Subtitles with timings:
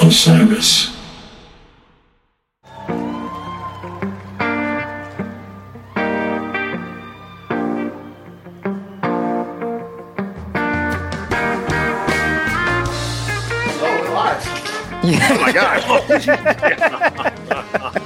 [0.00, 0.92] Osiris.
[15.04, 15.82] Oh my god.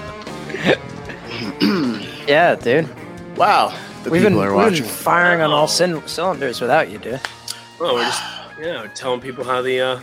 [2.29, 2.89] Yeah, dude.
[3.37, 3.73] wow.
[4.03, 4.83] The We've people been, are we've watching.
[4.85, 7.21] been firing on all cyn- cylinders without you, dude.
[7.79, 8.23] Well, we're just
[8.59, 10.01] you know telling people how the uh,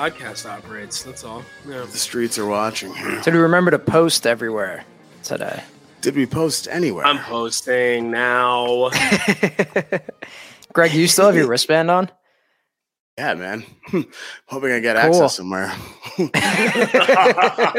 [0.00, 1.02] podcast operates.
[1.02, 1.44] That's all.
[1.68, 1.80] Yeah.
[1.80, 2.94] The streets are watching.
[3.22, 4.84] So do remember to post everywhere
[5.22, 5.62] today.
[6.00, 7.04] Did we post anywhere?
[7.04, 8.88] I'm posting now.
[10.72, 12.10] Greg, you still have your wristband on?
[13.18, 13.62] yeah, man.
[14.46, 15.10] Hoping I get Cool.
[15.22, 15.70] access somewhere.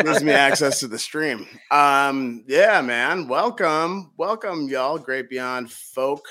[0.04, 1.48] Gives me access to the stream.
[1.72, 3.28] Um, yeah, man.
[3.30, 4.12] Welcome.
[4.18, 5.00] Welcome, y'all.
[5.00, 6.24] Great Beyond folk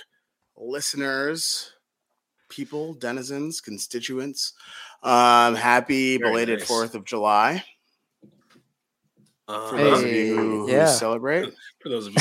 [0.57, 1.73] listeners,
[2.49, 4.53] people, denizens, constituents.
[5.03, 6.69] Um, happy Very belated nice.
[6.69, 7.65] Fourth of July
[9.49, 11.53] Uh, for those of you who, who celebrate.
[11.81, 12.21] for those of you.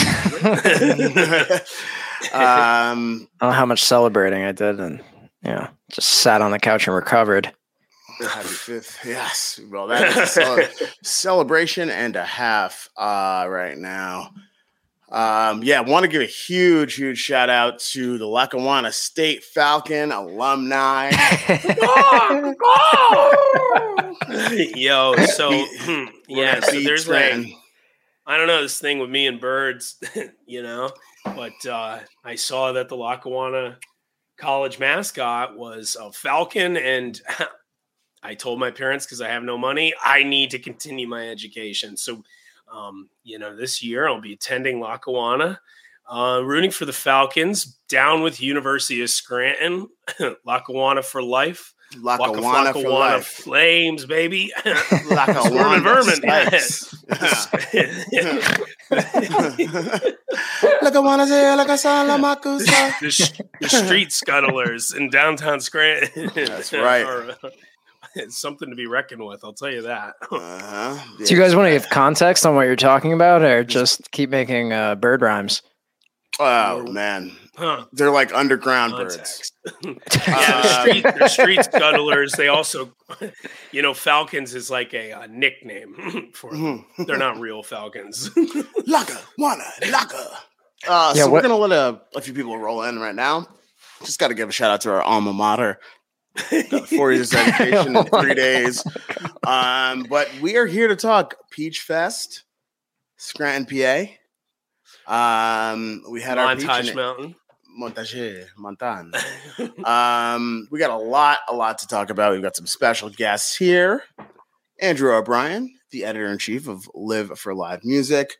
[2.34, 5.02] um, I don't know how much celebrating I did and
[5.44, 7.52] yeah, just sat on the couch and recovered.
[8.20, 9.00] Happy fifth.
[9.06, 9.60] Yes.
[9.72, 10.68] Well, that's a cele-
[11.04, 14.32] celebration and a half uh, right now.
[15.12, 19.44] Um, yeah, I want to give a huge, huge shout out to the Lackawanna State
[19.44, 21.10] Falcon alumni.
[24.76, 27.48] Yo, so Beat- yeah, so Beat there's like
[28.30, 30.00] I don't know this thing with me and birds,
[30.46, 30.92] you know,
[31.26, 33.80] but uh, I saw that the Lackawanna
[34.38, 37.20] College mascot was a falcon, and
[38.22, 41.98] I told my parents because I have no money, I need to continue my education.
[41.98, 42.24] So,
[42.74, 45.60] um, you know, this year I'll be attending Lackawanna,
[46.10, 47.78] uh, rooting for the Falcons.
[47.90, 49.88] Down with University of Scranton,
[50.46, 51.74] Lackawanna for life.
[52.04, 53.26] Waka Lackawanna for life.
[53.26, 54.54] flames, baby.
[55.10, 56.16] Lackawanna vermin.
[56.16, 56.96] Spikes.
[60.84, 63.00] Lackawanna say, Lackasanna Makusa.
[63.00, 66.30] the, sh- the street scuttlers in downtown Scranton.
[66.36, 67.04] That's right.
[67.04, 67.50] are, uh,
[68.16, 69.44] it's something to be reckoned with.
[69.44, 70.16] I'll tell you that.
[70.32, 70.98] Uh-huh.
[71.18, 74.30] Do you guys want to give context on what you're talking about or just keep
[74.30, 75.62] making uh, bird rhymes?
[76.40, 77.36] Oh, man.
[77.58, 77.86] Huh.
[77.92, 79.52] They're like underground birds.
[79.68, 80.18] Context.
[80.28, 82.32] yeah, the Uh, street, the street scuttlers.
[82.38, 82.94] They also,
[83.72, 86.86] you know, Falcons is like a, uh nickname for them.
[86.98, 87.06] Mhm.
[87.08, 88.30] They're not real Falcons.
[88.30, 90.28] Laka, wanna, laka.
[90.88, 93.48] Uh, Yeah, so what- we're gonna let a, a few people roll in right now.
[94.06, 95.78] Just got to give a shout out to our alma mater.
[96.70, 98.84] Got four years of education in three days.
[99.46, 102.44] Um, but we are here to talk Peach Fest,
[103.18, 104.06] Scranton, PA.
[105.08, 107.36] Um, we had our peach Montage Mountain.
[107.82, 109.86] Montage, Montan.
[109.86, 112.34] Um, we got a lot, a lot to talk about.
[112.34, 114.04] We've got some special guests here.
[114.82, 118.36] Andrew O'Brien, the editor in chief of Live for Live Music,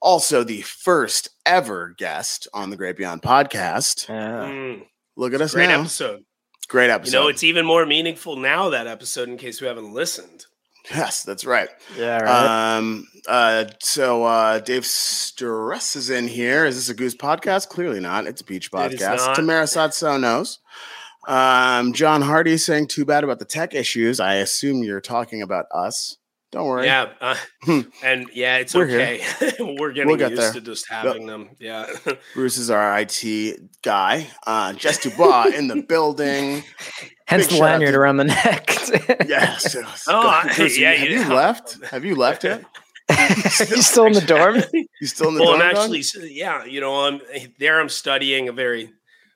[0.00, 4.08] also the first ever guest on the Great Beyond podcast.
[4.08, 4.48] Yeah.
[4.48, 4.86] Mm,
[5.16, 5.80] Look at us great now.
[5.80, 6.24] episode.
[6.68, 7.12] Great episode.
[7.16, 10.46] You know, it's even more meaningful now that episode in case we haven't listened.
[10.90, 11.68] yes, that's right.
[11.96, 12.76] Yeah, right.
[12.76, 16.64] Um, uh, so uh, Dave Stress is in here.
[16.64, 17.68] Is this a Goose podcast?
[17.68, 18.26] Clearly not.
[18.26, 19.16] It's a Peach It is podcast.
[19.18, 19.36] not.
[19.36, 20.58] Tamara Satso knows.
[21.26, 24.20] Um, John Hardy saying too bad about the tech issues.
[24.20, 26.18] I assume you're talking about us.
[26.52, 26.86] Don't worry.
[26.86, 27.34] Yeah, uh,
[27.64, 27.80] Hmm.
[28.04, 29.20] and yeah, it's We're okay.
[29.60, 30.52] We're getting We'll get used there.
[30.52, 31.50] to just having them.
[31.58, 31.86] Yeah,
[32.34, 34.28] Bruce is our IT guy.
[34.46, 36.62] Uh, Jess Dubois in the building.
[37.26, 38.70] Hence big the lanyard to- around the neck.
[39.28, 39.74] Yes.
[39.74, 40.04] yes.
[40.08, 41.84] Oh, I- Bruce, yeah, Have you- you left?
[41.86, 42.64] Have you left yet?
[43.10, 44.62] you still in the dorm?
[45.00, 45.82] You still in the well, I'm dorm, Don?
[45.82, 47.20] actually, s- yeah, you know, I'm
[47.58, 47.80] there.
[47.80, 48.92] I'm studying a very,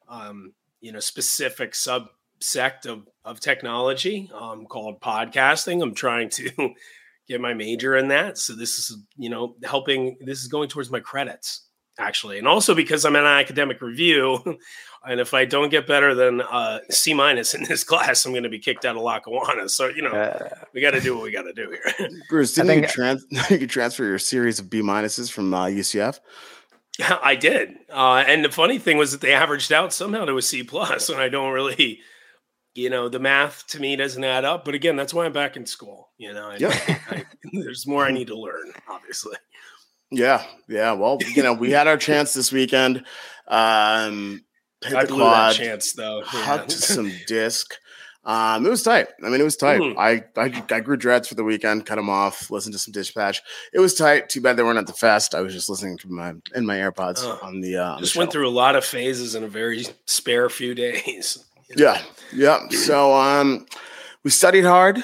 [0.08, 5.82] um, you know, specific subsect of of technology um, called podcasting.
[5.82, 6.70] I'm trying to
[7.30, 8.36] get my major in that.
[8.36, 10.16] So this is, you know, helping.
[10.20, 11.66] This is going towards my credits
[11.98, 14.58] actually, and also because I'm in an academic review.
[15.02, 18.42] And if I don't get better than uh, C minus in this class, I'm going
[18.42, 19.70] to be kicked out of Lackawanna.
[19.70, 22.08] So you know, Uh, we got to do what we got to do here.
[22.28, 26.20] Bruce, didn't you, think- trans- you transfer your series of B minuses from uh, UCF?
[27.22, 30.42] I did, uh, and the funny thing was that they averaged out somehow to a
[30.42, 32.00] C plus, and I don't really,
[32.74, 34.64] you know, the math to me doesn't add up.
[34.64, 36.10] But again, that's why I'm back in school.
[36.18, 36.58] You know, I.
[37.10, 39.36] I, there's more I need to learn, obviously.
[40.10, 40.92] Yeah, yeah.
[40.92, 43.04] Well, you know, we had our chance this weekend.
[43.46, 44.42] Um,
[44.84, 46.22] hit I the blew that quad, chance though.
[46.32, 46.66] Yeah.
[46.68, 47.74] some disc.
[48.22, 49.08] Um, it was tight.
[49.24, 49.80] I mean, it was tight.
[49.80, 49.96] Mhm.
[49.96, 53.40] I, I I grew dreads for the weekend, cut them off, listened to some dispatch.
[53.72, 54.28] It was tight.
[54.28, 55.34] Too bad they weren't at the fest.
[55.34, 57.38] I was just listening to my in my AirPods Oh.
[57.42, 57.78] on the.
[57.78, 60.74] Uh, on the Just went through a lot of phases in a very spare few
[60.86, 61.44] days.
[61.76, 62.00] Yeah,
[62.32, 62.68] yeah.
[62.70, 63.66] So um,
[64.24, 65.02] we studied hard,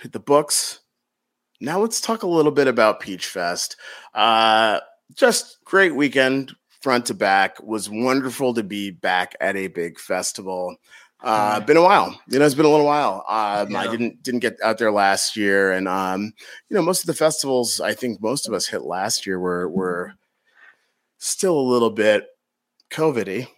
[0.00, 0.80] hit the books.
[1.60, 3.76] Now let's talk a little bit about Peach Fest.
[4.12, 4.80] Uh,
[5.14, 7.62] just great weekend, front to back.
[7.62, 10.76] Was wonderful to be back at a big festival.
[11.22, 12.44] Uh, been a while, you know.
[12.44, 13.24] It's been a little while.
[13.26, 16.34] Um, I didn't didn't get out there last year, and um,
[16.68, 19.66] you know, most of the festivals I think most of us hit last year were
[19.66, 20.14] were
[21.16, 22.26] still a little bit
[22.90, 23.48] COVIDy.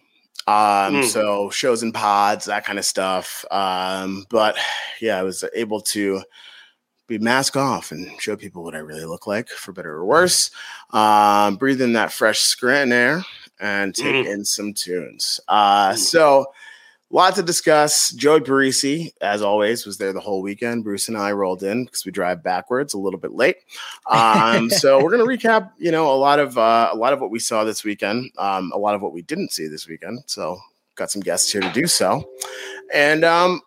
[0.47, 1.05] Um, Mm.
[1.05, 3.43] so shows and pods, that kind of stuff.
[3.51, 4.55] Um, but
[5.01, 6.21] yeah, I was able to
[7.07, 10.51] be mask off and show people what I really look like, for better or worse.
[10.91, 13.23] Um, breathe in that fresh Scranton air
[13.59, 14.33] and take Mm.
[14.33, 15.39] in some tunes.
[15.47, 16.45] Uh, so
[17.15, 18.11] lot to discuss.
[18.11, 20.83] Joey Parisi, as always, was there the whole weekend.
[20.83, 23.57] Bruce and I rolled in because we drive backwards a little bit late.
[24.09, 27.31] Um, so we're gonna recap, you know, a lot of uh, a lot of what
[27.31, 30.19] we saw this weekend, um, a lot of what we didn't see this weekend.
[30.25, 30.59] So
[30.95, 32.27] got some guests here to do so.
[32.93, 33.61] And um,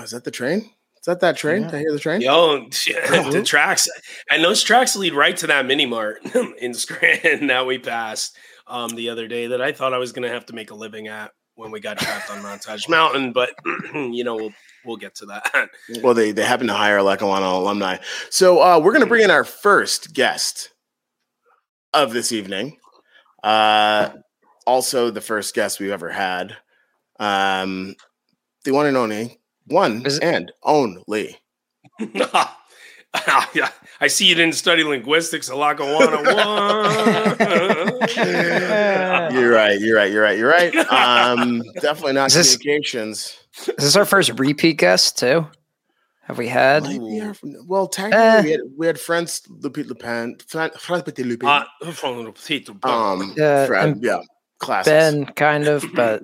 [0.00, 0.70] is that the train?
[0.98, 1.62] Is that that train?
[1.62, 1.70] Yeah.
[1.70, 2.20] Did I hear the train?
[2.20, 2.68] Yo,
[3.30, 3.88] the tracks,
[4.30, 6.20] and those tracks lead right to that mini mart
[6.58, 8.36] in Scranton that we passed
[8.66, 10.74] um, the other day that I thought I was going to have to make a
[10.74, 13.32] living at when we got trapped on Montage Mountain.
[13.32, 13.50] But
[13.94, 14.52] you know, we'll
[14.84, 15.68] we'll get to that.
[16.02, 17.98] Well, they they happen to hire a Lackawanna alumni.
[18.30, 20.70] So uh, we're going to bring in our first guest
[21.92, 22.76] of this evening.
[23.42, 24.10] Uh,
[24.66, 26.56] also, the first guest we've ever had.
[27.18, 27.94] Um,
[28.64, 31.38] the one and only one it- and only.
[33.54, 33.70] yeah,
[34.00, 36.18] I see you didn't study linguistics at Lackawanna.
[37.98, 39.32] What?
[39.32, 39.80] You're right.
[39.80, 40.10] You're right.
[40.12, 40.38] You're right.
[40.38, 40.74] You're right.
[40.90, 43.38] Um, definitely not Is this- communications.
[43.66, 45.46] Is this our first repeat guest too?
[46.22, 46.84] Have we had?
[46.84, 47.36] Might
[47.66, 48.42] well, technically, Eh.
[48.42, 51.48] we, had, we had friends Lupit Lupin, Fran- France Petit Lupin.
[51.48, 53.22] Uh, from the potato bun.
[53.22, 54.20] um, Yeah, Fred, yeah,
[54.58, 54.90] classics.
[54.90, 56.22] Ben, kind of, but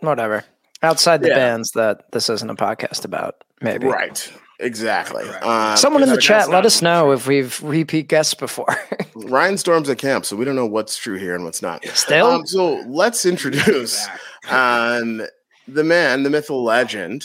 [0.00, 0.44] whatever.
[0.82, 1.36] Outside the Yeah.
[1.36, 3.86] bands that this isn't a podcast about, maybe.
[3.86, 4.30] Right.
[4.58, 5.24] Exactly.
[5.28, 8.74] Um, Someone in the chat, let us know if we've repeat guests before.
[9.14, 11.84] Ryan storms at camp, so we don't know what's true here and what's not.
[11.88, 14.06] Still, Um, so let's introduce
[14.48, 15.22] um,
[15.68, 17.24] the man, the mythical legend,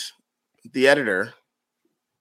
[0.74, 1.34] the editor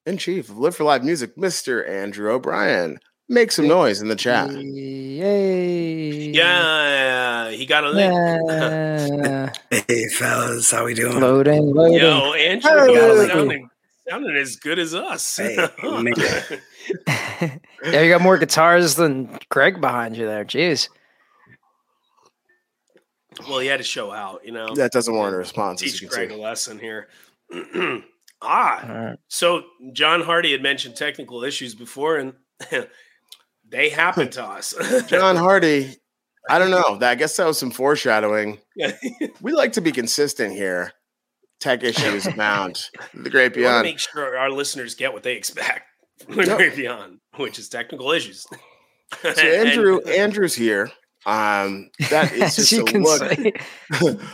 [0.07, 1.89] in chief of Live for Live Music, Mr.
[1.89, 2.99] Andrew O'Brien.
[3.29, 4.51] Make some noise in the chat.
[4.51, 6.31] yay!
[6.33, 8.13] Yeah, he got a link.
[8.49, 9.53] Yeah.
[9.89, 11.21] Hey fellas, how we doing?
[11.21, 11.99] loading, loading.
[11.99, 13.67] Yo, Andrew, Hey.
[14.07, 15.37] You sounding, sounding as good as us.
[15.37, 16.15] Hey, man.
[17.85, 20.45] yeah, you got more guitars than Greg behind you there.
[20.45, 20.89] Jeez.
[23.49, 24.75] well, he had to show out, you know.
[24.75, 27.09] That doesn't warrant a response, as Teach you can Greg a lesson here.
[28.43, 29.19] ah, All right.
[29.29, 29.63] so
[29.93, 32.35] John Hardy had mentioned technical issues before, and
[33.69, 34.75] they happened to us.
[35.07, 35.97] John Hardy,
[36.49, 36.99] I don't know.
[37.01, 38.59] I guess that was some foreshadowing.
[39.41, 40.93] We like to be consistent here.
[41.61, 42.89] Tech issues abound.
[43.15, 43.85] The great We want to beyond.
[43.85, 45.83] make sure our listeners get what they expect
[46.27, 46.57] from the Yep.
[46.57, 48.47] great beyond, which is technical issues.
[49.23, 50.89] So Andrew, Andrew's here.
[51.27, 53.53] Um, that is just a can look say.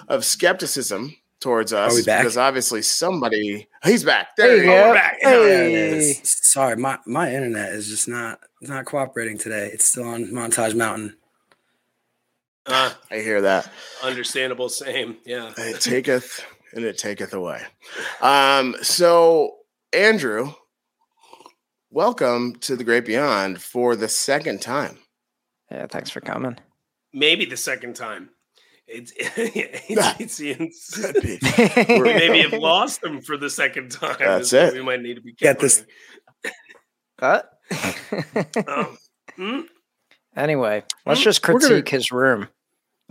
[0.08, 2.20] of skepticism towards us we back?
[2.20, 4.28] because obviously somebody he's back.
[4.36, 4.76] There There you you go.
[4.82, 4.88] go.
[4.88, 5.16] We're back.
[5.22, 5.74] There it Hey.
[6.10, 6.20] is.
[6.24, 9.70] Sorry, my, my internet is just not not cooperating today.
[9.72, 11.16] It's still on Montage Mountain.
[12.66, 13.70] Uh, I hear that.
[14.02, 15.16] understandable, same.
[15.24, 15.52] Yeah.
[15.56, 17.62] It taketh and it taketh away.
[18.20, 19.56] Um, so
[19.92, 20.52] Andrew,
[21.90, 24.98] welcome to the great beyond for the second time.
[25.70, 26.56] Yeah, thanks for coming.
[27.12, 28.30] Maybe the second time.
[28.86, 31.38] It's, it's, it's, it's Could be.
[32.00, 34.16] we maybe have lost them for the second time.
[34.18, 34.74] That's it.
[34.74, 35.92] We might need to be Get this- counting.
[37.18, 37.50] What?
[38.68, 38.98] Um,
[39.36, 39.60] hmm?
[40.36, 42.48] anyway, let's Mm, just we're gonna- critique his room.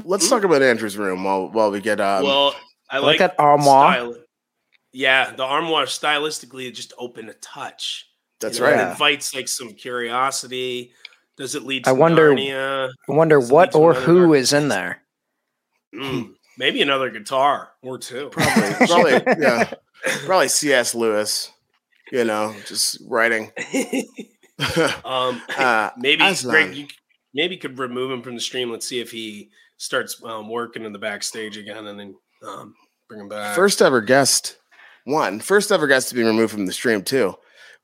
[0.04, 2.56] Let's talk about Andrew's room while while we get um well,
[2.90, 3.94] I like like that armoire.
[3.94, 4.16] style-
[4.94, 8.08] Yeah, the armoire stylistically just open a touch.
[8.40, 8.88] that's You know, right.
[8.88, 10.94] It invites like some curiosity.
[11.38, 12.90] Does it lead to I wonder- Narnia?
[13.10, 15.02] I wonder This what or another who dark is in there.
[15.94, 18.30] Mm, maybe another guitar or two.
[18.32, 19.74] Probably, probably, yeah,
[20.26, 20.94] probably C.S.
[20.96, 21.52] Lewis.
[22.12, 23.52] You know, just writing.
[25.04, 26.52] um, uh, maybe Aslan.
[26.68, 26.88] Greg, you
[27.34, 28.72] maybe could remove him from the stream.
[28.72, 32.16] Let's see if he starts um, working in the backstage again, and then
[32.48, 32.76] um,
[33.10, 33.56] bring him back.
[33.56, 34.58] First ever guest,
[35.06, 37.36] one first ever guest to be removed from the stream too.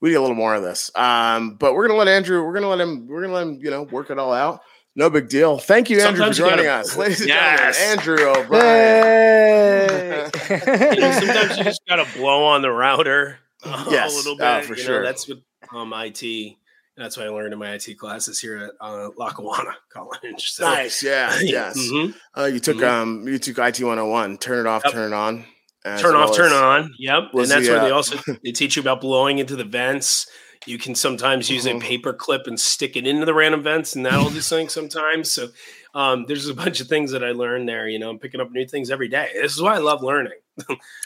[0.02, 0.90] We need a little more of this.
[0.96, 2.44] Um, but we're gonna let Andrew.
[2.44, 3.08] We're gonna let him.
[3.08, 3.60] We're gonna let him.
[3.62, 4.62] You know, work it all out.
[4.96, 5.58] No big deal.
[5.58, 7.76] Thank you, Andrew, Sometimes for joining gotta- us, ladies and gentlemen.
[7.80, 8.62] Andrew O'Brien.
[9.04, 10.30] Hey!
[10.96, 14.14] you know, sometimes you just gotta blow on the router uh, Yes.
[14.14, 14.66] a little Oh, bit.
[14.66, 15.04] for you know, sure.
[15.04, 15.38] that's what
[15.74, 16.58] um, IT.
[17.02, 20.52] That's what I learned in my IT classes here at uh, Lackawanna College.
[20.52, 21.02] So, nice.
[21.12, 21.38] Yeah.
[21.42, 21.78] Yes.
[21.78, 22.14] Mhm.
[22.38, 22.88] Uh, you took Mhm.
[22.88, 23.28] um.
[23.28, 24.38] You took IT 101.
[24.38, 24.84] Turn it off.
[24.86, 24.94] Yep.
[24.94, 25.46] Turn it on.
[25.84, 26.94] as Turn off, well turn on.
[27.00, 27.24] Yep.
[27.34, 30.28] And that's the, where they uh, also they teach you about blowing into the vents.
[30.68, 31.78] you can sometimes use Mhm.
[31.78, 35.32] a paper clip and stick it into the random vents, and that'll do something sometimes.
[35.32, 35.48] So
[35.96, 37.88] um, there's a bunch of things that I learned there.
[37.90, 39.30] You know, I'm picking up new things every day.
[39.34, 40.38] This is why I love learning.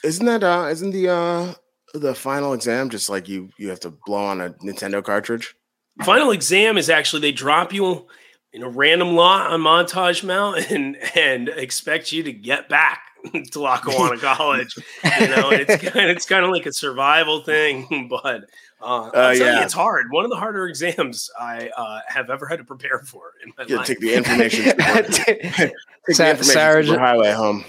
[0.04, 1.54] Isn't that uh isn't the uh
[1.94, 5.56] the final exam just like you you have to blow on a Nintendo cartridge?
[6.04, 8.08] Final exam is actually they drop you
[8.52, 13.02] in a random lot on Montage Mount and and expect you to get back
[13.52, 14.76] to Lackawanna College.
[15.20, 18.44] You know, it's kind of, it's kind of like a survival thing, but
[18.82, 19.64] uh, I'll tell you, yeah.
[19.64, 20.08] it's hard.
[20.12, 23.66] One of the harder exams I uh, have ever had to prepare for in my
[23.68, 23.88] You life.
[23.88, 25.72] take the information super- take the
[26.10, 27.64] information Sarah super highway home.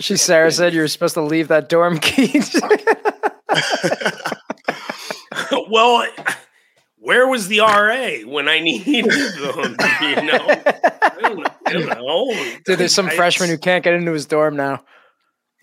[0.00, 2.40] she Sarah said you were supposed to leave that dorm key.
[5.68, 6.06] well,
[7.04, 9.76] where was the RA when I needed them?
[10.00, 11.48] You know, I don't.
[11.66, 12.56] I don't know.
[12.64, 14.84] Dude, there's some I- freshman who can't get into his dorm now.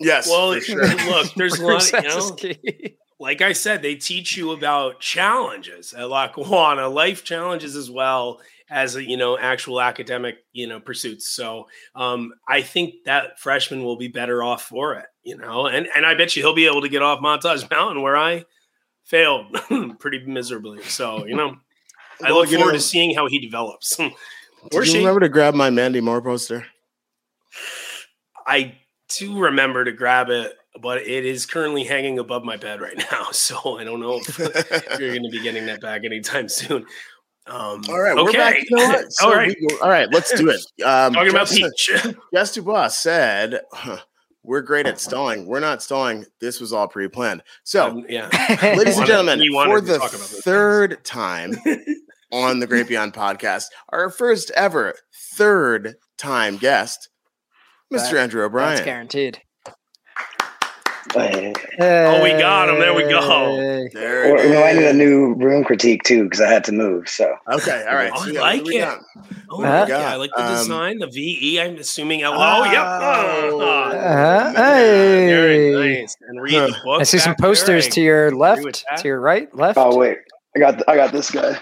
[0.00, 0.86] yes, Well, for sure.
[1.06, 2.02] look, there's a Bruce lot.
[2.04, 2.96] You has know, key.
[3.20, 8.96] like I said, they teach you about challenges at Lackawanna, life challenges as well as
[8.96, 11.28] you know actual academic you know pursuits.
[11.28, 15.06] So um, I think that freshman will be better off for it.
[15.24, 18.02] You know, and and I bet you he'll be able to get off Montage Mountain
[18.02, 18.44] where I
[19.04, 19.56] failed
[19.98, 20.82] pretty miserably.
[20.82, 21.56] So you know,
[22.22, 23.98] I Well, look forward know- to seeing how he develops.
[24.72, 24.98] Or you she.
[24.98, 26.64] remember to grab my Mandy Moore poster?
[28.46, 28.76] I
[29.08, 33.30] do remember to grab it, but it is currently hanging above my bed right now.
[33.32, 34.38] So I don't know if
[35.00, 36.86] you're going to be getting that back anytime soon.
[37.48, 38.22] Um, All right, okay.
[38.22, 38.56] we're back.
[38.70, 39.02] You know?
[39.08, 39.56] So all right.
[39.60, 40.60] we- all right, let's do it.
[40.84, 42.14] Um, Talking about Jess- Peach.
[42.32, 43.98] Jess Dubois said, huh,
[44.42, 45.46] "We're great at stalling.
[45.46, 46.26] We're not stalling.
[46.40, 48.28] This was all pre-planned." So, Um, yeah.
[48.76, 50.40] ladies and gentlemen, for the talk about this.
[50.42, 51.54] third time
[52.32, 54.94] on the Great Beyond podcast, our first ever
[55.34, 57.08] third time guest,
[57.92, 58.10] Mr.
[58.12, 58.68] That- Andrew O'Brien.
[58.70, 58.94] That's O'Brien.
[58.94, 59.42] guaranteed.
[61.14, 62.78] Hey, Oh, we got him.
[62.78, 63.56] There we go.
[63.56, 63.88] Hey.
[63.92, 67.08] There Well, it I need a new room critique too because I had to move.
[67.08, 68.12] So Okay, all right.
[68.14, 68.78] Oh, I yeah, like what it.
[68.80, 68.98] got?
[69.50, 69.86] Oh, Huh?
[69.88, 70.98] yeah, I like the Um, design.
[70.98, 72.36] The VE, I'm assuming LO.
[72.38, 72.86] Oh, yep.
[72.86, 74.52] Oh, Uh-huh.
[74.52, 75.26] man.
[75.26, 75.98] Very Hey.
[76.00, 76.16] nice.
[76.26, 77.00] And read the book.
[77.00, 77.48] I see some back there.
[77.48, 79.78] posters to your left, to your right, left.
[79.78, 80.18] oh wait,
[80.56, 81.58] I got I got this guy.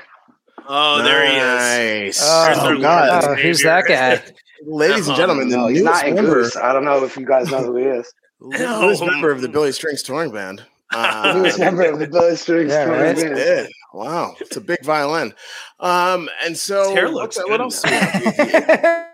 [0.68, 2.18] Oh, there he is.
[2.18, 2.20] Nice.
[2.22, 3.24] Oh, There's Oh, their God.
[3.24, 4.22] Oh, who's that guy?
[4.66, 7.50] Ladies and gentlemen, the No, he's not in member, I don't know if you guys
[7.50, 8.12] know who he is.
[8.40, 9.06] Newest No.
[9.06, 10.64] member of the Billy Strings touring band.
[10.92, 13.16] The Uh, newest member of the Billy Strings Yeah, touring right.
[13.16, 13.38] band.
[13.38, 13.66] Yeah.
[13.94, 15.32] Wow, it's a big violin.
[15.78, 17.84] Um, and so His hair what- looks what, good else?
[17.84, 17.90] now.
[17.90, 18.44] do you have?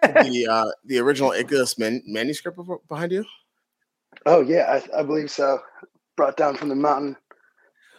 [0.01, 3.27] The, the, uh, the original Icarus man- manuscript behind you.
[4.25, 5.61] Oh yeah, I, I believe so.
[6.17, 7.15] Brought down from the mountain.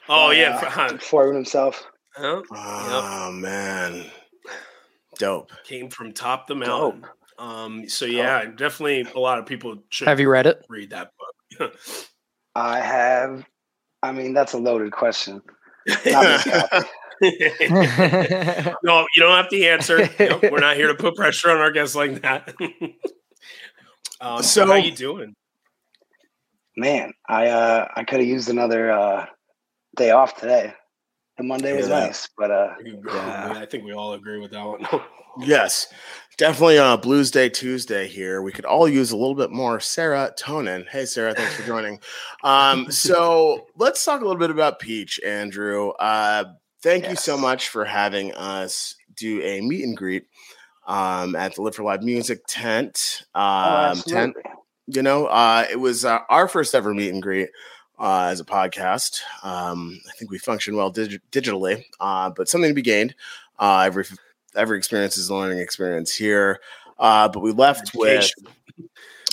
[0.09, 0.55] Oh, by, yeah.
[0.57, 0.97] uh, Huh?
[0.97, 1.85] Foreman himself.
[2.15, 2.41] Huh?
[2.51, 4.05] Oh man,
[5.19, 5.51] dope.
[5.65, 7.05] Came from top the mountain.
[7.39, 10.65] Um, so yeah, definitely a lot of people should Have you read it?
[10.69, 11.11] read that
[11.59, 11.73] book.
[12.55, 13.45] I have.
[14.01, 15.41] I mean, that's a loaded question.
[15.87, 16.87] Not this copy.
[18.83, 20.09] no, you don't have to answer.
[20.19, 22.53] Nope, we're not here to put pressure on our guests like that.
[24.21, 25.35] um, so, So- how you doing?
[26.75, 29.25] Man, I uh I could have used another uh
[29.95, 30.73] day off today.
[31.37, 33.53] The Monday was nice, but uh Yeah.
[33.57, 34.85] I think we all agree with that one.
[35.39, 35.87] Yes,
[36.37, 36.77] definitely.
[36.77, 38.41] Uh, Blues Day Tuesday here.
[38.41, 40.87] We could all use a little bit more serotonin.
[40.87, 41.99] Hey, Sarah, thanks for joining.
[42.43, 45.89] Um, so let's talk a little bit about Peach, Andrew.
[45.91, 46.45] Uh,
[46.81, 50.27] thank you so much for having us do a meet and greet
[50.85, 53.23] um, at the Live for Live Music tent.
[53.35, 54.35] oh, Um, tent
[54.87, 57.49] you know uh, it was uh, our first ever meet and greet
[57.99, 62.71] uh, as a podcast um, i think we function well dig- digitally uh, but something
[62.71, 63.13] to be gained
[63.59, 64.05] uh, every
[64.57, 66.59] every experience is a learning experience here
[66.99, 68.31] uh, but we left with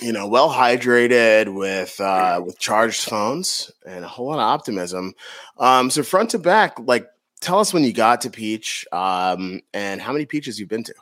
[0.03, 5.15] you know well hydrated with uh, with charged phones and a whole lot of optimism
[5.59, 7.09] um, so front to back like
[7.41, 10.95] tell us when you got to peach um, and how many peaches you've been to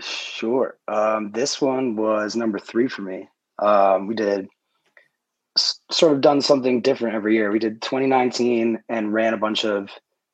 [0.00, 0.76] Sure.
[0.88, 3.28] Um, this one was number three for me.
[3.58, 4.48] Um, we did
[5.56, 7.50] s- sort of done something different every year.
[7.50, 9.88] We did 2019 and ran a bunch of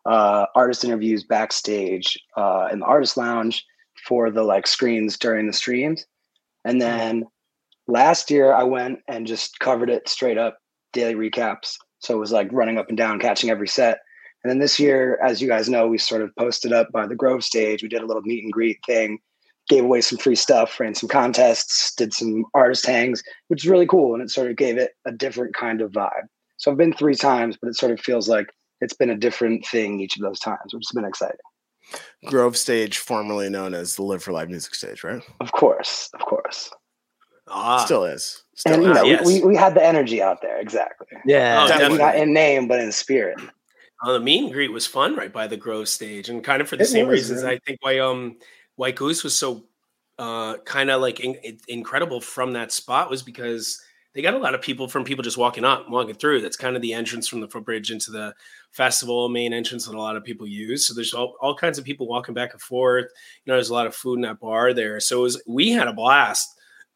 [0.07, 3.65] uh, artist interviews backstage uh, in the artist lounge
[4.07, 6.07] for the like screens during the streams.
[6.65, 7.25] And then
[7.87, 10.59] last year I went and just covered it straight up
[10.93, 11.77] daily recaps.
[12.01, 14.01] So it was like running up and down, catching every set.
[14.43, 17.15] And then this year, as you guys know, we sort of posted up by the
[17.15, 17.83] Grove stage.
[17.83, 19.21] We did a little meet and greet thing
[19.69, 23.87] gave away some free stuff, ran some contests, did some artist hangs, which is really
[23.87, 24.15] cool.
[24.15, 26.27] And it sort of gave it a different kind of vibe.
[26.57, 28.49] So I've been three times, but it sort of feels like
[28.83, 31.41] it's been a different thing each of those times, which has been exciting.
[32.27, 36.21] grove stage formerly known as the live for live music stage right Of course, of
[36.21, 36.71] course.
[37.49, 38.97] Ah, still is still and you is.
[38.97, 39.27] know, yes.
[39.27, 41.07] we, we, we had the energy out there, exactly.
[41.27, 41.67] Yeah.
[41.69, 43.39] Oh, Maybe not in name, but in spirit.
[44.05, 46.69] Uh, the meet and greet was fun right by the Grove stage, and kind of
[46.69, 47.51] for the It same was, reasons yeah.
[47.51, 48.37] I think why um
[48.77, 49.65] why Goose was so
[50.19, 53.83] uh kind of like in, in- incredible from that spot was because
[54.15, 56.43] they got a lot of people from people just walking up, walking through.
[56.43, 58.35] That's kind of the entrance from the footbridge into the
[58.71, 60.87] festival main entrance that a lot of people use.
[60.87, 63.07] So there's all, all kinds of people walking back and forth.
[63.45, 65.01] You know, there's a lot of food in that bar there.
[65.01, 66.49] So it was we had a blast.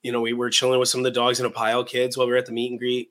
[0.03, 2.27] You know, we were chilling with some of the dogs in a pile kids while
[2.27, 3.11] we were at the meet and greet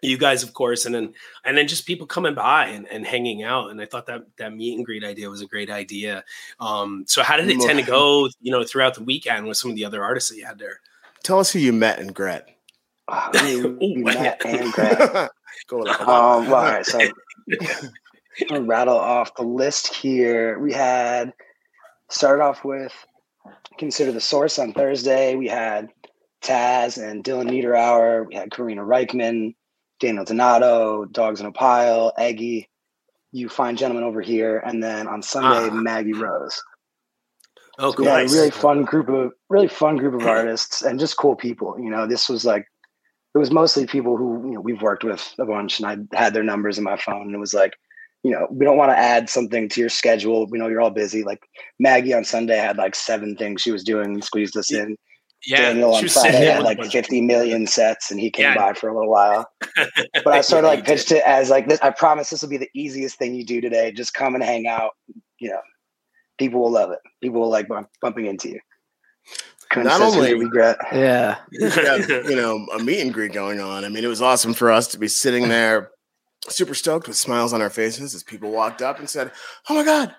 [0.00, 1.12] you guys of course and then
[1.44, 4.54] and then just people coming by and, and hanging out and i thought that that
[4.54, 6.22] meet and greet idea was a great idea
[6.60, 9.72] um so how did it tend to go you know throughout the weekend with some
[9.72, 10.78] of the other artists that you had there
[11.22, 12.48] Tell us who you met in Gret.
[13.08, 15.30] Ah, I mean, we Ooh, met and Grant.
[15.68, 15.82] Go.
[15.86, 16.98] Um, all right, so
[18.50, 20.58] I'll rattle off the list here.
[20.58, 21.32] We had
[22.10, 22.92] started off with
[23.78, 25.34] consider the source on Thursday.
[25.36, 25.88] We had
[26.42, 28.26] Taz and Dylan Niederauer.
[28.26, 29.54] We had Karina Rykman,
[30.00, 32.68] Daniel Donato, Dogs in a Pile, Eggy,
[33.32, 35.74] you fine gentlemen over here, and then on Sunday Ah.
[35.74, 36.62] Maggie Rose.
[37.78, 38.32] oh We cool had nice.
[38.32, 41.76] a really fun group of really fun group of artists and just cool people.
[41.78, 42.66] You know, this was like
[43.34, 46.34] it was mostly people who you know we've worked with a bunch, and I had
[46.34, 47.74] their numbers in my phone, and it was like,
[48.22, 50.46] you know, we don't want to add something to your schedule.
[50.50, 51.22] We know you're all busy.
[51.24, 51.40] Like
[51.78, 54.96] Maggie on Sunday had like seven things she was doing, and squeezed us in.
[55.46, 58.56] yeah Daniel on Friday had like 50 million sets, and he came Yeah.
[58.56, 59.48] by for a little while.
[60.24, 61.78] But I sort of like pitched it as like this.
[61.80, 63.92] I promise this will be the easiest thing you do today.
[63.92, 64.92] Just come and hang out.
[65.38, 65.60] You know,
[66.38, 66.98] people will love it.
[67.22, 68.60] People will like bump, bumping into you.
[69.70, 70.78] Couldn't Not say something only- to regret.
[70.92, 71.38] Yeah.
[71.50, 73.84] you should have, you know, a meet and greet going on.
[73.84, 75.90] I mean, it was awesome for us to be sitting there,
[76.48, 79.30] super stoked with smiles on our faces as people walked up and said,
[79.68, 80.14] "Oh my god,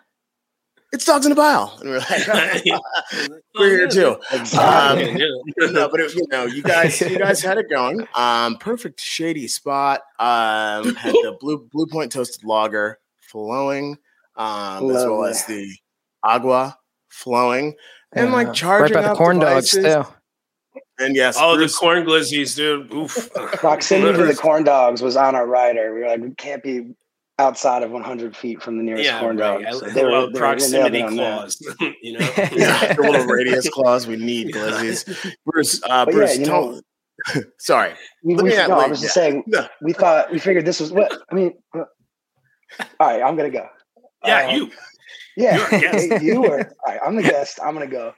[0.91, 2.63] it's dogs in a pile," and we we're like,
[3.57, 5.23] "We're here too." Exactly.
[5.23, 8.07] Um, no, but it, you know, you guys, you guys had it going.
[8.15, 10.01] Um, perfect shady spot.
[10.19, 13.97] Um, had the blue blue point toasted lager flowing,
[14.35, 15.29] um, as well Lovely.
[15.31, 15.75] as the
[16.23, 16.77] agua
[17.09, 17.73] flowing,
[18.13, 18.33] and Yeah.
[18.33, 20.05] like charging right by the up corn dogs devices.
[20.05, 20.13] too.
[21.01, 23.29] And yes, oh the Bruce- corn glizzies dude Oof.
[23.33, 25.93] Proximity to the corn dogs was on our rider.
[25.93, 26.93] We were like, we can't be
[27.37, 29.63] outside of 100 feet from the nearest yeah corn right.
[29.63, 29.65] dog.
[29.65, 31.37] I- So they were- well, they were- they proximity nailed it on that.
[31.37, 32.19] clause you know
[32.53, 34.07] yeah, the little radius clause.
[34.07, 35.33] We need glizzies.
[35.45, 36.81] Bruce, uh, But yeah, Bruce, you tell-
[37.59, 37.93] sorry.
[38.23, 39.21] We, Let we, me at no, I least- was just yeah.
[39.23, 39.67] saying, No.
[39.81, 41.85] we thought, we figured this was what, I mean, all
[42.99, 43.67] right, I'm going to go.
[44.25, 44.71] yeah Um, you
[45.39, 46.09] Yeah, You're a guest.
[46.09, 46.75] Hey, you were.
[46.85, 47.59] All right, I'm the guest.
[47.63, 48.13] I'm gonna go.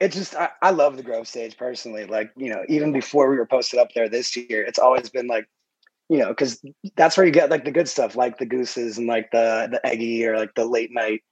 [0.00, 2.04] It just I, I love the Grove stage personally.
[2.04, 5.26] Like you know, even before we were posted up there this year, it's always been
[5.26, 5.48] like,
[6.10, 6.62] you know, because
[6.96, 9.84] that's where you get like the good stuff, like the gooses and like the the
[9.86, 11.22] eggy or like the late night.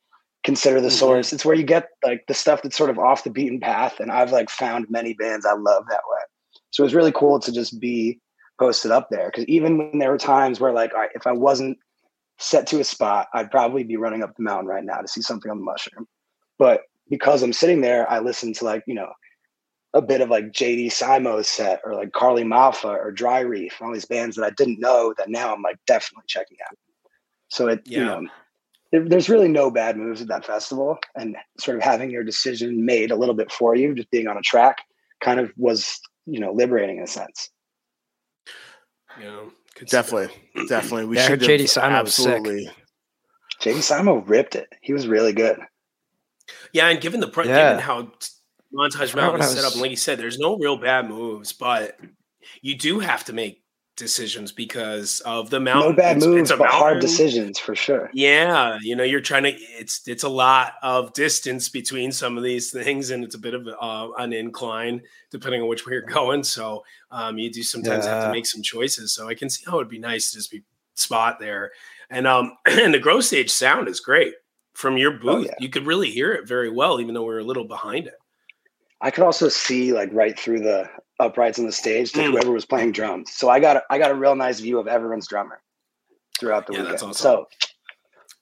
[0.44, 0.92] Consider the Mhm.
[0.92, 1.32] source.
[1.32, 4.10] It's where you get like the stuff that's sort of off the beaten path, and
[4.10, 6.20] I've like found many bands I love that way.
[6.70, 8.18] So it was really cool to just be
[8.58, 11.32] posted up there because even when there were times where like, all right, if I
[11.32, 11.78] wasn't
[12.38, 15.22] set to a spot, I'd probably be running up the mountain right now to see
[15.22, 16.08] something on the mushroom.
[16.58, 19.12] But because I'm sitting there, I listen to like, you know,
[19.94, 23.86] a bit of like JD Simo's set or like Carly Malfa or Dry Reef, and
[23.86, 26.76] all these bands that I didn't know that now I'm like definitely checking out.
[27.48, 28.04] So it, you Yeah.
[28.04, 28.28] know,
[28.90, 30.98] there- there's really no bad moves at that festival.
[31.14, 34.38] And sort of having your decision made a little bit for you, just being on
[34.38, 34.78] a track
[35.20, 37.50] kind of was, you know, liberating in a sense.
[39.18, 40.02] you know could see that.
[40.30, 41.04] Definitely, definitely.
[41.06, 42.70] We Yeah, should heard have JD Simo absolutely.
[43.60, 44.68] JD Simo ripped it.
[44.80, 45.58] He was really good.
[46.72, 47.70] Yeah, and given the pro- Yeah.
[47.70, 48.12] given how
[48.74, 51.08] Montage forgot Mountain what is set up, and like you said, there's no real bad
[51.08, 51.98] moves, but
[52.62, 53.61] you do have to make
[54.02, 55.92] decisions because of the mountain.
[55.92, 58.10] no bad It's- moves, it's but hard decisions for sure.
[58.12, 59.50] Yeah, you know, you're trying to.
[59.52, 63.54] It's it's a lot of distance between some of these things, and it's a bit
[63.54, 66.42] of uh, an incline depending on which way you're going.
[66.42, 69.12] So um, you do sometimes have to make some choices.
[69.14, 70.62] So I can see how it'd be nice to just be
[70.94, 71.70] spot there,
[72.10, 74.34] and um, and the Grove stage sound is great
[74.74, 75.22] from your booth.
[75.24, 75.54] Oh, yeah.
[75.60, 78.14] You could really hear it very well, even though we are a little behind it.
[79.00, 80.88] I could also see like right through the
[81.20, 82.30] uprights on the stage to Mm.
[82.32, 83.32] whoever was playing drums.
[83.32, 85.60] So I got a, I got a real nice view of everyone's drummer
[86.38, 86.92] throughout the Yeah, weekend.
[86.94, 87.14] that's awesome.
[87.14, 87.46] So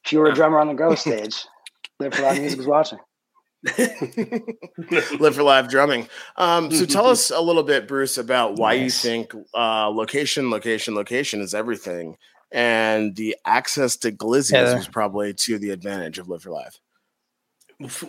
[0.05, 1.45] if you were a drummer on the Grove stage,
[1.99, 2.99] Live for Live Music was watching.
[5.19, 6.09] Live for live drumming.
[6.37, 10.95] Um, so tell us a little bit, Bruce, about why you think uh, location, location,
[10.95, 12.17] location is everything,
[12.51, 14.77] and the access to glizzies Yeah.
[14.77, 16.79] was probably to the advantage of Live for Live.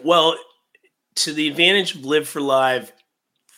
[0.04, 0.38] Well,
[1.16, 2.94] to the advantage of Live for Live,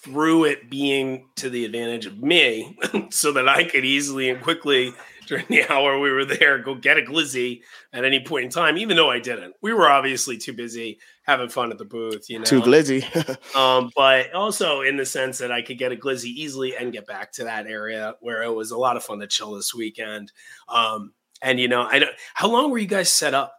[0.04, 2.78] through it being to the advantage of me,
[3.10, 4.94] so that I could easily and quickly
[5.28, 7.62] during the hour we were there go get a glizzy
[7.94, 9.56] at any point in time, even though I didn't.
[9.62, 12.46] We were obviously too busy having fun at the booth, you know.
[12.46, 13.04] Too glizzy.
[13.56, 17.06] Um, but also in the sense that I could get a glizzy easily and get
[17.08, 20.32] back to that area where it was a lot of fun to chill this weekend.
[20.68, 23.54] Um, And you know, I know how long were you guys set up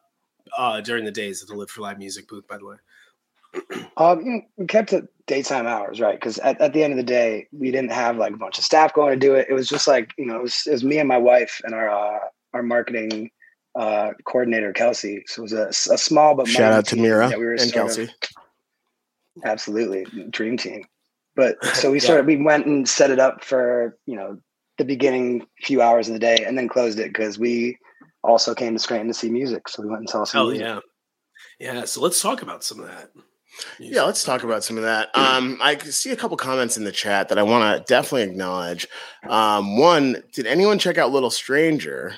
[0.56, 2.46] uh, during the days of the Live for Live music booth?
[2.48, 2.76] By the way,
[3.96, 6.18] um, you know, we kept it daytime hours, right?
[6.18, 8.64] Because at, at the end of the day, we didn't have like a bunch of
[8.64, 9.46] staff going to do it.
[9.48, 11.74] It was just like you know, it was, it was me and my wife and
[11.74, 12.18] our uh,
[12.52, 13.30] our marketing
[13.78, 15.24] uh, coordinator Kelsey.
[15.26, 18.04] So it was a, a small but shout out to Mira we and Kelsey.
[18.04, 18.10] Of,
[19.44, 20.84] absolutely, dream team.
[21.36, 22.06] But so we yeah.
[22.06, 24.38] sort of we went and set it up for you know
[24.78, 27.78] the beginning few hours of the day, and then closed it because we
[28.22, 29.68] also came to Scranton to see music.
[29.68, 30.40] So we went and saw some.
[30.40, 30.66] Oh music.
[30.66, 30.80] yeah,
[31.58, 31.84] yeah.
[31.84, 33.10] So let's talk about some of that.
[33.78, 35.10] Yeah, let's talk about some of that.
[35.16, 38.86] Um, I see a couple comments in the chat that I want to definitely acknowledge.
[39.28, 42.14] Um, one, did anyone check out Little Stranger?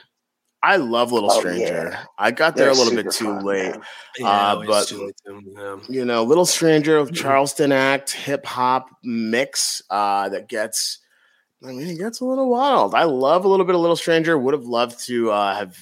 [0.63, 1.91] I love Little oh, Stranger.
[1.93, 2.05] Yeah.
[2.19, 3.77] I got there They're a little bit too fun, late,
[4.19, 5.77] yeah, uh, but late yeah.
[5.89, 7.15] you know, Little Stranger, mm-hmm.
[7.15, 10.99] Charleston act, hip hop mix uh, that gets.
[11.63, 12.95] I mean, it gets a little wild.
[12.95, 14.37] I love a little bit of Little Stranger.
[14.37, 15.77] Would have loved to uh, have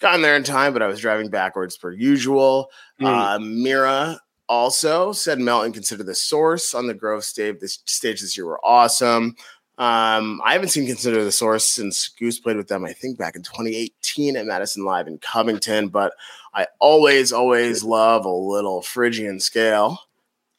[0.00, 2.70] gotten there in time, but I was driving backwards per usual.
[3.00, 3.06] Mm.
[3.06, 7.60] Uh, Mira also said Melton, and consider the source on the Grove stage.
[7.60, 9.36] This stage this year were awesome.
[9.78, 13.34] Um, I haven't seen Consider the Source since Goose played with them, I think back
[13.34, 16.12] in 2018 at Madison Live in Covington, but
[16.52, 19.98] I always, always love a little Phrygian scale.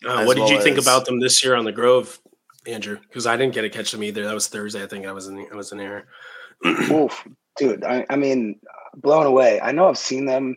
[0.03, 0.87] Uh, what did well you think as...
[0.87, 2.19] about them this year on the Grove,
[2.65, 2.97] Andrew?
[2.99, 4.25] Because I didn't get to catch them either.
[4.25, 6.07] That was Thursday, I think I was in I was in there.
[6.65, 7.27] Oof,
[7.57, 8.59] dude, I, I mean,
[8.95, 9.61] blown away.
[9.61, 10.55] I know I've seen them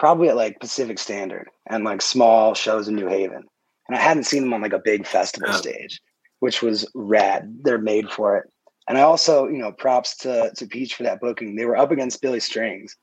[0.00, 3.44] probably at like Pacific Standard and like small shows in New Haven.
[3.88, 6.00] And I hadn't seen them on like a big festival stage
[6.40, 7.54] which was rad.
[7.62, 8.50] They're made for it.
[8.88, 11.54] And I also, you know, props to to Peach for that booking.
[11.54, 12.96] They were up against Billy Strings.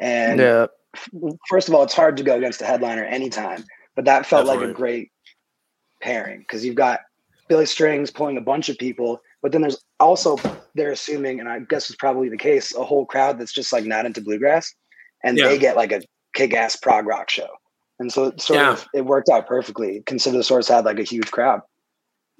[0.00, 0.66] And yeah.
[1.48, 3.64] first of all, it's hard to go against a headliner anytime,
[3.96, 4.68] but that felt Definitely.
[4.68, 5.12] like a great
[6.00, 7.00] pairing because you've got
[7.48, 10.38] Billy Strings pulling a bunch of people, but then there's also
[10.74, 13.84] they're assuming, and I guess it's probably the case, a whole crowd that's just like
[13.84, 14.72] not into bluegrass,
[15.22, 15.48] and yeah.
[15.48, 16.00] they get like a
[16.34, 17.48] kick-ass prog rock show.
[17.98, 18.72] And so it sort yeah.
[18.72, 20.02] of it worked out perfectly.
[20.06, 21.60] Consider the source had like a huge crowd.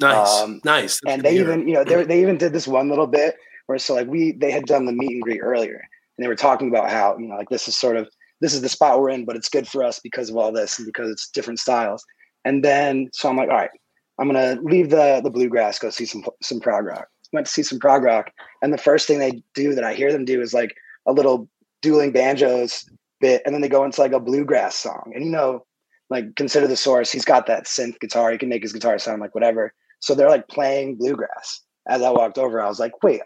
[0.00, 0.98] Nice, um, nice.
[1.04, 3.78] That's and they even, you know, they they even did this one little bit where
[3.78, 6.68] so like we they had done the meet and greet earlier, and they were talking
[6.68, 8.08] about how you know like this is sort of
[8.40, 10.78] this is the spot we're in, but it's good for us because of all this
[10.78, 12.02] and because it's different styles.
[12.46, 13.70] And then so I'm like, all right,
[14.18, 17.06] I'm gonna leave the the bluegrass, go see some some prog rock.
[17.32, 20.10] Went to see some prog rock, and the first thing they do that I hear
[20.10, 20.74] them do is like
[21.06, 21.48] a little
[21.80, 22.84] dueling banjos
[23.20, 25.12] bit, and then they go into like a bluegrass song.
[25.14, 25.64] And you know,
[26.08, 29.20] like consider the source, he's got that synth guitar, he can make his guitar sound
[29.20, 29.72] like whatever.
[30.00, 31.60] So they're like playing bluegrass.
[31.88, 33.22] As I walked over, I was like, wait,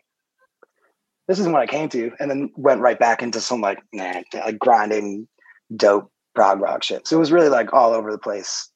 [1.29, 2.13] this isn't what I came to.
[2.19, 5.29] And then went right back into some like, nah, like grinding,
[5.75, 7.07] dope prog rock shit.
[7.07, 8.71] So it was really like all over the place.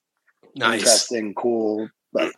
[0.54, 0.80] Nice.
[0.80, 1.88] Interesting, cool.
[2.10, 2.32] But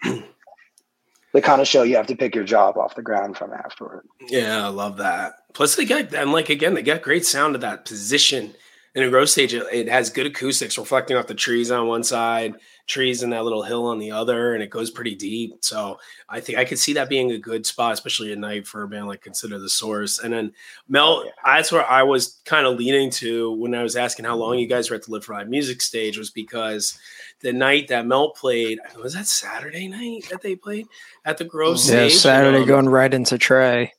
[1.33, 4.05] the kind of show you have to pick your job off the ground from afterward.
[4.29, 5.35] Yeah, I love that.
[5.55, 8.55] Plus, they get and like again, they got great sound of that position
[8.95, 9.55] in a Grove stage.
[9.55, 12.55] It has good acoustics reflecting off the trees on one side,
[12.87, 15.59] trees and that little hill on the other, and it goes pretty deep.
[15.61, 15.99] So
[16.29, 18.89] I think I could see that being a good spot, especially at night for a
[18.89, 20.19] band like Consider the Source.
[20.19, 20.53] And then
[20.89, 21.57] Melt, oh, yeah.
[21.57, 24.67] that's where I was kind of leaning to when I was asking how long you
[24.67, 26.99] guys were at the Live for Live music stage was because
[27.41, 30.87] the night that Melt played was that Saturday night that they played
[31.25, 32.15] at the Grove yeah, stage.
[32.15, 33.93] Saturday um, going right into Trey.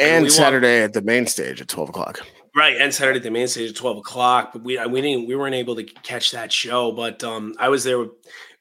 [0.00, 2.20] And, and Saturday at the main stage at 12 o'clock.
[2.56, 4.52] Right, and Saturday the main stage at twelve o'clock.
[4.52, 6.92] But we we didn't we weren't able to catch that show.
[6.92, 8.10] But um, I was there with,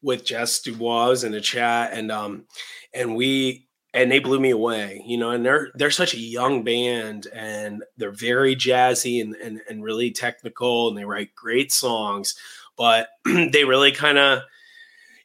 [0.02, 2.46] with Jess Dubois in the chat, and um,
[2.92, 5.04] and we and they blew me away.
[5.06, 9.62] You know, and they're they're such a young band, and they're very jazzy and and,
[9.70, 12.36] and really technical, and they write great songs.
[12.76, 14.40] But they really kind of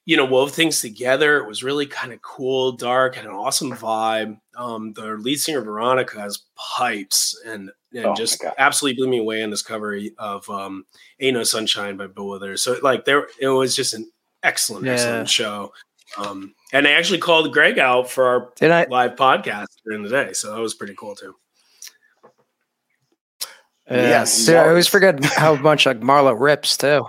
[0.08, 1.36] you know, wove things together.
[1.36, 4.40] It was really kind of cool, dark, had an awesome vibe.
[4.56, 9.42] Um, the lead singer Veronica has pipes and, and oh just absolutely blew me away
[9.42, 10.86] on this cover of um,
[11.20, 12.62] "Ain't No Sunshine" by Bill Withers.
[12.62, 14.10] So like there, it was just an
[14.42, 14.92] excellent, yeah.
[14.92, 15.74] excellent show.
[16.16, 18.86] Um, and I actually called Greg out for our Did I?
[18.88, 21.34] live podcast during the day, so that was pretty cool too.
[23.90, 27.04] Uh, yes, I always forget how much like Marlo rips too.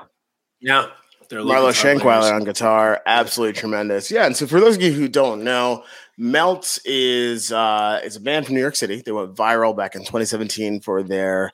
[0.60, 0.88] Yeah,
[1.30, 4.10] Marlo Shankweiler on guitar, absolutely tremendous.
[4.10, 5.84] Yeah, and so for those of you who don't know,
[6.18, 9.02] Melt is uh, is a band from New York City.
[9.02, 11.52] They went viral back in 2017 for their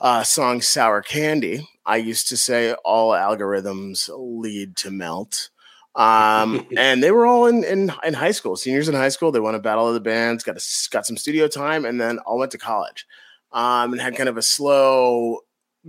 [0.00, 5.50] uh, song "Sour Candy." I used to say all algorithms lead to Melt.
[5.94, 9.32] Um, and they were all in, in in high school, seniors in high school.
[9.32, 12.18] They won a battle of the bands, got a, got some studio time, and then
[12.20, 13.06] all went to college.
[13.50, 15.40] Um, and had kind of a slow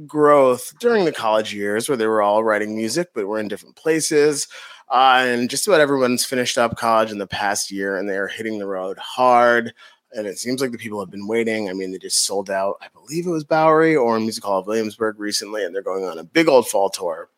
[0.05, 3.75] growth during the college years where they were all writing music, but we're in different
[3.75, 4.47] places.
[4.89, 8.59] Uh, and just about everyone's finished up college in the past year and they're hitting
[8.59, 9.73] the road hard.
[10.15, 11.69] and it seems like the people have been waiting.
[11.69, 14.67] I mean, they just sold out, I believe it was Bowery or Music Hall of
[14.67, 17.29] Williamsburg recently, and they're going on a big old fall tour.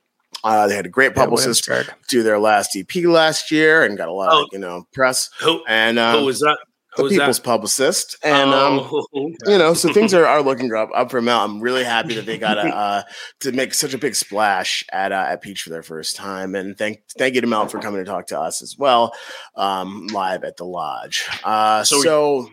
[0.44, 1.96] Uh, they had a great Yeah, publicist Williamsburg.
[2.10, 4.44] do their last EP last year and got a lot Oh.
[4.44, 6.58] of you know press Who, and who um, was that?
[6.97, 7.43] The Who people's that?
[7.45, 11.49] publicist and um, Oh, you know, so things are, are looking up up for Melt.
[11.49, 13.03] I'm really happy that they got a, uh,
[13.41, 16.77] to make such a big splash at uh, at Peach for their first time, and
[16.77, 19.13] thank thank you to Melt for coming to talk to us as well,
[19.55, 21.25] um, live at the lodge.
[21.43, 22.49] Uh, so, So-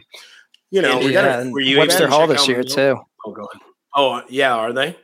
[0.70, 2.96] you know, And we yeah, got and were you Webster Hall this year too.
[3.26, 3.62] oh, go ahead.
[3.94, 4.96] Oh, yeah, are they?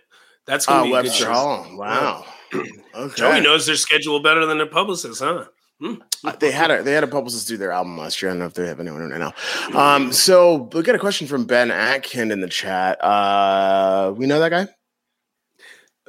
[0.46, 1.31] That's uh, gonna be a good Webster.
[1.31, 1.66] Hall.
[1.77, 2.24] Wow.
[2.94, 3.14] Okay.
[3.16, 5.44] Joey knows their schedule better than the publicist, huh?
[5.81, 5.95] Hmm.
[6.25, 8.31] Uh, they had a they had a publicist do their album last year.
[8.31, 9.33] I don't know if they have anyone right now.
[9.79, 13.03] Um, so we got a question from Ben Atkin in the chat.
[13.03, 14.67] Uh, we know that guy,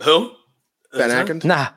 [0.03, 0.32] Who?
[0.93, 1.41] Ben Is Atkin.
[1.43, 1.67] Nah,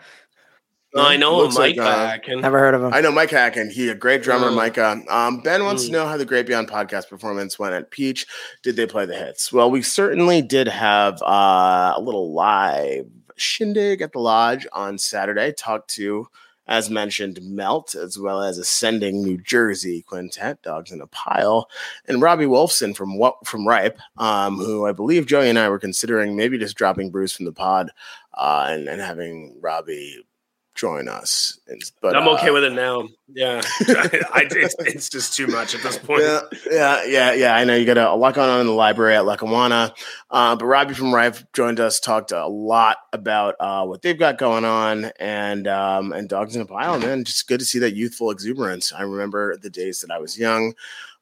[0.94, 2.40] No, I know him, Looks like, Mike uh, Atkin.
[2.40, 2.94] never heard of him.
[2.94, 3.70] I know Mike Hacken.
[3.70, 4.56] He a great drummer, Mm.
[4.56, 5.02] Micah.
[5.08, 5.92] Um, ben wants to Mm.
[5.92, 8.26] know how the Great Beyond podcast performance went at Peach.
[8.62, 9.52] Did they play the hits?
[9.52, 15.52] Well, we certainly did have uh, a little live shindig at the lodge on Saturday.
[15.52, 16.26] Talked to,
[16.66, 21.68] as mentioned, Melt as well as Ascending New Jersey Quintet, Dogs in a Pile,
[22.06, 25.78] and Robbie Wulfsohn from what from Ripe, um, who I believe Joey and I were
[25.78, 27.90] considering maybe just dropping Bruce from the pod
[28.34, 30.24] uh, and, and having Robbie
[30.74, 31.58] join us.
[31.68, 33.08] And- But I'm uh, okay with it now.
[33.34, 36.22] Yeah, I, it's, it's just too much at this point.
[36.22, 37.54] yeah, yeah, yeah, yeah.
[37.56, 39.94] I know you got a, a lot going on in the library at Lackawanna.
[40.30, 44.38] Uh, but Robbie from Ripe joined us, talked a lot about uh, what they've got
[44.38, 46.98] going on and um, and dogs in a pile.
[46.98, 48.92] Man, just good to see that youthful exuberance.
[48.92, 50.74] I remember the days that I was young.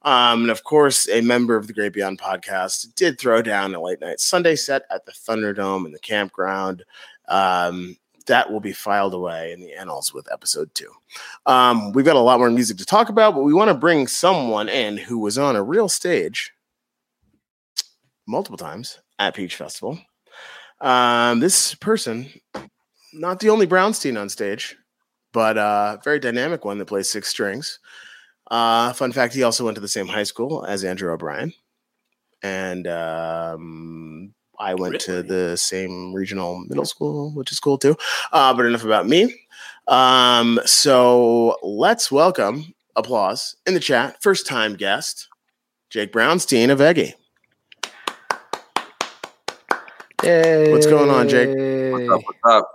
[0.02, 3.82] Um, and of course, a member of the Great Beyond podcast did throw down a
[3.82, 6.84] late night Sunday set at the Thunderdome in the campground.
[7.28, 7.96] Um,
[8.30, 10.90] that will be filed away in the annals with episode two.
[11.46, 14.06] Um, we've got a lot more music to talk about, but we want to bring
[14.06, 16.52] someone in who was on a real stage
[18.28, 19.98] multiple times at Peach Festival.
[20.80, 22.30] Um, this person,
[23.12, 24.76] not the only Brownstein on stage,
[25.32, 27.80] but a very dynamic one that plays six strings.
[28.48, 31.52] Uh, fun fact: he also went to the same high school as Andrew O'Brien,
[32.44, 37.96] and um, I went to the same regional middle school, which is cool too.
[38.30, 39.34] Uh, but enough about me.
[39.88, 44.22] Um, so let's welcome applause in the chat.
[44.22, 45.28] First time guest,
[45.88, 47.14] Jake Brownstein of Eggy.
[50.22, 51.48] What's going on, Jake?
[51.92, 52.20] What's up?
[52.22, 52.74] What's up?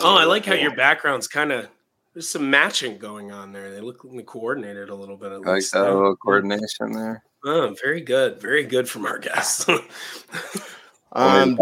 [0.00, 1.68] Oh, I like how your background's kind of
[2.14, 3.70] there's some matching going on there.
[3.70, 5.32] They look coordinated a little bit.
[5.32, 7.22] At I like that little coordination there.
[7.44, 9.66] Oh, very good, very good from our guests.
[11.12, 11.58] Um.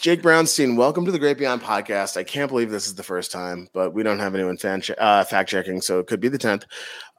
[0.00, 2.18] Jake Brownstein, welcome to the Great Beyond podcast.
[2.18, 4.94] I can't believe this is the first time, but we don't have anyone fan che-
[4.98, 6.64] uh, fact checking, so it could be the 10th.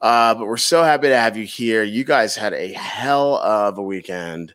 [0.00, 1.82] Uh, but we're so happy to have you here.
[1.82, 4.54] You guys had a hell of a weekend.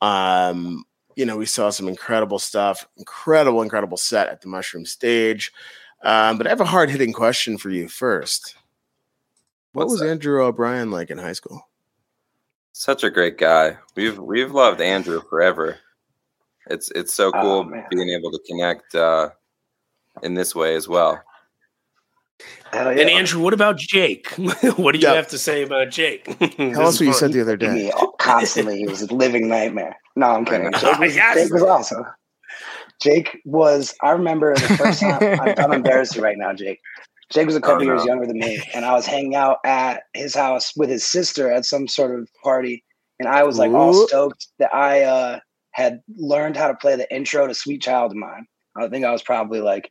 [0.00, 0.84] Um,
[1.16, 5.52] you know, we saw some incredible stuff, incredible, incredible set at the Mushroom Stage.
[6.02, 8.56] Um, but I have a hard hitting question for you first.
[9.72, 10.08] What What's was that?
[10.08, 11.68] Andrew O'Brien like in high school?
[12.72, 13.76] Such a great guy.
[13.94, 15.78] We've we've loved Andrew forever.
[16.70, 17.84] It's it's so Oh, cool man.
[17.90, 19.30] being able to connect uh,
[20.22, 21.22] in this way as well.
[22.72, 24.28] Hell And Andrew, what about Jake?
[24.76, 25.14] what do you Yeah.
[25.14, 26.24] have to say about Jake?
[26.56, 27.72] Tell us what you said the other day.
[27.72, 28.78] me constantly.
[28.78, 29.96] He was a living nightmare.
[30.16, 30.72] No, I'm kidding.
[30.72, 31.36] Jake was, Yes.
[31.36, 32.04] Jake was awesome.
[33.00, 33.94] Jake was.
[34.02, 35.22] I remember the first time.
[35.40, 36.80] I'm, I'm embarrassed right now, Jake.
[37.30, 40.02] Jake was a couple Oh, years younger than me, and I was hanging out at
[40.14, 42.84] his house with his sister at some sort of party,
[43.18, 45.40] and I was like all stoked that I uh,
[45.74, 49.12] had learned how to play the intro to "Sweet Child of Mine." I think I
[49.12, 49.90] was probably like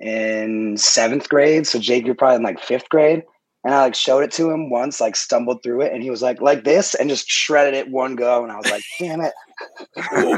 [0.00, 1.66] in seventh grade.
[1.66, 3.22] So Jake, you're probably in like fifth grade.
[3.64, 6.20] And I like showed it to him once, like stumbled through it, and he was
[6.20, 8.42] like, like this, and just shredded it one go.
[8.42, 9.32] And I was like, damn it.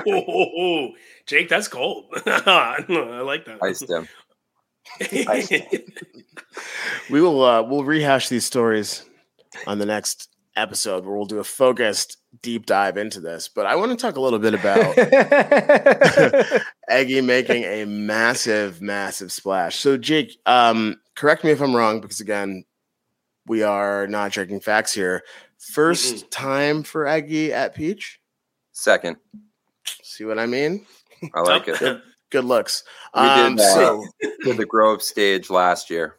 [0.07, 0.93] Ooh,
[1.27, 2.05] Jake, that's cold.
[2.27, 2.85] I
[3.25, 3.63] like that.
[3.63, 4.09] Iced him.
[7.11, 9.07] We will uh, we'll rehash these stories
[9.67, 13.49] on the next episode where we'll do a focused deep dive into this.
[13.49, 14.97] But I want to talk a little bit about
[16.89, 19.77] Eggy making a massive, massive splash.
[19.77, 22.65] So Jake, um, correct me if I'm wrong, because again,
[23.47, 25.23] we are not checking facts here.
[25.75, 28.21] 1st time for Eggy at Peach.
[28.73, 29.17] Second,
[30.03, 30.87] See what I mean?
[31.35, 32.01] I like it.
[32.31, 32.85] Good looks.
[33.15, 33.75] We did Um, that.
[33.75, 34.05] so,
[34.45, 36.17] Did the Grove stage last year.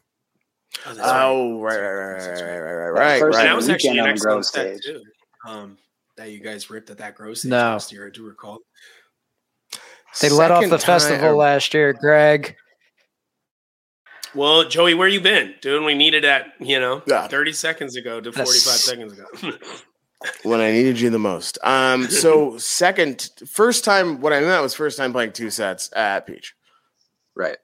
[0.85, 1.23] Oh, that's right.
[1.25, 3.43] oh, right, right, right, right, right, right, right, right.
[3.43, 4.83] That was actually an on excellent Grove stage.
[4.83, 5.01] too.
[5.47, 5.77] Um,
[6.17, 7.57] that you guys ripped at that gross No.
[7.57, 8.07] last year.
[8.07, 8.59] I do recall.
[10.21, 12.55] they let off the time- festival last year, Greg.
[14.33, 15.55] Well, Joey, where you been?
[15.61, 17.27] Doing we needed at you know Yeah.
[17.27, 19.57] thirty seconds ago to forty five That's- seconds ago.
[20.43, 21.57] when I needed you the most.
[21.63, 26.25] Um, so second, first time, what I meant was first time playing two sets at
[26.27, 26.53] Peach.
[27.35, 27.57] Right.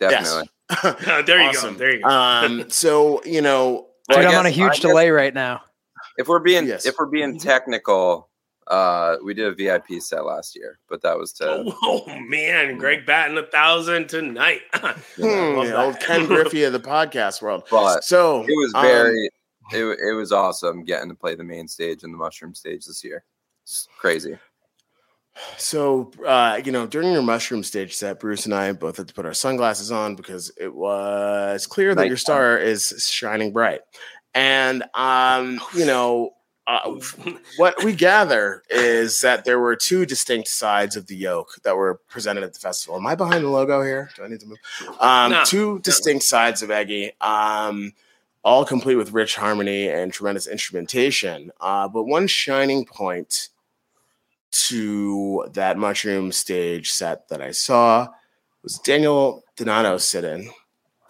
[0.00, 0.48] Definitely.
[0.70, 1.24] Yes.
[1.26, 1.72] there you Awesome.
[1.74, 1.78] go.
[1.78, 2.08] There you go.
[2.08, 5.62] Um, so you know, Dude, I I'm on a huge I guess delay right now.
[6.18, 6.84] If we're being Yes.
[6.84, 8.28] if we're being technical,
[8.66, 13.06] uh, we did a VIP set last year, but that was to oh, man, Greg
[13.06, 14.60] batting a thousand tonight.
[14.74, 15.98] hmm, old.
[16.00, 17.62] Ken Griffey of the podcast world.
[17.70, 19.30] but So it was um, very
[19.72, 23.02] it, it was awesome getting to play the main stage and the mushroom stage this
[23.04, 23.24] year.
[23.62, 24.36] It's crazy.
[25.56, 29.14] So, uh, you know, during your mushroom stage set, Bruce and I both had to
[29.14, 32.18] put our sunglasses on because it was clear that your Nighttime.
[32.18, 33.80] star is shining bright.
[34.34, 36.34] And, um, you know,
[36.66, 37.00] uh,
[37.56, 42.00] what we gather is that there were two distinct sides of the yoke that were
[42.08, 42.96] presented at the festival.
[42.96, 44.10] Am I behind the logo here?
[44.16, 44.58] Do I need to move?
[45.00, 45.44] Um, No.
[45.44, 47.92] two distinct sides of Eggy, um,
[48.44, 51.50] all complete with rich harmony and tremendous instrumentation.
[51.60, 53.48] Uh, but one shining point
[54.50, 58.08] to that mushroom stage set that I saw
[58.62, 60.50] was Daniel Donato sit in.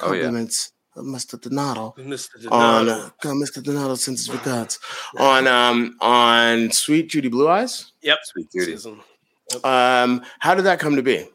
[0.01, 0.23] Oh, yeah.
[0.23, 1.41] Compliments Mr.
[1.41, 2.51] Donato Mr.
[2.51, 3.07] on Donato.
[3.07, 3.63] uh, God, Mr.
[3.63, 4.79] Donato sends his regards
[5.17, 7.93] on um on Sweet Judy Blue Eyes.
[8.03, 8.19] Yep.
[8.25, 8.73] Sweet Judy.
[8.73, 9.01] Susan.
[9.65, 11.27] Um, how did that come to be?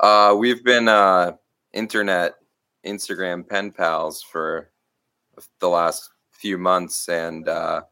[0.00, 1.32] Uh, we've been uh,
[1.72, 2.34] internet,
[2.84, 4.70] Instagram pen pals for
[5.60, 7.82] the last few months, and uh,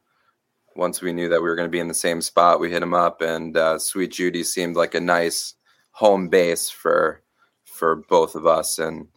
[0.77, 2.83] once we knew that we were going to be in the same spot, we hit
[2.83, 5.55] him up, and uh, Sweet Judy seemed like a nice
[5.93, 7.23] home base for
[7.65, 9.09] for both of us, and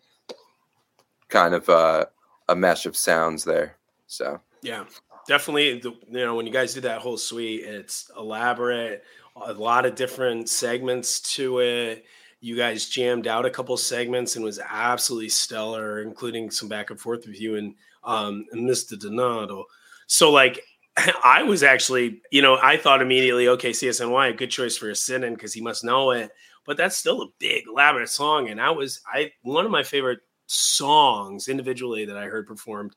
[1.34, 2.06] kind of uh,
[2.48, 3.76] a mesh of sounds there.
[4.06, 4.86] So Yeah,
[5.28, 5.80] definitely.
[5.80, 9.04] The, you know, when you guys do that whole suite, it's elaborate,
[9.36, 12.06] a lot of different segments to it.
[12.40, 17.00] You guys jammed out a couple segments and was absolutely stellar, including some back and
[17.00, 19.00] forth with you and um, and Mr.
[19.00, 19.66] Donato.
[20.08, 20.62] So, like,
[21.24, 24.96] I was actually, you know, I thought immediately, okay, CSNY, a good choice for a
[24.96, 26.32] sit-in because he must know it.
[26.66, 30.20] But that's still a big, elaborate song, and I was, I one of my favorite
[30.54, 32.96] songs individually that I heard performed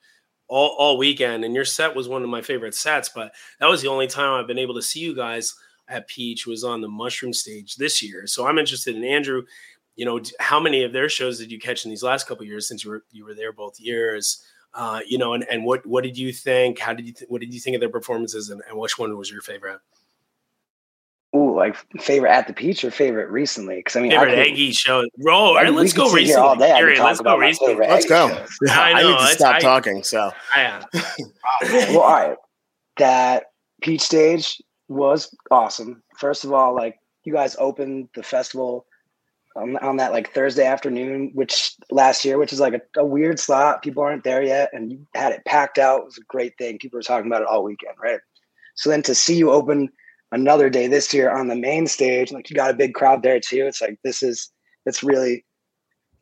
[0.48, 1.44] all, all weekend.
[1.44, 4.32] And your set was one of my favorite sets, but that was the only time
[4.32, 5.54] I've been able to see you guys
[5.88, 8.26] at Peach was on the mushroom stage this year.
[8.26, 9.44] So I'm interested in Andrew.
[9.94, 12.68] You know, how many of their shows did you catch in these last couple years
[12.68, 14.42] since you were you were there both years?
[14.74, 16.78] Uh, you know, and, and what what did you think?
[16.78, 19.16] How did you th- what did you think of their performances, and, and which one
[19.16, 19.78] was your favorite?
[21.36, 23.76] Ooh, like favorite at the peach or favorite recently?
[23.76, 25.04] Because I mean, Favorite I could, Eggy show?
[25.18, 26.34] Bro, all right, we let's go recently.
[26.34, 26.72] all day.
[26.72, 27.02] I Period.
[27.02, 27.74] Let's go recently.
[27.74, 28.46] Let's Eggy go.
[28.62, 30.02] Yeah, I I, need to stop I- talking.
[30.02, 30.82] So Yeah.
[31.62, 32.36] well, all right.
[32.98, 33.44] That
[33.82, 36.02] peach stage was awesome.
[36.18, 38.86] First of all, like you guys opened the festival
[39.56, 43.38] on, on that like Thursday afternoon, which last year, which is like a, a weird
[43.38, 43.82] slot.
[43.82, 46.00] People aren't there yet, and you had it packed out.
[46.00, 46.78] It was a great thing.
[46.78, 48.20] People were talking about it all weekend, right?
[48.74, 49.90] So then to see you open
[50.36, 53.40] another day this year on the main stage, like you got a big crowd there
[53.40, 53.66] too.
[53.66, 54.50] It's like this is
[54.84, 55.44] it's really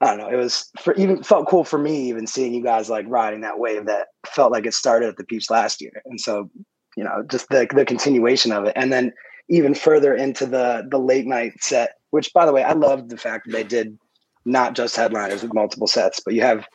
[0.00, 0.28] I don't know.
[0.28, 3.58] It was for even felt cool for me even seeing you guys like riding that
[3.58, 6.50] wave that felt like it started at the Peach last year, and so
[6.96, 9.12] you know just the the continuation of it, and then
[9.48, 11.94] even further into the the late night set.
[12.10, 13.98] Which, by the way, I loved the fact that they did
[14.44, 16.66] not just headliners with multiple sets, but you have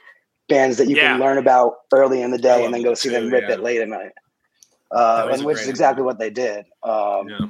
[0.50, 1.12] bands that you Yeah.
[1.14, 3.54] can learn about early in the day and then go see them rip yeah.
[3.54, 4.12] it late at night.
[4.92, 6.66] Uh, and which is exactly what they did.
[6.84, 7.48] Um, Yeah.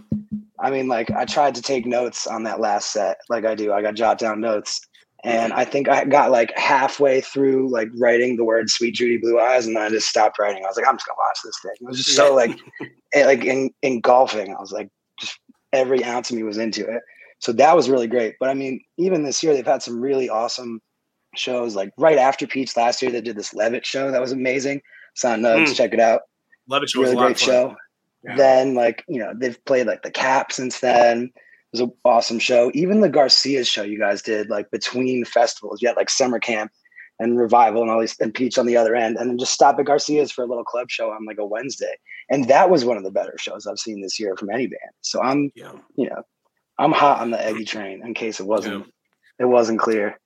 [0.61, 3.71] I mean, like I tried to take notes on that last set, like I do.
[3.71, 4.81] I got jot down notes,
[5.23, 9.39] and I think I got like halfway through like writing the word "Sweet Judy Blue
[9.39, 10.63] Eyes," and then I just stopped writing.
[10.65, 11.71] I was like, I'm just gonna watch this thing.
[11.79, 12.59] It was just so like,
[13.13, 14.53] it, like in, engulfing.
[14.53, 15.39] I was like, just
[15.71, 17.03] every ounce of me was into it.
[17.39, 18.35] So that was really great.
[18.37, 20.81] But I mean, even this year, they've had some really awesome
[21.35, 21.73] shows.
[21.73, 24.81] Like right after Peach last year, they did this Levitt show that was amazing.
[25.23, 25.67] On Nugs.
[25.67, 25.75] Mm.
[25.75, 26.21] Check it out
[26.69, 27.75] Levitt show was really a lot great of show.
[28.23, 28.35] Yeah.
[28.35, 31.31] Then, like you know, they've played like the Cap since then.
[31.33, 31.33] It
[31.73, 32.71] was an awesome show.
[32.73, 35.81] Even the Garcia's show you guys did like between festivals.
[35.81, 36.71] You had like summer camp
[37.19, 39.77] and revival and all these and Peach on the other end, and then just stop
[39.79, 41.95] at Garcia's for a little club show on like a Wednesday.
[42.29, 44.91] And that was one of the better shows I've seen this year from any band.
[45.01, 45.73] So I'm Yeah.
[45.95, 46.23] you know
[46.77, 48.85] I'm hot on the Eggy train in case it wasn't
[49.39, 50.19] it wasn't clear.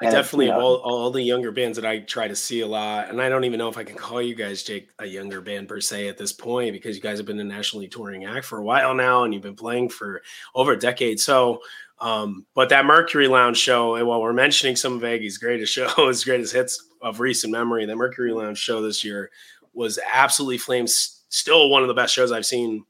[0.00, 2.60] I And, definitely you know- all, all the younger bands that I try to see
[2.60, 5.06] a lot, and I don't even know if I can call you guys, Jake, a
[5.06, 8.24] younger band per se at this point because you guys have been a nationally touring
[8.24, 10.22] act for a while now, and you've been playing for
[10.54, 11.20] over a decade.
[11.20, 11.60] So,
[11.98, 15.94] um, but that Mercury Lounge show, and while we're mentioning some of Eggy's greatest shows,
[15.96, 19.30] his greatest hits of recent memory, that Mercury Lounge show this year
[19.74, 21.24] was absolutely flames.
[21.28, 22.84] Still one of the best shows I've seen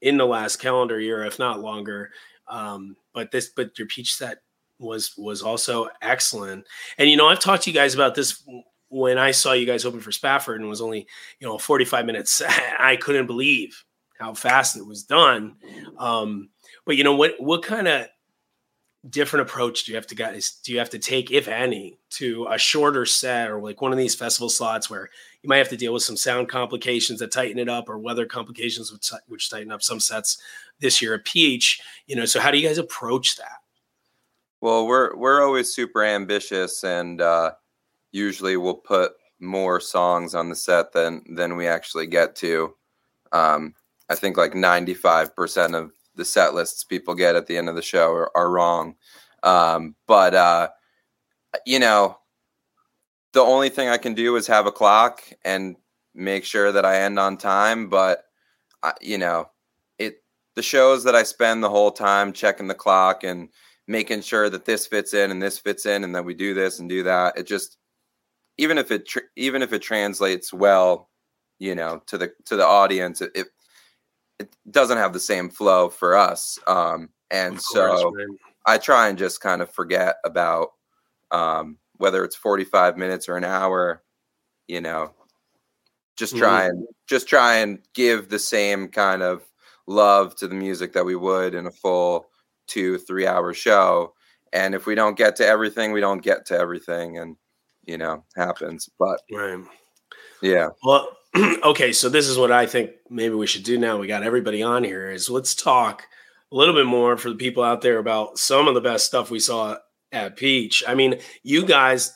[0.00, 2.10] in the last calendar year, if not longer.
[2.48, 4.38] Um, but this, but your peach set
[4.78, 6.66] was was also excellent.
[6.98, 8.42] And you know, I've talked to you guys about this
[8.90, 11.06] when I saw you guys open for Spafford and was only
[11.40, 12.42] you know 45 minutes,
[12.78, 13.84] I couldn't believe
[14.18, 15.56] how fast it was done.
[15.98, 16.50] Um,
[16.84, 17.34] but you know what?
[17.38, 18.08] What kind of
[19.08, 22.46] different approach do you have to guys do you have to take, if any, to
[22.50, 25.08] a shorter set or like one of these festival slots where
[25.42, 28.26] you might have to deal with some sound complications that tighten it up or weather
[28.26, 30.38] complications which, which tighten up some sets
[30.80, 31.80] this year at Peach?
[32.06, 33.57] You know, so how do you guys approach that?
[34.60, 37.52] Well, we're we're always super ambitious, and uh,
[38.10, 42.74] usually we'll put more songs on the set than than we actually get to.
[43.32, 43.74] Um,
[44.08, 47.68] I think like ninety five percent of the set lists people get at the end
[47.68, 48.96] of the show are, are wrong.
[49.44, 50.68] Um, but uh,
[51.64, 52.18] you know,
[53.32, 55.76] the only thing I can do is have a clock and
[56.14, 57.88] make sure that I end on time.
[57.88, 58.24] But
[58.82, 59.50] I, you know,
[59.98, 60.22] it
[60.56, 63.48] the shows that I spend the whole time checking the clock and
[63.88, 66.78] making sure that this fits in and this fits in and that we do this
[66.78, 67.36] and do that.
[67.38, 67.78] It just
[68.58, 71.08] even if it tr- even if it translates well,
[71.58, 73.46] you know, to the to the audience, it, it
[74.38, 76.58] it doesn't have the same flow for us.
[76.66, 78.38] Um, and course, so man.
[78.66, 80.72] I try and just kind of forget about
[81.30, 84.02] um, whether it's 45 minutes or an hour,
[84.68, 85.12] you know,
[86.16, 86.76] just try mm-hmm.
[86.76, 89.42] and just try and give the same kind of
[89.86, 92.27] love to the music that we would in a full
[92.68, 94.14] two, three hour show.
[94.52, 97.36] And if we don't get to everything, we don't get to everything and,
[97.84, 98.88] you know, happens.
[98.98, 99.62] But right.
[100.40, 100.68] yeah.
[100.82, 101.08] Well,
[101.64, 103.98] okay, so this is what I think maybe we should do now.
[103.98, 105.10] We got everybody on here.
[105.10, 106.04] Is let's talk
[106.50, 109.30] a little bit more for the people out there about some of the best stuff
[109.30, 109.76] we saw
[110.12, 110.82] at Peach.
[110.86, 112.14] I mean, you guys,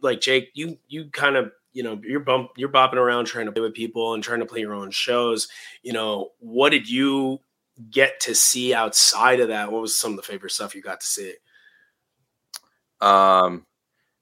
[0.00, 3.52] like Jake, you you kind of you know you're bump you're bopping around trying to
[3.52, 5.48] play with people and trying to play your own shows.
[5.82, 7.40] You know, what did you
[7.90, 9.70] get to see outside of that?
[9.70, 11.34] What was some of the favorite stuff you got to see?
[13.00, 13.66] Um,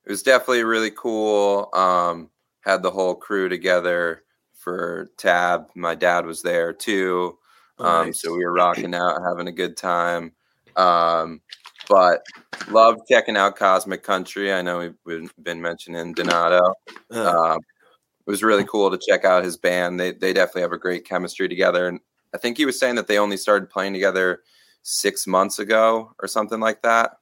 [0.04, 1.68] it was definitely really cool.
[1.74, 2.30] Um,
[2.62, 4.24] had the whole crew together
[4.54, 5.68] for Tab.
[5.74, 7.38] My dad was there too.
[7.78, 8.22] Oh, um, nice.
[8.22, 10.32] So we were rocking out, having a good time.
[10.76, 11.40] Um,
[11.88, 12.22] but
[12.68, 14.52] love checking out Cosmic Country.
[14.52, 16.74] I know we've been mentioning Donato.
[17.10, 19.98] Uh, it was really cool to check out his band.
[19.98, 21.88] They they definitely have a great chemistry together.
[21.88, 22.00] And
[22.34, 24.42] I think he was saying that they only started playing together
[24.82, 27.18] six months ago or something like that.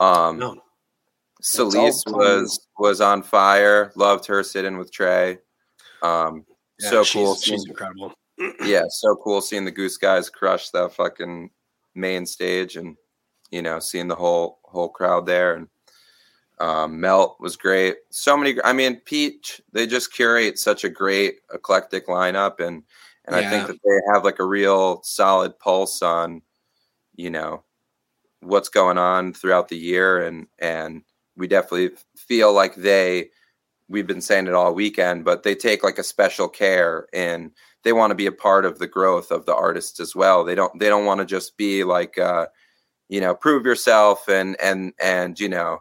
[0.00, 0.60] Um, no.
[1.40, 3.92] Celeste was was on fire.
[3.96, 5.38] Loved her sitting with Trey.
[6.02, 6.46] Um,
[6.80, 7.34] yeah, so cool.
[7.34, 8.14] She's, she's incredible.
[8.64, 11.50] yeah, so cool seeing the Goose Guys crush that fucking
[11.94, 12.96] main stage, and
[13.50, 15.54] you know, seeing the whole whole crowd there.
[15.54, 15.68] And
[16.60, 17.96] um, Melt was great.
[18.10, 18.56] So many.
[18.64, 19.60] I mean, Peach.
[19.72, 22.84] They just curate such a great eclectic lineup, and
[23.26, 23.46] and yeah.
[23.46, 26.42] I think that they have like a real solid pulse on,
[27.16, 27.64] you know,
[28.40, 31.02] what's going on throughout the year, and and
[31.36, 33.30] we definitely feel like they
[33.88, 37.50] we've been saying it all weekend but they take like a special care and
[37.82, 40.42] they want to be a part of the growth of the artists as well.
[40.42, 42.46] They don't they don't want to just be like uh
[43.08, 45.80] you know prove yourself and and and you know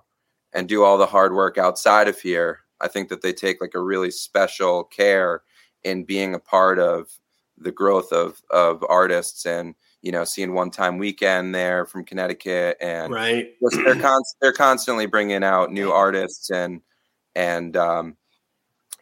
[0.53, 2.59] and do all the hard work outside of here.
[2.81, 5.41] I think that they take like a really special care
[5.83, 7.07] in being a part of
[7.63, 12.77] the growth of of artists and you know, seeing one time weekend there from Connecticut,
[12.81, 16.81] and right, they're con- they're constantly bringing out new artists, and
[17.35, 18.17] and um,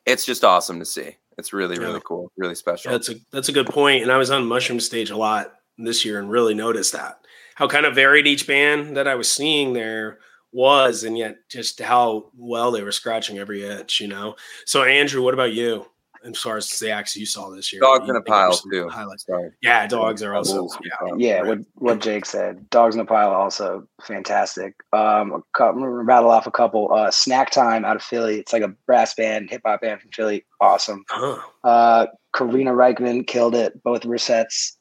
[0.05, 1.17] it's just awesome to see.
[1.39, 1.99] It's really really yeah.
[2.05, 2.91] cool, really special.
[2.91, 4.03] Yeah, that's a that's a good point.
[4.03, 7.17] And I was on Mushroom Stage a lot this year, and really noticed that
[7.55, 10.19] how kind of varied each band that I was seeing there
[10.51, 13.99] was, and yet just how well they were scratching every itch.
[13.99, 14.35] You know.
[14.67, 15.87] So Andrew, what about you?
[16.23, 17.81] As far as the acts you saw this year.
[17.81, 18.87] Dogs in a pile too.
[18.89, 19.25] Highlights.
[19.25, 19.51] Sorry.
[19.61, 21.15] Yeah, dogs are also yeah.
[21.17, 22.69] Yeah, what what Jake said.
[22.69, 24.75] Dogs in a pile also fantastic.
[24.93, 26.93] Um, rattle off a couple.
[26.93, 28.39] Uh, Snack Time out of Philly.
[28.39, 30.45] It's like a brass band, hip hop band from Philly.
[30.59, 31.03] Awesome.
[31.09, 31.39] Huh.
[31.63, 33.81] Uh, Karina Rykman killed it.
[33.83, 34.77] Both of her sets.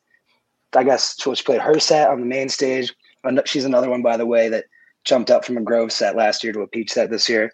[0.77, 2.95] I guess she played her set on the main stage.
[3.47, 4.67] She's another one, by the way, that
[5.05, 7.51] jumped up from a Grove set last year to a Peach set this year.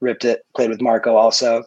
[0.00, 0.44] Ripped it.
[0.54, 1.64] Played with Marco also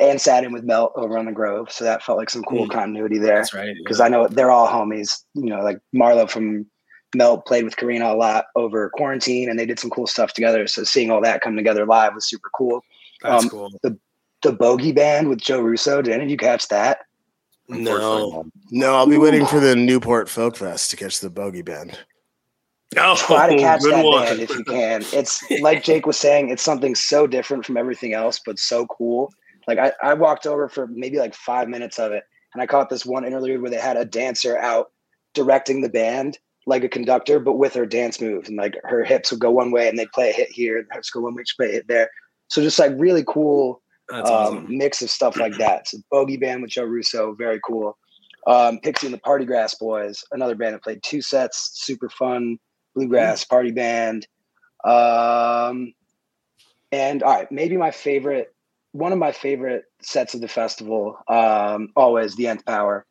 [0.00, 2.66] and sat in with Melt over on the Grove, so that felt like some cool
[2.66, 2.70] mm.
[2.70, 3.36] continuity there.
[3.36, 3.74] That's right.
[3.78, 4.06] Because yeah.
[4.06, 5.22] I know they're all homies.
[5.34, 6.66] You know, like Marlo from
[7.14, 10.66] Melt played with Karina a lot over quarantine, and they did some cool stuff together.
[10.66, 12.82] So seeing all that come together live was super cool.
[13.22, 13.70] That's um, cool.
[13.82, 13.98] The
[14.42, 16.02] the Bogey Band with Joe Russo.
[16.02, 17.00] Did any of you catch that?
[17.68, 18.94] No, no.
[18.94, 19.20] I'll be Ooh.
[19.20, 21.98] waiting for the Newport Folk Fest to catch the Bogey Band.
[22.96, 24.24] Oh, Try to catch that one.
[24.24, 25.04] band if you can.
[25.12, 26.48] It's like Jake was saying.
[26.48, 29.30] It's something so different from everything else, but so cool.
[29.68, 32.90] Like I, I walked over for maybe like five minutes of it, and I caught
[32.90, 34.90] this one interlude where they had a dancer out
[35.34, 39.30] directing the band like a conductor, but with her dance moves, and like her hips
[39.30, 41.34] would go one way and they'd play a hit here, and her hips go one
[41.34, 42.10] way, she'd play a hit there.
[42.48, 44.66] So just like really cool um, awesome.
[44.68, 45.88] mix of stuff like that.
[45.88, 47.96] So Bogey Band with Joe Russo, very cool.
[48.46, 52.58] Um, Pixie and the Party Grass Boys, another band that played two sets, super fun
[52.94, 54.26] bluegrass party band.
[54.84, 55.92] Um,
[56.90, 58.54] and all right, maybe my favorite,
[58.92, 63.04] one of my favorite sets of the festival, um, always the Nth Power.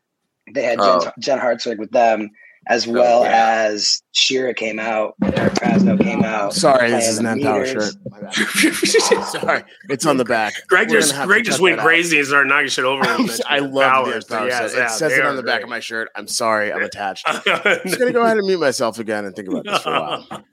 [0.53, 1.11] They had Jen, Oh.
[1.19, 2.29] Jen Hartswick with them,
[2.69, 3.65] as well yeah.
[3.69, 6.53] as Shira came out, Eric Krasno came out.
[6.53, 7.93] Sorry, this is an the Nth Power shirt.
[9.41, 10.53] Sorry, it's on the back.
[10.67, 11.85] Greg We're just Greg just cut went that out.
[11.87, 13.01] crazy and started knocking shit over.
[13.05, 14.77] when he I love the powers, Nth Power so set.
[14.77, 16.09] yeah, It says it on are the back of my shirt.
[16.15, 17.25] I'm sorry, I'm attached.
[17.27, 17.41] I'm
[17.85, 20.43] just gonna go ahead and mute myself again and think about this for a while.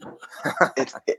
[0.76, 1.18] it's it,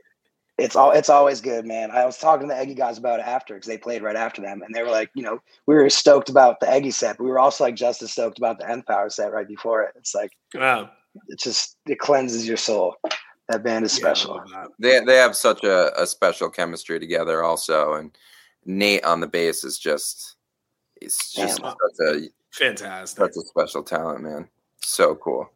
[0.58, 1.90] it's all it's always good, man.
[1.90, 4.40] I was talking to the Eggy guys about it after because they played right after
[4.40, 7.24] them, and they were like, you know, we were stoked about the Eggy set, but
[7.24, 9.94] we were also like just as stoked about the Nth Power set right before it.
[9.96, 10.90] It's like Wow.
[11.28, 12.96] it just it cleanses your soul.
[13.48, 14.36] That band is special.
[14.36, 14.68] love that.
[14.78, 18.16] They they have such a, a special chemistry together also and
[18.64, 20.36] Nate on the bass is just
[21.00, 21.70] he's just Damn.
[21.70, 23.18] such a Fantastic.
[23.18, 24.48] such a special talent, man.
[24.80, 25.50] So cool.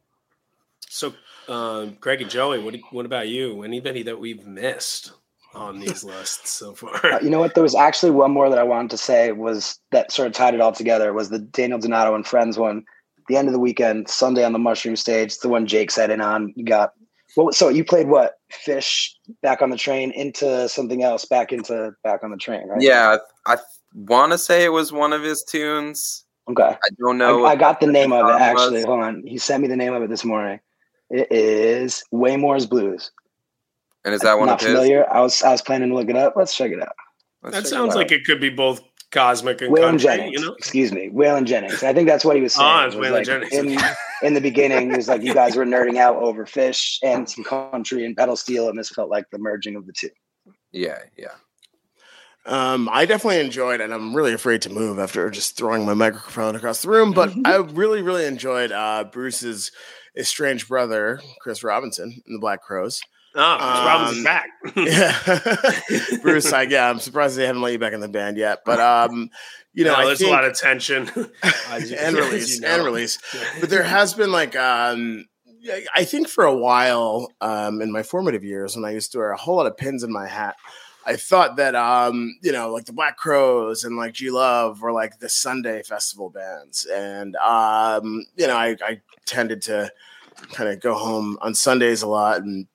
[0.88, 1.14] So,
[1.48, 3.62] um, Greg and Joey, what what about you?
[3.62, 5.12] Anybody that we've missed
[5.54, 6.94] on these lists so far?
[7.04, 7.54] Uh, you know what?
[7.54, 10.54] There was actually one more that I wanted to say was that sort of tied
[10.54, 12.84] it all together was the Daniel Donato and Friends one.
[13.28, 16.20] The end of the weekend, Sunday on the Mushroom Stage, the one Jake sat in
[16.20, 16.52] on.
[16.56, 16.92] You got
[17.36, 17.54] what?
[17.54, 18.34] So you played what?
[18.66, 19.10] Phish
[19.42, 22.80] back on the train into something else, back into back on the train, right?
[22.80, 23.58] Yeah, I, I
[23.94, 26.24] want to say it was one of his tunes.
[26.48, 26.62] Okay.
[26.62, 27.44] I don't know.
[27.44, 28.78] I, I got the name of it actually.
[28.78, 28.84] was.
[28.84, 29.22] Hold on.
[29.24, 30.58] He sent me the name of it this morning.
[31.10, 33.10] It is Waymore's Blues.
[34.04, 34.74] and is that one Not of his?
[34.76, 35.12] familiar.
[35.12, 36.34] I was I was planning to look it up.
[36.36, 36.94] Let's check it out.
[37.42, 37.98] Let's that check it sounds out.
[37.98, 38.80] like it could be both
[39.10, 40.04] cosmic and Waylon country.
[40.06, 40.40] Jennings.
[40.40, 41.08] You know, Excuse me.
[41.12, 41.82] Waylon Jennings.
[41.82, 42.68] I think that's what he was saying.
[42.68, 43.52] Ah, it's was Waylon like Jennings.
[43.52, 43.78] In,
[44.22, 47.42] in the beginning, he was like, you guys were nerding out over Phish and some
[47.42, 50.10] country and pedal steel, and this felt like the merging of the two.
[50.70, 51.32] Yeah, yeah.
[52.46, 56.56] Um, I definitely enjoyed, and I'm really afraid to move after just throwing my microphone
[56.56, 57.12] across the room.
[57.12, 59.72] But I really, really enjoyed uh, Bruce's
[60.16, 63.00] estranged brother, Chris Robinson, in the Black Crowes.
[63.34, 64.48] oh, Chris Um, Robinson's back.
[66.12, 66.52] Yeah, Bruce.
[66.52, 68.60] I, yeah, I'm surprised they haven't let you back in the band yet.
[68.64, 69.30] But um,
[69.72, 71.08] you know, No, there's think, a lot of tension
[71.70, 72.84] and release you and know.
[72.84, 73.18] release.
[73.60, 75.26] But there has been like um,
[75.70, 79.18] I- I think for a while um, in my formative years when I used to
[79.18, 80.56] wear a whole lot of pins in my hat.
[81.06, 84.92] I thought that um, you know, like the Black Crowes and like G Love were
[84.92, 89.90] like the Sunday festival bands, and um, you know, I, I tended to
[90.52, 92.66] kind of go home on Sundays a lot and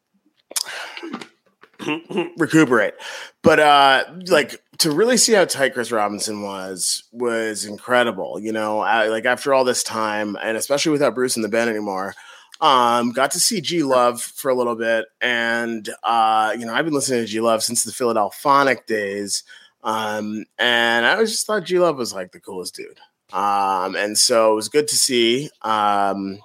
[2.38, 2.94] recuperate.
[3.42, 8.40] But uh like to really see how tight Chris Robinson was was incredible.
[8.40, 11.70] You know, I, like after all this time, and especially without Bruce in the band
[11.70, 12.14] anymore.
[12.62, 16.86] Um, got to see G Love for a little bit, and uh, you know, I've
[16.86, 19.44] been listening to G Love since the Philadelphonic days.
[19.84, 23.00] Um, and I was just thought G Love was like the coolest dude.
[23.36, 25.50] Um, and so it was good to see.
[25.62, 26.40] Um,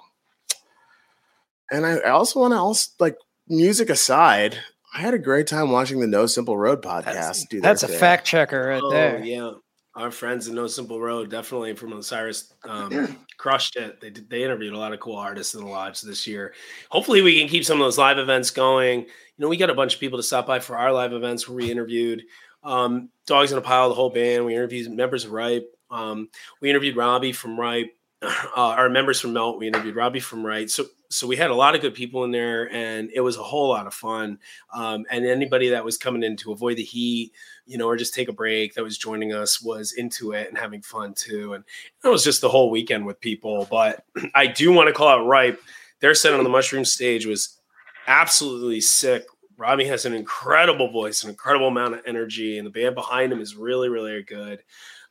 [1.71, 3.15] and I, I also want to also like
[3.47, 4.57] music aside,
[4.93, 7.05] I had a great time watching the No Simple Road podcast.
[7.13, 7.97] That's, do that's a thing.
[7.99, 9.23] fact checker right Oh, there.
[9.23, 9.51] yeah.
[9.95, 13.99] Our friends in No Simple Road definitely from Osiris um, crushed it.
[14.01, 16.53] They did, they interviewed a lot of cool artists in the lodge this year.
[16.89, 19.01] Hopefully, we can keep some of those live events going.
[19.01, 21.47] You know, we got a bunch of people to stop by for our live events
[21.47, 22.23] where we interviewed
[22.63, 24.45] um, Dogs in a Pile, the whole band.
[24.45, 25.69] We interviewed members of Ripe.
[25.91, 26.29] Um,
[26.61, 27.91] we interviewed Robbie from Ripe.
[28.53, 29.57] Uh, our members from Melt.
[29.57, 30.69] We interviewed Robbie from Ripe.
[30.69, 33.43] So so we had a lot of good people in there, and it was a
[33.43, 34.39] whole lot of fun.
[34.73, 37.31] Um, and anybody that was coming in to avoid the heat
[37.71, 40.57] you know, or just take a break that was joining us was into it and
[40.57, 41.53] having fun too.
[41.53, 41.63] And
[42.03, 43.65] it was just the whole weekend with people.
[43.71, 44.03] But
[44.35, 45.61] I do want to call out Ripe.
[46.01, 47.59] Their set on the mushroom stage was
[48.07, 49.25] absolutely sick.
[49.55, 53.39] Robbie has an incredible voice, an incredible amount of energy, and the band behind him
[53.39, 54.63] is really, really good.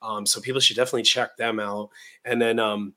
[0.03, 1.91] Um, so people should definitely check them out.
[2.25, 2.95] And then um,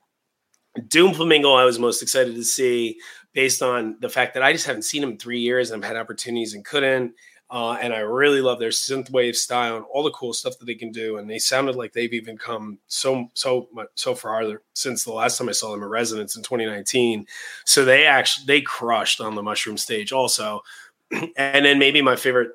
[0.88, 2.98] Doom Flamingo, I was most excited to see
[3.32, 5.96] based on the fact that I just haven't seen in three years and I've had
[5.96, 7.14] opportunities and couldn't.
[7.50, 10.74] Uh, and I really love their synthwave style and all the cool stuff that they
[10.74, 11.18] can do.
[11.18, 15.38] And they sounded like they've even come so so much so farther since the last
[15.38, 17.26] time I saw them at Resonance in 2019.
[17.64, 20.62] So they actually they crushed on the Mushroom stage also.
[21.12, 22.52] and then maybe my favorite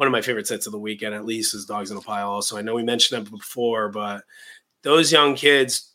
[0.00, 2.30] one of my favorite sets of the weekend at least is Dogs in a Pile.
[2.30, 4.24] Also, I know we mentioned them before, but
[4.80, 5.92] those young kids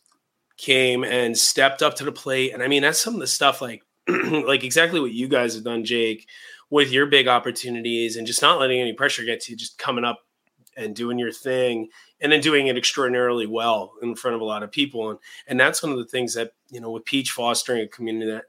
[0.58, 2.54] came and stepped up to the plate.
[2.54, 5.64] And I mean, that's some of the stuff like like exactly what you guys have
[5.64, 6.28] done, Jake
[6.70, 10.06] with your big opportunities and just not letting any pressure get to you, just coming
[10.06, 10.20] up
[10.78, 11.88] and doing your thing
[12.20, 15.10] and then doing it extraordinarily well in front of a lot of people.
[15.10, 18.32] And and that's one of the things that, you know, with Peach fostering a community
[18.32, 18.46] that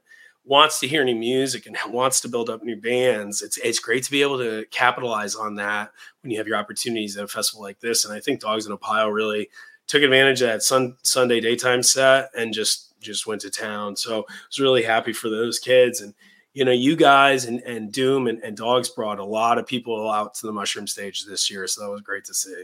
[0.47, 4.03] wants to hear new music and wants to build up new bands, it's it's great
[4.03, 5.91] to be able to capitalize on that
[6.21, 8.05] when you have your opportunities at a festival like this.
[8.05, 9.49] And I think Dogs in a Pile really
[9.87, 13.95] took advantage of that sun, Sunday daytime set and just just went to town.
[13.95, 16.13] So I was really happy for those kids and
[16.53, 20.09] you know, you guys and, and Doom and, and Dogs brought a lot of people
[20.09, 21.67] out to the mushroom stage this year.
[21.67, 22.63] So that was great to see.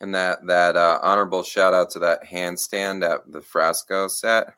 [0.00, 4.54] And that that uh, honorable shout out to that handstand at the Frasco set.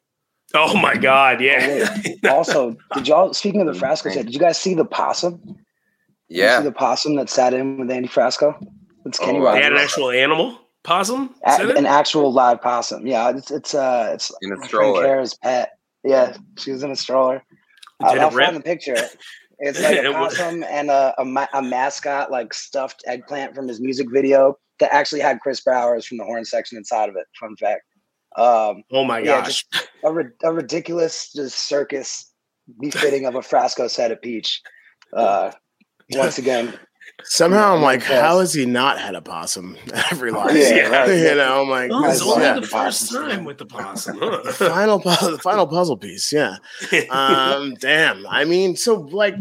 [0.54, 1.40] Oh my God!
[1.40, 1.96] Yeah.
[2.24, 4.26] Oh, also, did y'all speaking of the Frasco set?
[4.26, 5.38] Did you guys see the possum?
[5.44, 5.56] Did
[6.28, 8.54] Yeah, the possum that sat in with Andy Frasco.
[9.04, 11.34] It's Kenny Oh, they had an actual animal possum.
[11.44, 13.06] A- an actual live possum.
[13.06, 15.04] Yeah, it's it's uh it's in a my friend stroller.
[15.04, 15.70] Kara's pet.
[16.04, 17.42] Yeah, she was in a stroller.
[18.00, 18.46] I'll, it I'll rip?
[18.46, 18.96] find the picture.
[19.60, 23.68] It's like a It was- possum and a, a, a mascot, like stuffed eggplant from
[23.68, 27.24] his music video that actually had Chris Bowers from the horn section inside of it.
[27.38, 27.82] Fun fact.
[28.36, 29.64] Um, Oh my Yeah, gosh!
[30.04, 30.12] a,
[30.44, 32.32] a ridiculous just circus
[32.80, 34.60] befitting of a Frasco set of Peach.
[35.12, 35.52] Uh,
[36.12, 36.74] once again,
[37.22, 38.22] Somehow I'm I'm like, impressed.
[38.22, 39.76] how has he not had a possum
[40.10, 40.52] every life?
[40.56, 41.08] Yeah, right.
[41.30, 43.28] you know, I'm like, Oh, it's Might only as the first Possum.
[43.28, 44.18] time with the possum.
[44.18, 44.68] the Huh?
[44.70, 46.32] final pu- the final puzzle piece.
[46.32, 46.56] Yeah.
[47.10, 48.26] Um, damn.
[48.26, 49.34] I mean, so like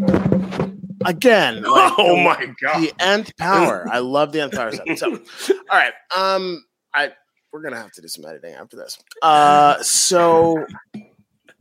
[1.05, 2.81] again, like, oh the- my god!
[2.83, 3.87] the nth power.
[3.91, 4.97] I love the nth power set.
[4.97, 5.93] So, all right.
[6.15, 6.63] Um,
[6.93, 7.11] I
[7.53, 8.97] we're gonna have to do some editing after this.
[9.21, 10.65] Uh, so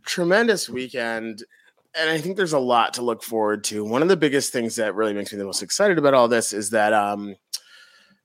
[0.05, 1.45] tremendous weekend,
[1.95, 3.85] and I think there's a lot to look forward to.
[3.85, 6.53] One of the biggest things that really makes me the most excited about all this
[6.53, 7.37] is that um,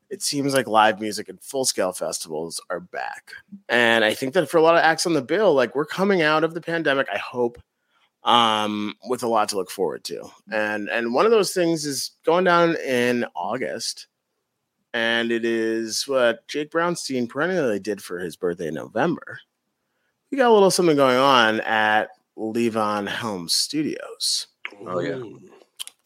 [0.10, 3.32] it seems like live music and full scale festivals are back,
[3.70, 6.24] and I think that for a lot of acts on the bill, like we're coming
[6.24, 7.08] out of the pandemic.
[7.14, 7.62] I hope
[8.24, 12.12] um with a lot to look forward to and and one of those things is
[12.26, 14.08] going down in august
[14.98, 19.40] and it is what jake brownstein perennially did for his birthday in november
[20.32, 24.48] we got a little something going on at levon helms studios
[24.86, 25.16] Oh, yeah.
[25.16, 25.40] Ooh.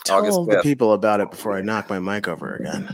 [0.04, 0.64] tell August the 5th.
[0.64, 2.88] people about it before i knock my mic over again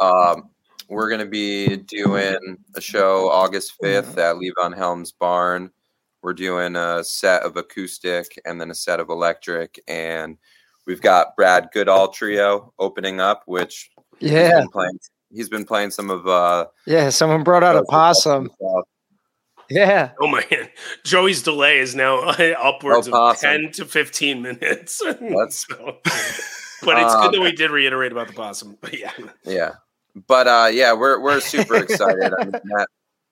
[0.00, 0.50] Um,
[0.88, 2.38] we're going to be doing
[2.76, 5.70] a show August 5th at Levon Helms Barn.
[6.22, 9.80] We're doing a set of acoustic and then a set of electric.
[9.88, 10.38] And
[10.86, 13.90] we've got Brad Goodall Trio opening up, which
[14.20, 14.98] he's Yeah, been playing,
[15.36, 17.10] he's been playing some of uh, yeah.
[17.10, 18.50] Someone brought out a possum.
[19.68, 20.70] Yeah, Oh my god.
[21.04, 25.02] Joey's delay is now upwards Oh, of 10 to 15 minutes.
[25.04, 25.98] That's- So-
[26.82, 28.76] but it's Um, good that we did reiterate about the possum.
[28.80, 29.10] But yeah.
[29.44, 29.72] Yeah,
[30.28, 32.32] but uh, yeah, we're we're super excited.
[32.38, 32.86] I mean, that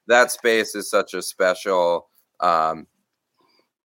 [0.09, 2.09] that space is such a special.
[2.41, 2.87] Um,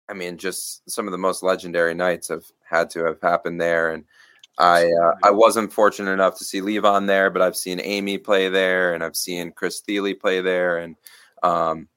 [0.09, 3.91] I mean, just some of the most legendary nights have had to have happened there,
[3.91, 4.05] and
[4.57, 8.49] I uh, I wasn't fortunate enough to see Levon there, but I've seen Amy play
[8.49, 10.95] there, and I've seen Chris Thile play there, and
[11.41, 11.87] um,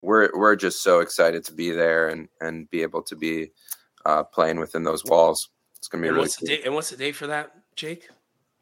[0.00, 3.52] we're we're just so excited to be there and and be able to be
[4.06, 5.50] uh, playing within those walls.
[5.76, 6.56] It's gonna be And really what's, the cool.
[6.56, 8.08] date, and what's the date for that, Jake?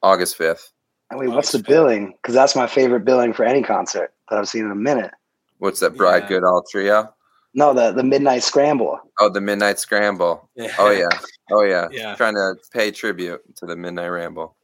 [0.02, 0.72] August fifth.
[1.10, 1.68] and wait, what's the fifth.
[1.68, 2.14] billing?
[2.20, 5.12] Because that's my favorite billing for any concert that I've seen in a minute.
[5.58, 5.96] What's that?
[5.96, 6.28] Bride Yeah.
[6.28, 7.14] Goodall trio.
[7.54, 8.98] No, the the Midnight Scramble.
[9.18, 10.48] Oh, the Midnight Scramble.
[10.54, 10.74] Yeah.
[10.78, 11.08] Oh yeah.
[11.50, 11.88] Oh yeah.
[11.92, 12.14] Yeah.
[12.14, 14.56] Trying to pay tribute to the Midnight Ramble.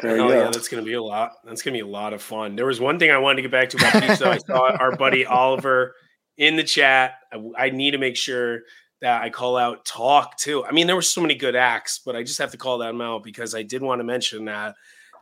[0.00, 1.32] There Hell you yeah, that's gonna be a lot.
[1.44, 2.56] That's gonna be a lot of fun.
[2.56, 4.30] There was one thing I wanted to get back to about Peach, though.
[4.30, 5.94] I saw our buddy Oliver
[6.38, 7.18] in the chat.
[7.32, 8.62] I, I need to make sure
[9.00, 10.64] that I call out Talk too.
[10.64, 13.00] I mean, there were so many good acts, but I just have to call them
[13.00, 14.74] out because I did want to mention that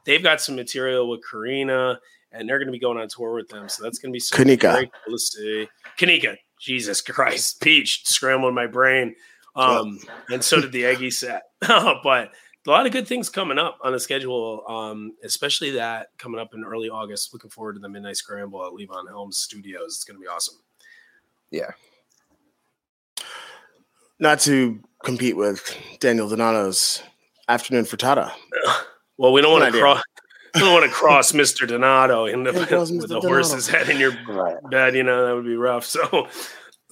[0.05, 1.99] they've got some material with Karina,
[2.33, 3.69] and they're gonna be going on tour with them.
[3.69, 4.73] So that's gonna be so Kanika.
[4.73, 5.69] very cool to see.
[5.99, 9.17] Kanika, Jesus Christ, Peach scrambling my brain.
[9.57, 9.99] Um,
[10.31, 11.43] and so did the Eggy set.
[11.61, 12.33] but
[12.67, 16.55] a lot of good things coming up on the schedule, um, especially that coming up
[16.55, 17.33] in early August.
[17.33, 19.97] Looking forward to the Midnight Scramble at Levon Helms Studios.
[19.97, 20.57] It's going to be awesome.
[21.51, 21.71] Yeah.
[24.19, 27.03] Not to compete with daniel donato's
[27.49, 28.31] afternoon frittata
[29.21, 30.03] Well, we don't want to cross.
[30.55, 31.67] We don't want to cross Mr.
[31.67, 33.01] Donato in the, with Mr.
[33.03, 33.29] the Donato.
[33.29, 34.57] horse's head in your Right.
[34.71, 34.95] bed.
[34.95, 35.85] You know that would be rough.
[35.85, 36.29] So,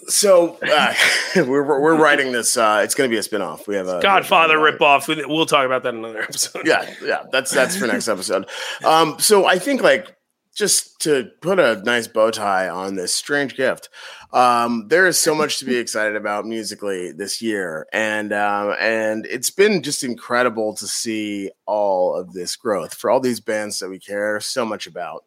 [0.07, 0.95] So uh,
[1.37, 2.57] we're we're writing this.
[2.57, 3.67] Uh, it's going to be a spinoff.
[3.67, 5.09] We have a Godfather ripoff.
[5.09, 6.67] We- We'll talk about that in another episode.
[6.67, 7.25] Yeah, yeah.
[7.33, 8.49] That's that's for next episode.
[8.85, 10.15] Um, so I think like
[10.59, 13.89] just to put a nice bow tie on this strange gift.
[14.33, 19.25] Um, there is so much to be excited about musically this year, and um, and
[19.27, 23.89] it's been just incredible to see all of this growth for all these bands that
[23.89, 25.25] we care so much about.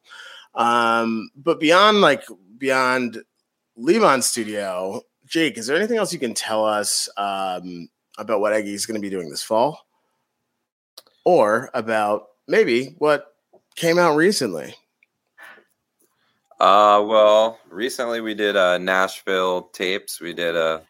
[0.54, 2.24] Um, but beyond like
[2.58, 3.24] beyond
[3.80, 8.74] Levon Studio, Jake, is there anything else you can tell us um, about what Eggy
[8.74, 9.88] is going to be doing this fall,
[11.24, 13.34] or about maybe what
[13.78, 14.76] came out recently?
[16.62, 20.22] Uh well, recently we did uh Nashville tapes.
[20.22, 20.84] We did a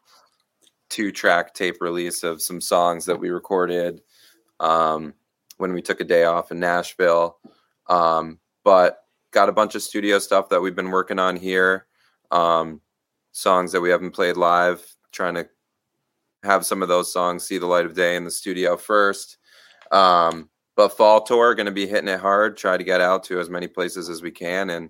[0.90, 4.02] two track tape release of some songs that we recorded
[4.60, 5.14] um,
[5.60, 7.38] when we took a day off in Nashville.
[7.88, 11.86] Um, but got a bunch of studio stuff that we've been working on here.
[12.32, 12.82] Um,
[13.32, 15.48] songs that we haven't played live, trying to
[16.44, 19.38] have some of those songs see the light of day in the studio first.
[19.90, 22.58] Um, but fall tour, going to be hitting it hard.
[22.58, 24.90] Try to get out to as many places as we can and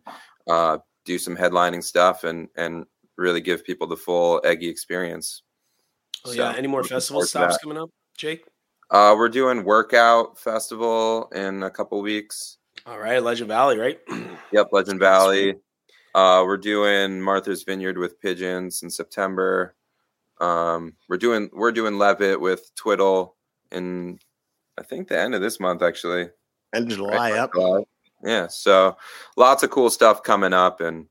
[0.51, 2.85] uh, do some headlining stuff and and
[3.17, 5.43] really give people the full Eggy experience.
[6.25, 6.53] Oh, yeah.
[6.55, 8.43] Any more festival stops coming up, Jake?
[8.89, 12.57] Uh, we're doing Werk Out festival in a couple weeks.
[12.85, 13.99] All right, Legend Valley, right?
[14.51, 15.55] Yep, Legend Valley.
[16.13, 19.75] Uh, we're doing Martha's Vineyard with pigeons in September.
[20.41, 23.37] Um, we're doing we're doing Levitt with Twiddle
[23.71, 24.19] in
[24.77, 26.27] I think the end of this month actually.
[26.73, 27.53] End of July, Right, yep.
[27.53, 27.83] July.
[28.23, 28.97] Yeah, so
[29.37, 31.07] lots of cool stuff coming up, and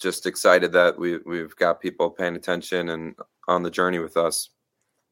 [0.00, 3.14] just excited that we we've got people paying attention and
[3.48, 4.50] on the journey with us.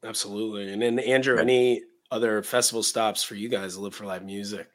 [0.04, 0.72] Absolutely.
[0.72, 1.42] And then Andrew, Yeah.
[1.42, 4.68] any other festival stops for you guys that live for live music?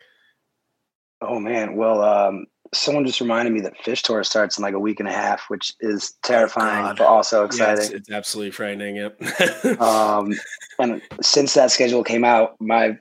[1.22, 4.80] Oh man, well, um, someone just reminded me that Phish Tour starts in like a
[4.80, 6.98] week and a half, which is terrifying God.
[6.98, 7.98] but also Yeah, it's, exciting.
[7.98, 8.96] it's absolutely frightening.
[8.98, 9.80] Yep.
[9.82, 10.34] um,
[10.80, 12.98] and since that schedule came out, my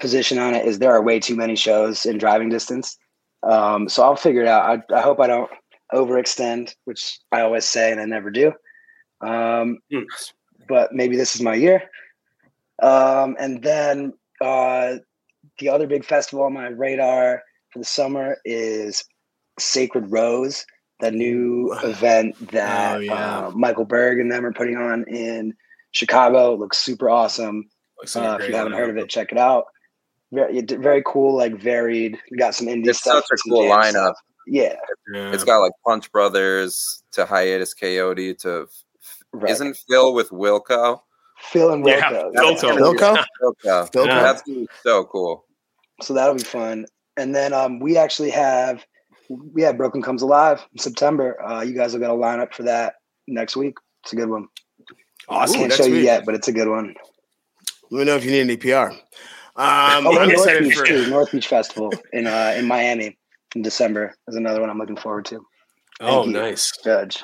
[0.00, 2.96] position on it is there are way too many shows in driving distance.
[3.42, 4.82] Um, so I'll figure it out.
[4.90, 5.50] I, I hope I don't
[5.92, 8.52] overextend, which I always say and I never do.
[9.20, 10.02] Um, Hmm.
[10.68, 11.82] but maybe this is my year.
[12.82, 14.96] Um, and then uh,
[15.58, 19.04] the other big festival on my radar for the summer is
[19.58, 20.64] Sacred Rose,
[21.00, 23.46] the new event that Oh, yeah.
[23.46, 25.54] uh, Michael Berg and them are putting on in
[25.92, 26.54] Chicago.
[26.54, 27.68] It looks super awesome.
[28.02, 29.66] Looks like a Uh, if you haven't heard of it, check it out.
[30.32, 32.18] Very, very cool, like varied.
[32.30, 33.24] We got some indie It's stuff.
[33.28, 33.90] such a cool lineup.
[33.90, 34.16] stuff.
[34.46, 34.76] Yeah,
[35.14, 35.30] Yeah.
[35.32, 38.66] It's got like Punch Brothers to Hiatus Kaiyote to
[39.32, 39.50] right.
[39.52, 41.00] isn't Phil with Wilco?
[41.38, 42.32] Phil and Yeah, Wilco.
[42.32, 42.32] Philco.
[42.34, 43.24] That's gonna be- Wilco?
[43.42, 43.90] Wilco.
[43.92, 44.06] Philco?
[44.06, 44.42] That's
[44.82, 45.44] so cool.
[46.00, 46.86] So that'll be fun.
[47.16, 48.84] And then um, we actually have
[49.28, 51.40] we have Brooklyn Comes Alive in September.
[51.42, 52.94] Uh, you guys will get a lineup for that
[53.28, 53.76] next week.
[54.02, 54.48] It's a good one.
[55.28, 55.54] I awesome.
[55.56, 56.04] can't next show you week.
[56.04, 56.94] yet, but it's a good one.
[57.92, 58.68] Let me know if you need any PR.
[58.74, 58.96] Um,
[59.54, 59.68] oh,
[59.98, 61.10] I'm North excited Beach for too.
[61.10, 63.18] North Beach Festival in uh, in Miami
[63.54, 65.44] in December is another one I'm looking forward to.
[66.00, 66.32] Oh, you.
[66.32, 66.72] nice.
[66.82, 67.22] Judge.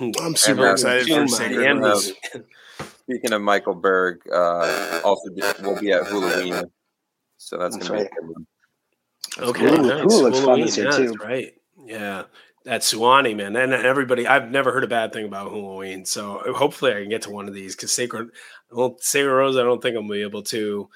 [0.00, 1.80] I'm super then excited for Sacred Miami.
[1.80, 2.12] Rose.
[3.00, 6.70] Speaking of Michael Berg, uh, also do- we'll be at Hulaween,
[7.36, 8.10] so that's, That's gonna right.
[8.10, 8.46] be a good one.
[9.48, 10.04] Okay, Hulu- nice.
[10.04, 11.06] Hulu looks fun Hulaween, this year, yeah, too.
[11.08, 11.54] that's right.
[11.84, 12.22] Yeah.
[12.64, 13.56] That's Suwannee, man.
[13.56, 16.06] And everybody, I've never heard a bad thing about Hulaween.
[16.06, 18.30] So hopefully I can get to one of these because Sacred,
[18.70, 20.88] well, Sacred Rose, I don't think I'm gonna be able to.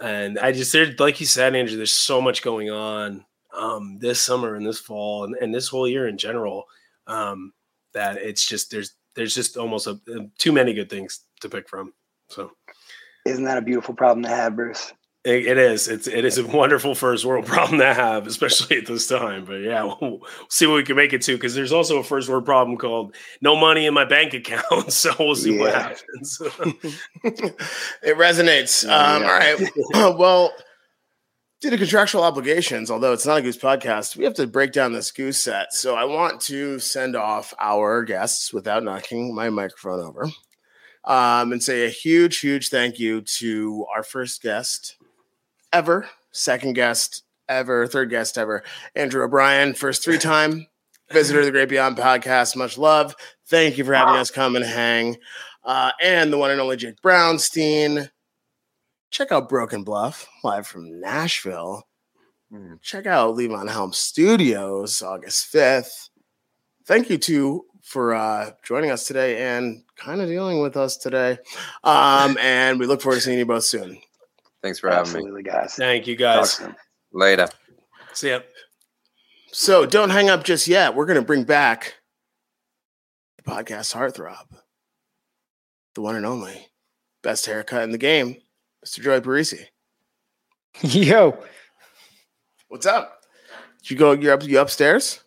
[0.00, 3.24] And I just, there's, like you said, Andrew, there's so much going on
[3.56, 6.64] um, this summer and this fall and, and this whole year in general
[7.06, 7.52] um,
[7.94, 9.98] that it's just, there's, there's just almost a,
[10.38, 11.94] too many good things to pick from.
[12.28, 12.50] So
[13.24, 14.92] Isn't that a beautiful problem to have, Bruce?
[15.26, 15.88] It, it is.
[15.88, 19.44] It's it is a wonderful first world problem to have, especially at this time.
[19.44, 22.04] But yeah, we'll, we'll see what we can make it to because there's also a
[22.04, 24.64] first world problem called no money in my bank account.
[24.96, 26.40] So we'll see what happens.
[27.22, 28.84] it resonates.
[28.88, 29.28] Um, Yeah.
[29.28, 30.16] All right.
[30.18, 30.52] well,
[31.60, 34.92] due to contractual obligations, although it's not a goose podcast, we have to break down
[34.92, 35.72] this goose set.
[35.72, 40.28] So I want to send off our guests without knocking my microphone over
[41.04, 44.95] um, and say a huge, huge thank you to our first guest
[45.72, 48.62] ever, second guest ever, third guest ever,
[48.94, 50.66] Andrew O'Brien, first three time
[51.12, 52.56] visitor of the Great Beyond podcast.
[52.56, 53.14] Much love.
[53.48, 55.16] Thank you for having us come and hang.
[55.64, 58.10] Uh, and the one and only Jake Brownstein.
[59.10, 61.84] Check out Broken Bluff live from Nashville.
[62.52, 62.80] Mhm.
[62.82, 66.10] Check out Levon Helm Studios August 5th.
[66.86, 71.38] Thank you to for uh, joining us today and kind of dealing with us today.
[71.84, 73.98] Um, and we look forward to seeing you both soon.
[74.62, 75.42] Thanks for having me.
[75.42, 75.74] Guys.
[75.74, 76.54] Thank you guys.
[76.54, 76.74] soon.
[77.12, 77.48] Later.
[78.12, 78.40] See ya.
[79.52, 80.94] So don't hang up just yet.
[80.94, 81.94] We're going to bring back
[83.36, 84.44] the podcast heartthrob,
[85.94, 86.66] the one and only
[87.22, 88.36] best haircut in the game,
[88.84, 89.02] Mr.
[89.02, 89.66] Joey Parisi.
[90.82, 91.38] Yo.
[92.68, 93.22] What's up?
[93.82, 94.12] Did you go?
[94.12, 94.42] You're up.
[94.44, 95.20] You upstairs?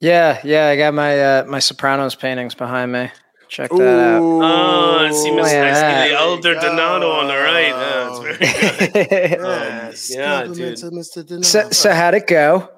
[0.00, 3.10] Yeah, yeah, I got my uh, my Sopranos paintings behind me.
[3.50, 4.22] Check that out.
[4.22, 6.06] Oh, I see, Miss, yeah.
[6.08, 6.60] The elder go.
[6.60, 7.68] Donato on the right.
[7.80, 9.40] Yeah, it's very good.
[9.40, 10.10] so, Yes.
[10.14, 10.84] yeah, dude.
[10.84, 11.26] of Mr.
[11.26, 11.70] Donato.
[11.72, 12.68] so how'd it go?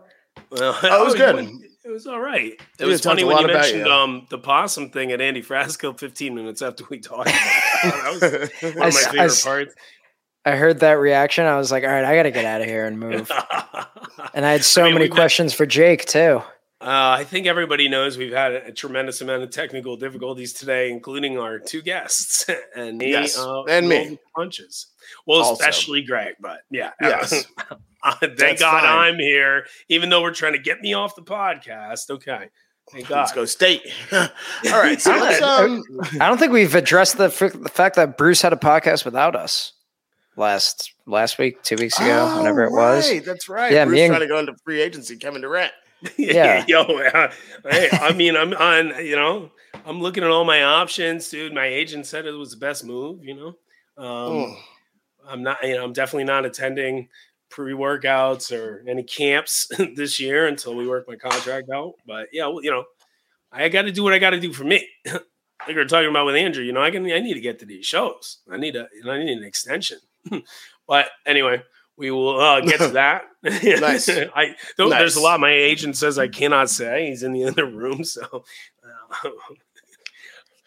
[0.51, 1.47] Well, Oh, it was good.
[1.85, 2.53] It was all right.
[2.53, 3.93] It Yeah, was funny when you mentioned you.
[3.93, 8.21] um the possum thing at Andy Frasco 15 minutes after we talked about.
[8.21, 9.75] That was one of my s- I favorite s- parts.
[10.45, 11.45] I heard that reaction.
[11.45, 13.31] I was like, all right, I got to get out of here and move.
[14.35, 16.43] And I had so I mean, many we met- questions for Jake too.
[16.83, 20.91] Uh, I think everybody knows we've had a, a tremendous amount of technical difficulties today,
[20.91, 24.19] including our two guests and me, Yes, uh, and me.
[24.35, 24.89] Punches.
[25.27, 25.53] Well, Also.
[25.53, 26.91] especially Greg, but yeah.
[27.01, 27.47] Yes.
[28.05, 29.15] Uh, thank That's God fine.
[29.15, 32.11] I'm here, even though we're trying to get me off the podcast.
[32.11, 32.49] Okay.
[32.91, 33.19] Thank God.
[33.21, 33.83] Let's go state.
[34.13, 34.29] All
[34.67, 35.01] right.
[35.01, 35.85] So let's, um,
[36.21, 39.37] I don't think we've addressed the, f- the fact that Bruce had a podcast without
[39.37, 39.73] us
[40.37, 43.09] last last week, two weeks ago, whenever it was.
[43.09, 43.71] Oh, That's right.
[43.73, 45.17] Yeah, Bruce me and- trying to go into free agency.
[45.17, 45.73] Kevin Durant.
[46.19, 46.65] Yeah.
[46.67, 46.85] Yo,
[47.71, 49.51] hey, I mean, I'm on, you know,
[49.87, 51.55] I'm looking at all my options, dude.
[51.55, 53.49] My agent said it was the best move, you know.
[54.03, 54.57] Um, Mm.
[55.25, 57.09] I'm not, you know, I'm definitely not attending
[57.49, 61.95] pre workouts or any camps this year until we work my contract out.
[62.05, 62.85] But yeah, well, you know,
[63.53, 64.89] I got to do what I got to do for me.
[65.07, 65.23] like
[65.69, 67.67] we were talking about with Andrew, you know, I can, I need to get to
[67.67, 68.39] these shows.
[68.51, 69.99] I need a, I need an extension.
[70.89, 71.63] but anyway,
[72.03, 73.23] we will uh, get to that.
[73.43, 74.09] Nice.
[74.09, 77.07] I though, there's a lot my agent says I cannot say.
[77.09, 78.45] He's in the other room, so.
[79.25, 79.31] Uh,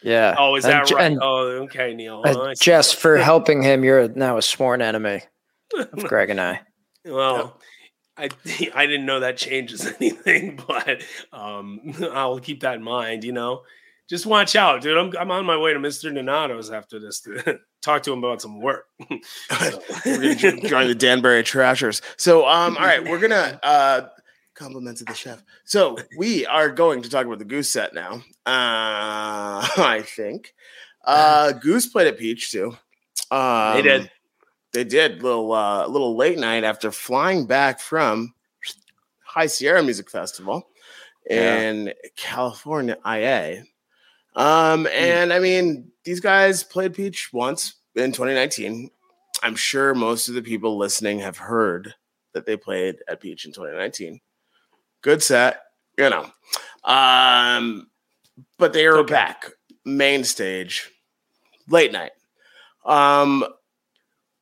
[0.02, 0.34] Yeah.
[0.38, 1.04] oh, is And that J- right?
[1.04, 2.22] and, oh, okay, Neil.
[2.24, 5.22] uh, Jess, for helping him, you're now a sworn enemy
[5.76, 6.60] of Greg and I.
[7.04, 7.58] Well,
[8.16, 8.28] I
[8.74, 11.80] I didn't know that changes anything, but um,
[12.12, 13.24] I'll keep that in mind.
[13.24, 13.62] You know,
[14.08, 14.96] just watch out, dude.
[14.96, 18.40] I'm I'm on my way to Mister Donato's after this to talk to him about
[18.42, 18.86] some work.
[19.60, 22.02] So- We're gonna join the Danbury Trashers.
[22.16, 24.00] So, um, all right, we're gonna uh,
[24.54, 25.42] compliments of the chef.
[25.64, 28.22] So we are going to talk about the Goose set now.
[28.46, 30.54] Uh, I think
[31.04, 32.76] uh, Goose played at Peach too.
[33.30, 34.10] Um, They did.
[34.72, 38.34] They did little uh, little late night after flying back from
[39.24, 40.68] High Sierra Music Festival
[41.28, 41.60] Yeah.
[41.60, 43.64] in California, IA.
[44.36, 48.90] Um, and I mean, these guys played Peach once in 2019.
[49.42, 51.94] I'm sure most of the people listening have heard
[52.34, 54.20] that they played at Peach in 2019.
[55.02, 55.62] Good set,
[55.98, 56.30] you know.
[56.84, 57.88] Um,
[58.58, 59.12] but they are Okay.
[59.12, 59.46] back
[59.84, 60.90] main stage
[61.68, 62.12] late night.
[62.84, 63.44] Um,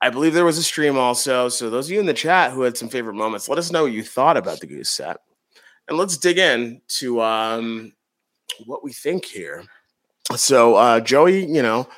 [0.00, 1.48] I believe there was a stream also.
[1.48, 3.84] So those of you in the chat who had some favorite moments, let us know
[3.84, 5.18] what you thought about the Goose set,
[5.88, 7.92] and let's dig in to um,
[8.66, 9.64] what we think here.
[10.32, 11.88] So uh, Joey, you know,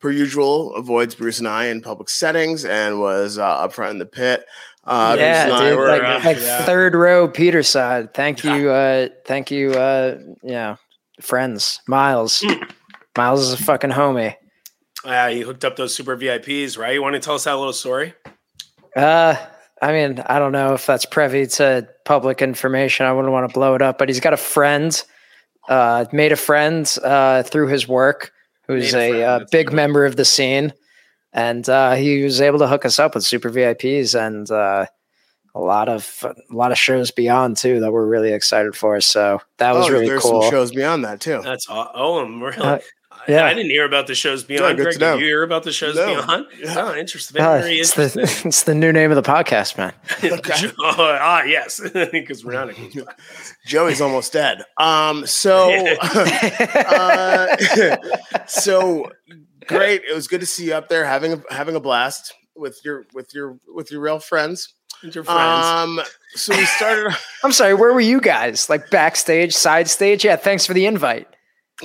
[0.00, 3.98] per usual, avoids Bruce and I in public settings and was uh, up front in
[3.98, 4.44] the pit.
[4.84, 6.64] Uh, yeah, Bruce and I dude, were, like, uh, like yeah.
[6.64, 8.14] third row Peter side.
[8.14, 10.76] Thank you, uh, thank you, uh, yeah,
[11.20, 11.80] friends.
[11.86, 12.44] Miles,
[13.16, 14.34] Miles is a fucking homie.
[15.04, 16.94] Yeah, you hooked up those super VIPs, right?
[16.94, 18.14] You want to tell us that little story?
[18.94, 19.36] Uh,
[19.80, 23.06] I mean, I don't know if that's privy to public information.
[23.06, 25.02] I wouldn't want to blow it up, but he's got a friend,
[25.68, 28.32] uh, made a friend uh, through his work,
[28.66, 29.76] who's Made a a, uh, big good.
[29.76, 30.72] member of the scene,
[31.32, 34.86] and uh, he was able to hook us up with super VIPs and uh,
[35.54, 39.00] a lot of a lot of shows beyond too that we're really excited for.
[39.00, 40.42] So that was oh, really there's cool.
[40.42, 41.40] some shows beyond that too.
[41.42, 42.80] That's aw- oh, I'm really.
[43.26, 43.44] I- yeah.
[43.46, 44.76] I, didn't hear about the shows beyond.
[44.76, 45.12] good Greg, to know.
[45.14, 46.06] did you hear about the shows No.
[46.06, 46.46] beyond?
[46.58, 46.74] Yeah.
[46.78, 47.40] Oh, interesting.
[47.40, 48.22] Uh, Very it's, interesting.
[48.22, 49.92] the, it's the new name of the podcast, man.
[50.22, 50.70] Okay.
[50.78, 51.80] oh, ah, yes,
[52.12, 53.06] because we're not a
[53.66, 54.64] Joey's almost dead.
[54.78, 57.56] Um, so, uh,
[58.46, 59.10] so
[59.66, 60.02] great.
[60.08, 63.06] It was good to see you up there having a, having a blast with your
[63.12, 64.74] with your with your real friends.
[65.02, 65.30] Your friends.
[65.66, 66.00] Um,
[66.34, 67.16] so we started.
[67.42, 68.68] I'm sorry, where were you guys?
[68.68, 70.24] Like backstage, side stage?
[70.24, 71.26] Yeah, thanks for the invite.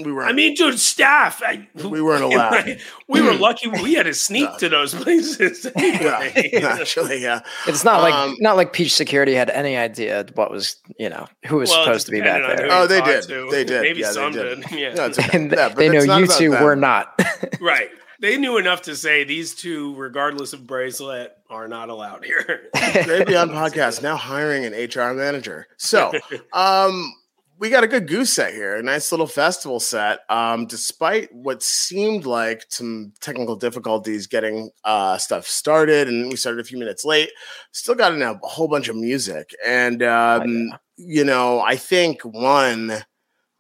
[0.03, 0.25] We were.
[0.25, 1.41] I mean, dude, staff.
[1.45, 2.79] I, We weren't allowed.
[3.07, 3.67] we were lucky.
[3.69, 5.65] We had to sneak to those places.
[5.77, 6.31] yeah,
[6.79, 7.41] actually, yeah.
[7.67, 11.27] It's not like Um, not like Peach Security had any idea what was you know
[11.47, 12.77] who was Well, supposed to be back depended there.
[12.77, 13.23] Oh, they did.
[13.23, 13.47] to.
[13.51, 13.81] They did.
[13.81, 14.61] Maybe Yeah, they some did.
[14.61, 14.71] did.
[14.79, 14.93] Yeah.
[14.95, 15.37] No, it's okay.
[15.37, 16.63] and Yeah, but they know you two them.
[16.63, 17.19] were not.
[17.61, 17.89] Right.
[18.21, 22.69] They knew enough to say these two, regardless of bracelet, are not allowed here.
[23.03, 25.67] Great Beyond Podcast now hiring an HR manager.
[25.77, 26.13] So,
[26.53, 27.13] um,
[27.57, 30.19] we got a good goose set here, a nice little festival set.
[30.29, 36.59] Um, despite what seemed like some technical difficulties getting uh, stuff started, and we started
[36.59, 37.29] a few minutes late,
[37.71, 39.51] still got in a whole bunch of music.
[39.65, 42.91] And, um, you know, I think one,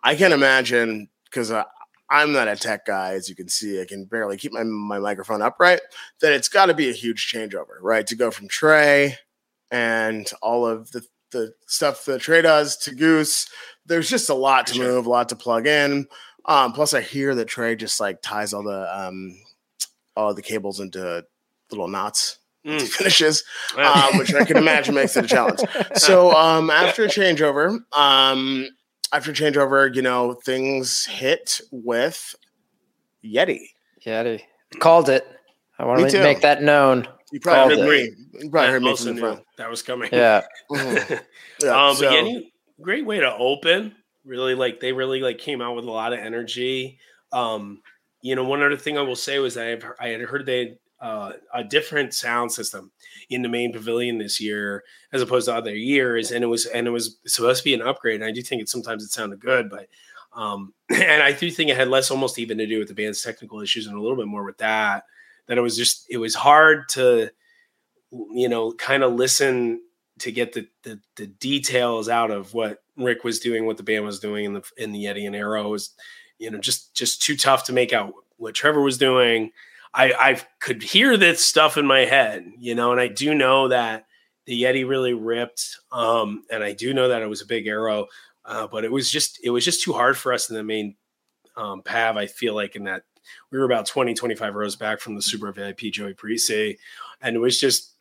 [0.03, 1.63] I can imagine because uh,
[2.09, 4.99] I'm not a tech guy, as you can see, I can barely keep my, my
[4.99, 5.81] microphone upright,
[6.21, 8.05] that it's got to be a huge changeover, right?
[8.07, 9.17] To go from Trey
[9.71, 11.03] and all of the,
[11.35, 13.47] the stuff that Trey does to Goose.
[13.85, 14.85] There's just a lot to Sure.
[14.85, 16.07] move, a lot to plug in.
[16.45, 19.37] Um, plus, I hear that Trey just like ties all the um,
[20.15, 21.25] all the cables into
[21.71, 22.79] little knots Mm.
[22.79, 23.43] to finishes,
[23.77, 24.09] Wow.
[24.11, 25.59] um, which I can imagine makes it a challenge.
[25.97, 28.67] So um, after a changeover, um,
[29.13, 32.33] after a changeover, you know, things hit with
[33.23, 33.67] Yeti.
[34.03, 34.41] Yeti
[34.79, 35.27] called it.
[35.77, 37.07] I want to make that known.
[37.35, 38.13] You probably Called heard it.
[38.33, 38.39] me.
[38.43, 39.41] You probably I heard me from the knew front.
[39.57, 40.09] that was coming.
[40.13, 41.11] Yeah, Mhm.
[41.11, 41.19] um,
[41.61, 42.41] Yeah, but so-
[42.81, 43.93] great way to open.
[44.23, 46.97] Really like they really like came out with a lot of energy.
[47.33, 47.81] Um,
[48.21, 50.77] you know, one other thing I will say was I have I had heard they
[51.01, 52.89] uh, a different sound system
[53.29, 56.87] in the main pavilion this year as opposed to other years, and it was and
[56.87, 58.15] it was supposed to be an upgrade.
[58.21, 59.87] And I do think it sometimes it sounded good, but
[60.31, 63.21] um, and I do think it had less almost even to do with the band's
[63.21, 65.03] technical issues and a little bit more with that.
[65.47, 67.29] That it was just it was hard to
[68.11, 69.81] you know kind of listen
[70.19, 74.05] to get the, the, the details out of what Rick was doing, what the band
[74.05, 75.93] was doing in the in the Yeti and Arrow was,
[76.39, 79.51] you know, just just too tough to make out what Trevor was doing.
[79.93, 83.67] I I could hear this stuff in my head, you know, and I do know
[83.67, 84.05] that
[84.45, 88.07] the Yeti really ripped, um, and I do know that it was a big arrow,
[88.45, 90.95] uh, but it was just it was just too hard for us in the main
[91.57, 92.15] um, Pav.
[92.15, 93.03] I feel like in that
[93.51, 96.77] we were about 20, 25 rows back from the Super VIP Joey Parisi,
[97.21, 97.95] and it was just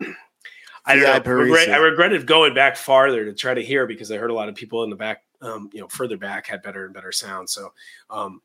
[0.87, 1.33] I don't Yeah, know.
[1.33, 4.49] Regret, I regretted going back farther to try to hear because I heard a lot
[4.49, 7.49] of people in the back, um, you know, further back had better and better sound.
[7.49, 7.73] So,
[8.11, 8.43] um,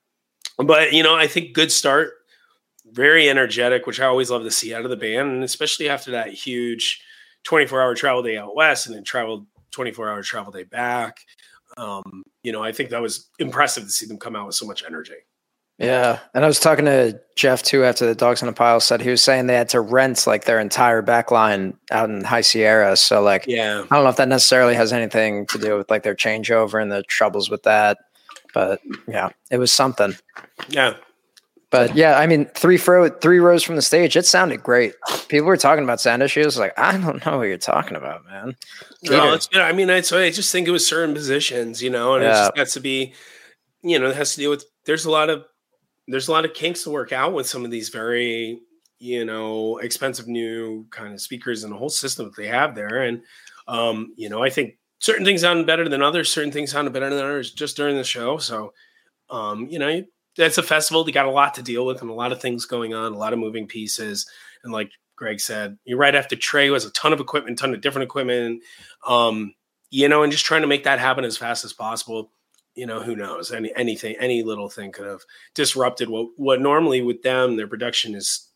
[0.57, 2.13] but you know, I think good start,
[2.89, 6.11] very energetic, which I always love to see out of the band, and especially after
[6.11, 7.01] that huge
[7.43, 11.19] 24 hour travel day out west and then traveled 24 hour travel day back.
[11.77, 14.65] Um, you know, I think that was impressive to see them come out with so
[14.65, 15.13] much energy.
[15.79, 19.01] Yeah, and I was talking to Jeff too after the Dogs in a Pile said
[19.01, 22.41] he was saying they had to rent like their entire back line out in High
[22.41, 22.97] Sierra.
[22.97, 23.85] So like Yeah.
[23.89, 26.91] I don't know if that necessarily has anything to do with like their changeover and
[26.91, 27.97] the troubles with that,
[28.53, 30.15] but yeah, it was something.
[30.67, 30.95] Yeah.
[31.71, 34.95] But yeah, I mean, three fro- three rows from the stage, it sounded great.
[35.27, 36.57] People were talking about sound issues.
[36.57, 38.55] Like, I don't know what you're talking about, man.
[39.03, 39.35] No, Peter.
[39.35, 39.61] it's good.
[39.61, 42.29] I mean, I, so I just think it was certain positions, you know, and it
[42.29, 43.13] just has to be,
[43.83, 44.65] you know, it has to deal with.
[44.85, 45.45] There's a lot of
[46.11, 48.59] there's a lot of kinks to work out with some of these very,
[48.99, 53.03] you know, expensive new kind of speakers and the whole system that they have there.
[53.03, 53.21] And
[53.67, 56.31] um, you know, I think certain things sound better than others.
[56.31, 58.37] Certain things sounded better than others just during the show.
[58.37, 58.73] So,
[59.29, 60.03] um, you know,
[60.35, 61.03] that's a festival.
[61.03, 63.17] They got a lot to deal with and a lot of things going on, a
[63.17, 64.29] lot of moving pieces.
[64.63, 67.81] And like Greg said, you're right after Trey was a ton of equipment, ton of
[67.81, 68.63] different equipment.
[69.07, 69.53] Um,
[69.91, 72.31] you know, and just trying to make that happen as fast as possible.
[72.75, 73.51] You know, who knows?
[73.51, 75.21] Any anything, any little thing could have
[75.53, 78.49] disrupted what what normally with them, their production is,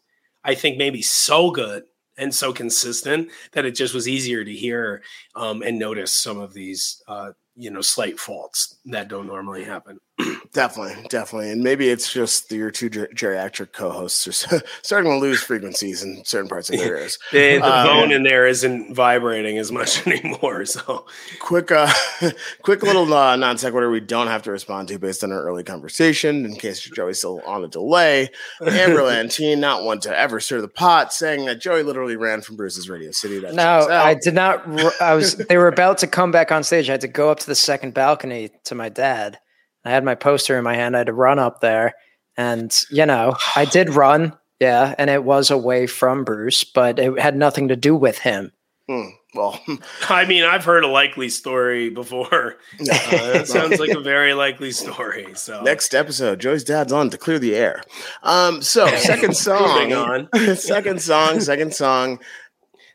[0.43, 1.83] I think, maybe so good
[2.17, 5.01] and so consistent that it just was easier to hear
[5.35, 9.99] um, and notice some of these, uh, you know, slight faults that don't normally happen.
[10.53, 15.41] Definitely, definitely, and maybe it's just your two ger- geriatric co-hosts are starting to lose
[15.41, 17.17] frequencies in certain parts of their ears.
[17.31, 20.65] The, the Um, bone in there isn't vibrating as much anymore.
[20.65, 21.07] So
[21.39, 21.91] quick, uh,
[22.61, 25.63] quick little uh, non sequitur we don't have to respond to based on our early
[25.63, 26.45] conversation.
[26.45, 28.29] In case Joey's still on a delay,
[28.61, 32.57] Amber Lantine, not one to ever stir the pot, saying that Joey literally ran from
[32.57, 33.39] Bruce's Radio City.
[33.39, 33.87] That No.
[33.89, 34.67] I did not.
[34.67, 35.35] r- I was.
[35.35, 36.89] They were about to come back on stage.
[36.89, 39.39] I had to go up to the second balcony to my dad.
[39.85, 40.95] I had my poster in my hand.
[40.95, 41.93] I had to run up there,
[42.37, 44.33] and you know, I did run.
[44.59, 48.51] Yeah, and it was away from Bruce, but it had nothing to do with him.
[48.89, 49.59] Hmm, well,
[50.09, 52.55] I mean, I've heard a likely story before.
[52.79, 55.27] Uh, that sounds like a very likely story.
[55.35, 57.81] So next episode, Joey's dad's on to clear the air.
[58.23, 60.55] Um, so second song, Moving on.
[60.55, 62.19] second song, second song,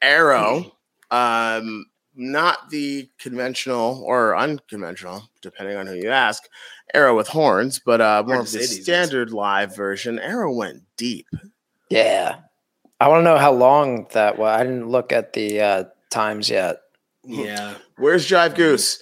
[0.03, 0.73] Arrow.
[1.11, 1.87] Um,
[2.19, 6.43] not the conventional or unconventional, depending on who you ask,
[6.93, 10.19] Arrow with horns, but uh, more of the say these standard live version.
[10.19, 11.27] Arrow went deep.
[11.89, 12.37] Yeah,
[13.01, 14.59] I want to know how long that was.
[14.61, 16.81] I didn't look at the uh, times yet.
[17.25, 19.01] yeah, Where's Jive Goose?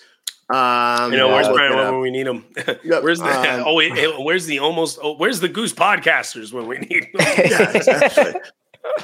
[0.49, 2.45] Um, you know, where's I'll Brian when we need him?
[2.85, 6.53] Yep, where's the um, oh wait, hey, where's the almost oh, where's the Goose podcasters
[6.53, 7.11] when we need them?
[7.39, 8.35] yeah, exactly.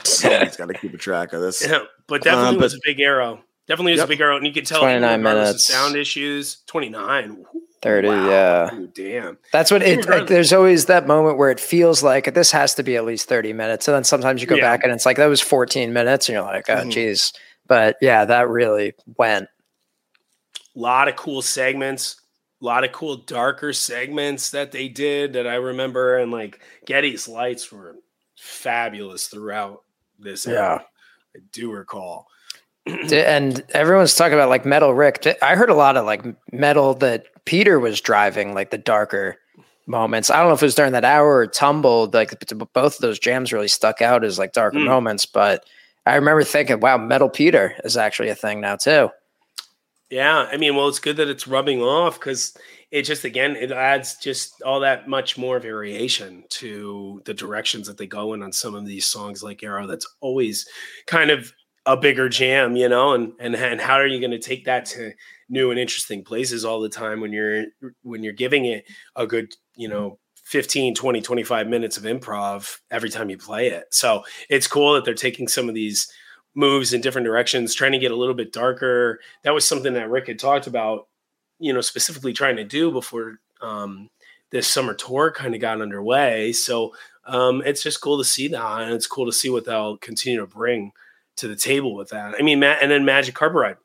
[0.04, 1.66] Somebody's got to keep a track of this.
[1.66, 3.42] Yeah, but definitely Um, was a big arrow.
[3.72, 4.06] Definitely was Yep.
[4.06, 5.66] a big arrow, and you can tell 29 minutes.
[5.66, 6.58] sound issues.
[6.66, 7.46] Twenty nine,
[7.80, 8.74] 30, yeah.
[8.74, 9.38] Ooh, damn.
[9.50, 9.96] That's what it.
[10.00, 13.30] Regardless- there's always that moment where it feels like this has to be at least
[13.30, 14.62] 30 minutes, and then sometimes you go Yeah.
[14.70, 16.90] back and it's like that was 14 minutes, and you're like, oh, Mhm.
[16.90, 17.32] geez.
[17.66, 19.48] But yeah, that really went.
[20.76, 22.20] A lot of cool segments,
[22.60, 27.26] a lot of cool darker segments that they did that I remember, and like Getty's
[27.26, 27.96] lights were
[28.36, 29.82] fabulous throughout
[30.18, 30.46] this.
[30.46, 30.84] era.
[31.34, 32.26] I do recall.
[32.86, 35.26] And everyone's talking about like metal Rick.
[35.40, 39.36] I heard a lot of like metal that Peter was driving, like the darker
[39.86, 40.30] moments.
[40.30, 42.14] I don't know if it was during that Arrow or tumbled.
[42.14, 42.34] Like
[42.72, 44.86] both of those jams really stuck out as like darker Mm.
[44.86, 45.26] moments.
[45.26, 45.64] But
[46.06, 49.10] I remember thinking, wow, metal Peter is actually a thing now too.
[50.10, 52.54] Yeah, I mean, well, it's good that it's rubbing off because
[52.90, 57.96] it just again it adds just all that much more variation to the directions that
[57.96, 59.86] they go in on some of these songs like Arrow.
[59.86, 60.68] That's always
[61.06, 61.52] kind of
[61.84, 64.86] a bigger jam, you know, and and and how are you going to take that
[64.86, 65.12] to
[65.48, 67.64] new and interesting places all the time when you're
[68.02, 68.84] when you're giving it
[69.16, 73.86] a good, you know, 15, 20, 25 minutes of improv every time you play it.
[73.90, 76.10] So it's cool that they're taking some of these
[76.54, 79.20] moves in different directions, trying to get a little bit darker.
[79.42, 81.08] That was something that Rick had talked about,
[81.58, 84.10] you know, specifically trying to do before um,
[84.50, 86.52] this summer tour kind of got underway.
[86.52, 86.92] So
[87.24, 90.40] um, it's just cool to see that, and it's cool to see what they'll continue
[90.40, 90.92] to bring
[91.36, 92.34] to the table with that.
[92.38, 93.76] I mean, Matt, and then Magic Carpet Ride,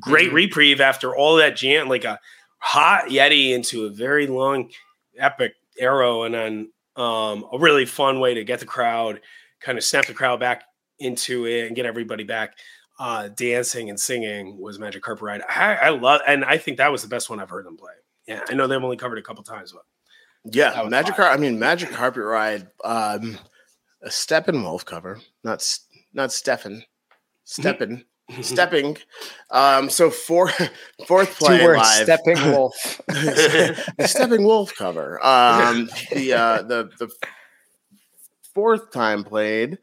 [0.00, 0.36] great mm-hmm.
[0.36, 2.18] reprieve after all that jam, like a
[2.58, 4.70] Hot Tea into a very long,
[5.18, 9.20] epic arrow, and then um, a really fun way to get the crowd,
[9.60, 10.64] kind of snap the crowd back
[10.98, 12.56] into it and get everybody back
[12.98, 15.42] uh, dancing and singing was Magic Carpet Ride.
[15.48, 17.92] I, I, love, and I think that was the best one I've heard them play.
[18.26, 19.82] Yeah, I know they've only covered a couple times, but
[20.44, 21.38] yeah, Magic Carpet.
[21.38, 23.38] I mean, Magic Carpet Ride, um,
[24.02, 25.60] a Steppenwolf cover, not
[26.14, 26.84] not Stefan,
[27.46, 28.04] Steppen.
[28.40, 28.96] stepping.
[29.50, 30.50] Um, so four,
[31.06, 32.04] fourth play Two words, live.
[32.04, 33.00] Stepping Wolf.
[34.06, 35.24] stepping Wolf cover.
[35.24, 37.10] Um, the uh, the the
[38.54, 39.78] fourth time played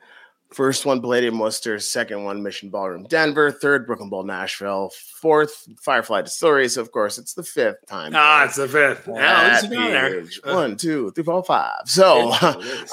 [0.54, 1.80] First one, Palladium Worcester.
[1.80, 3.52] Second one, Mission Ballroom Denver.
[3.52, 4.92] Third, Brooklyn Bowl Nashville.
[5.22, 6.76] Fourth, Firefly Distilleries.
[6.76, 8.12] Of course, it's the fifth time.
[8.14, 9.08] Ah, it's the fifth.
[9.08, 9.62] Yeah,
[10.44, 11.84] One, two, three, four, five.
[11.86, 12.34] So,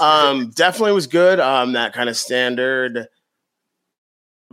[0.01, 1.41] um, definitely was good.
[1.41, 3.09] Um, that kind of standard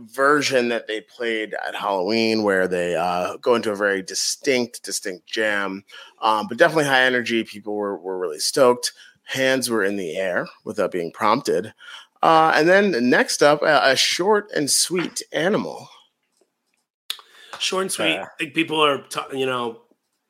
[0.00, 5.26] version that they played at Hulaween, where they uh, go into a very distinct, distinct
[5.26, 5.84] jam.
[6.20, 7.44] Um, but definitely high energy.
[7.44, 8.92] People were were really stoked.
[9.24, 11.74] Hands were in the air without being prompted.
[12.22, 15.88] Uh, and then next up, a, a, short and sweet animal.
[17.58, 18.16] Short and sweet.
[18.16, 19.82] Uh, I think people are, t- you know,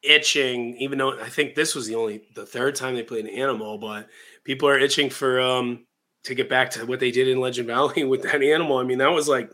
[0.02, 0.76] itching.
[0.78, 3.78] Even though I think this was the only the third time they played an animal,
[3.78, 4.08] but
[4.44, 5.86] people are itching for um
[6.27, 8.79] to get back to what they did in Legend Valley with that animal.
[8.79, 9.51] I mean, that was like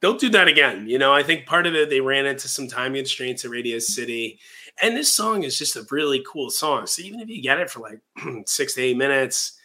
[0.00, 0.88] they'll do that again.
[0.88, 3.78] You know, I think part of it they ran into some time constraints at Radio
[3.78, 4.38] City,
[4.82, 6.86] and this song is just a really cool song.
[6.86, 8.00] So even if you get it for like
[8.46, 9.58] six to eight minutes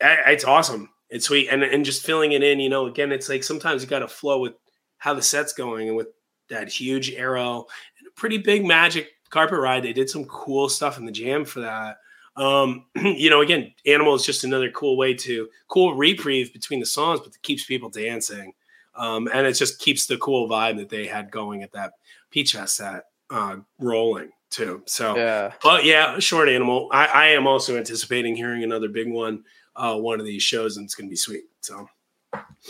[0.00, 0.90] it's awesome.
[1.10, 2.60] It's sweet, and and just filling it in.
[2.60, 4.54] You know, again, it's like sometimes you got to flow with
[4.98, 6.08] how the set's going, and with
[6.50, 7.66] that huge arrow
[7.98, 9.82] and a pretty big magic carpet ride.
[9.82, 11.98] They did some cool stuff in the jam for that.
[12.38, 16.86] Um, you know, again, Animal is just another cool way to cool reprieve between the
[16.86, 18.52] songs, but it keeps people dancing.
[18.94, 21.92] Um, and it just keeps the cool vibe that they had going at that
[22.30, 24.82] Peach Fest set uh, rolling too.
[24.86, 25.52] So, yeah.
[25.62, 26.88] but yeah, short animal.
[26.92, 29.44] I, I am also anticipating hearing another big one
[29.76, 31.44] uh, one of these shows, and it's going to be sweet.
[31.60, 31.88] So.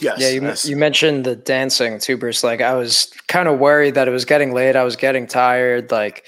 [0.00, 0.20] Yes.
[0.20, 0.68] Yeah, you, yes.
[0.68, 2.44] you mentioned the dancing too, Bruce.
[2.44, 4.76] Like I was kind of worried that it was getting late.
[4.76, 5.90] I was getting tired.
[5.90, 6.24] Like,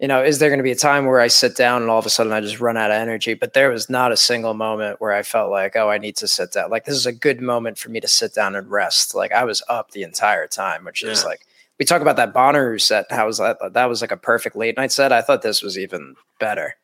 [0.00, 1.98] you know, is there going to be a time where I sit down and all
[1.98, 3.34] of a sudden I just run out of energy?
[3.34, 6.28] But there was not a single moment where I felt like, oh, I need to
[6.28, 6.70] sit down.
[6.70, 9.14] Like this is a good moment for me to sit down and rest.
[9.14, 11.10] Like I was up the entire time, which yeah.
[11.10, 11.46] is like
[11.78, 13.06] we talk about that Bonner set.
[13.10, 13.58] How was that?
[13.74, 15.12] That was like a perfect late night set.
[15.12, 16.76] I thought this was even better.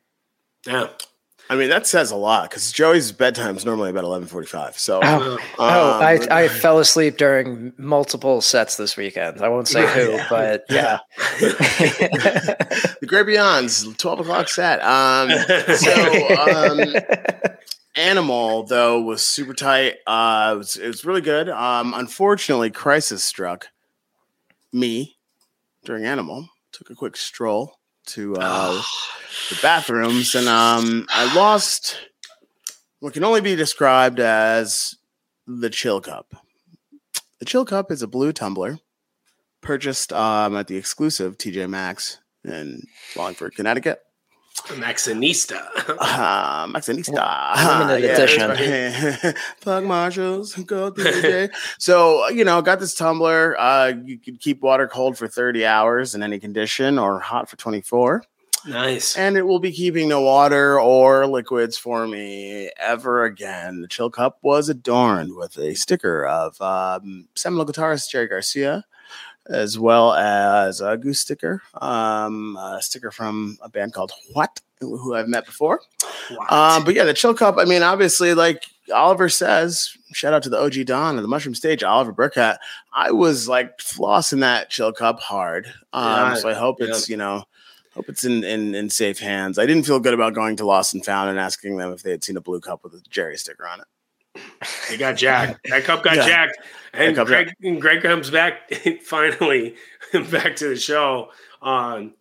[0.67, 0.89] Yeah.
[1.49, 4.77] I mean, that says a lot because Joey's bedtime is normally about eleven forty-five.
[4.77, 9.41] So, oh, um, oh I, I fell asleep during multiple sets this weekend.
[9.43, 10.27] I won't say who, yeah.
[10.29, 10.99] but yeah.
[13.07, 14.83] the Great Beyond's twelve o'clock set.
[14.83, 15.31] Um,
[15.77, 16.81] so, um,
[17.95, 19.95] Animal though was super tight.
[20.07, 21.49] Uh, it was, it was really good.
[21.49, 23.69] Um, unfortunately, crisis struck
[24.73, 25.17] me
[25.85, 26.49] during Animal.
[26.73, 28.73] Took a quick stroll to uh,
[29.51, 31.99] the bathrooms, and um, I lost
[32.99, 34.97] what can only be described as
[35.47, 36.35] the Chill Cup.
[37.39, 38.80] The Chill Cup is a blue tumbler
[39.61, 42.18] purchased um, at the exclusive TJ Maxx
[42.49, 42.87] in
[43.17, 44.01] Wallingford, Connecticut.
[44.64, 45.68] Maxxinista.
[45.99, 47.79] Uh, Maxxinista.
[47.79, 49.35] Limited edition.
[49.61, 50.55] Plug Marshalls.
[50.55, 51.49] Go through the day.
[51.79, 53.59] So, you know, got this tumbler.
[53.59, 57.57] Uh, you could keep water cold for 30 hours in any condition or hot for
[57.57, 58.25] 24.
[58.67, 59.17] Nice.
[59.17, 63.83] And it will be keeping no water or liquids for me ever again.
[63.83, 68.85] The chill cup was adorned with a sticker of um, seminal guitarist Jerry Garcia,
[69.49, 75.14] as well as a goose sticker, um, a sticker from a band called What, who
[75.14, 75.81] I've met before.
[76.51, 77.57] Um, but yeah, the chill cup.
[77.59, 81.55] I mean, obviously, like Oliver says, shout out to the OG Don of the Mushroom
[81.55, 82.59] Stage, Oliver Burkett.
[82.93, 85.67] I was like flossing that chill cup hard.
[85.93, 86.89] Um, yeah, so I hope yeah.
[86.89, 87.45] it's you know
[87.97, 89.59] Hope it's in, in, in safe hands.
[89.59, 92.11] I didn't feel good about going to Lost and Found and asking them if they
[92.11, 93.87] had seen a blue cup with a Jerry sticker on it.
[94.88, 95.68] They got jacked.
[95.68, 96.26] That cup got yeah.
[96.26, 96.58] jacked,
[96.92, 97.80] and Greg, jacked.
[97.80, 98.72] Greg comes back
[99.03, 99.76] finally
[100.30, 101.30] back to the show
[101.61, 102.14] on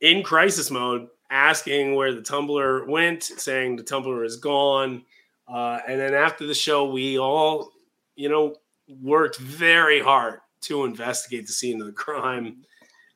[0.00, 5.04] in crisis mode, asking where the tumbler went, saying the tumbler is gone.
[5.46, 7.72] Uh, and then after the show, we all
[8.18, 8.56] you know,
[9.00, 12.64] worked very hard to investigate the scene of the crime,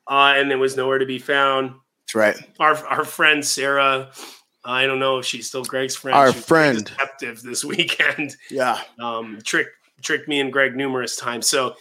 [0.09, 1.75] uh, and it was nowhere to be found.
[2.07, 2.37] That's right.
[2.61, 4.13] Our our friend Sarah,
[4.65, 6.17] I don't know if she's still Greg's friend.
[6.17, 6.85] Our friend.
[6.85, 8.37] deceptive this weekend.
[8.51, 8.81] Yeah.
[9.01, 9.71] Um, tricked
[10.03, 11.49] tricked me and Greg numerous times.
[11.49, 11.75] So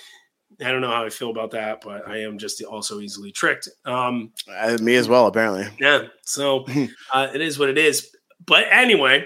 [0.63, 3.67] I don't know how I feel about that, but I am just also easily tricked.
[3.85, 5.67] Um, Uh, me as well, apparently.
[5.79, 6.65] yeah, so
[7.13, 8.09] uh, it is what it is.
[8.45, 9.25] But anyway,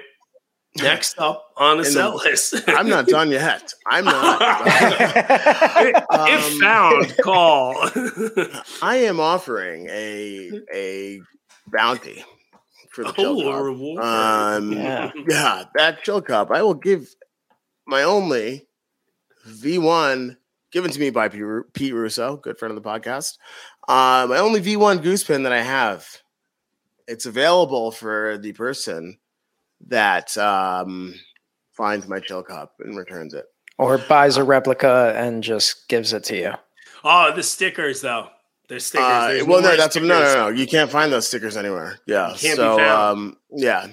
[0.77, 3.73] next up on the set list, I'm not done yet.
[3.89, 4.41] I'm not.
[5.87, 7.75] if Um, found, call.
[8.81, 11.19] I am offering a a
[11.67, 12.23] bounty
[12.95, 13.63] for the chill oh, a cup.
[13.63, 14.03] reward.
[14.03, 15.11] Um, Yeah.
[15.27, 16.49] yeah, that chill cup.
[16.49, 17.13] I will give
[17.85, 18.67] my only
[19.47, 20.37] V1
[20.71, 23.37] given to me by Pete Russo, good friend of the podcast.
[23.87, 26.07] Uh, my only V1 goose pin that I have.
[27.07, 29.19] It's available for the person
[29.87, 31.13] that um,
[31.73, 33.45] finds my chill cup and returns it.
[33.77, 36.51] or buys a replica and just gives it to you.
[37.03, 38.29] oh, the stickers though.
[38.67, 39.05] The stickers.
[39.05, 40.47] Uh, There's well, no, more that's no, no, no.
[40.49, 41.99] You can't find those stickers anywhere.
[42.07, 42.29] Yeah.
[42.29, 43.19] Can't be so, found.
[43.19, 43.87] um, yeah.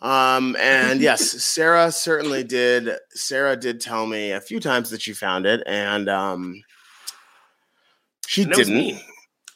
[0.00, 2.90] Um, and yes, Sarah certainly did.
[3.10, 6.62] Sarah did tell me a few times that she found it, and um,
[8.26, 8.74] she And didn't.
[8.76, 9.00] mean.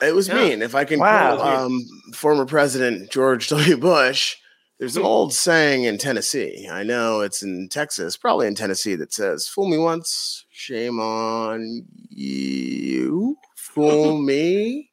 [0.02, 0.34] It was Yeah.
[0.36, 0.62] mean.
[0.62, 1.36] If I can Wow.
[1.36, 1.80] quote um,
[2.14, 3.76] former President George W.
[3.76, 4.36] Bush,
[4.78, 6.66] there's an old saying in Tennessee.
[6.70, 11.84] I know it's in Texas, probably in Tennessee, that says, "Fool me once, shame on
[12.08, 13.36] you.
[13.74, 14.90] Fool me."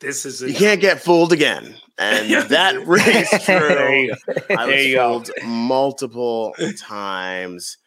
[0.00, 1.76] This is a, You can't get fooled again.
[1.96, 3.68] And that rings There
[4.08, 4.12] true.
[4.50, 5.12] I There was you go.
[5.12, 7.78] fooled multiple times.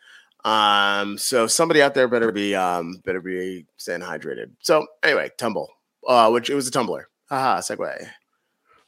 [0.45, 4.51] Um, so somebody out there better be um better be staying hydrated.
[4.61, 5.69] So anyway, tumble.
[6.07, 7.09] Uh, which it was a tumbler.
[7.29, 8.07] Haha, segue.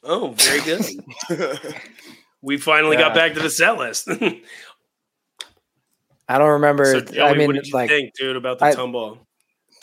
[0.02, 0.82] Oh, very good.
[2.42, 4.08] we finally got back to the set list.
[6.28, 7.00] I don't remember.
[7.02, 9.18] Joey, I mean, what did you like, think, dude, about the I- tumble?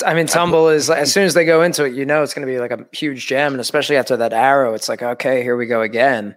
[0.05, 2.47] I mean, tumble is as soon as they go into it, you know, it's going
[2.47, 5.57] to be like a huge jam, and especially after that arrow, it's like, okay, here
[5.57, 6.35] we go again.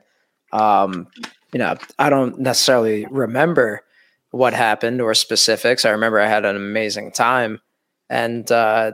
[0.53, 1.09] Um,
[1.53, 3.83] you know, I don't necessarily remember
[4.31, 5.85] what happened or specifics.
[5.85, 7.61] I remember I had an amazing time,
[8.09, 8.93] and uh,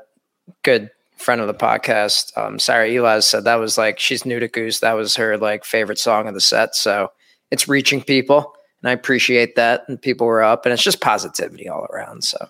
[0.62, 4.48] good friend of the podcast, um, Sarah Elias, said that was like she's new to
[4.48, 4.80] Goose.
[4.80, 6.74] That was her like favorite song of the set.
[6.74, 7.12] So
[7.50, 8.52] it's reaching people,
[8.82, 9.84] and I appreciate that.
[9.88, 12.24] And people were up, and it's just positivity all around.
[12.24, 12.48] So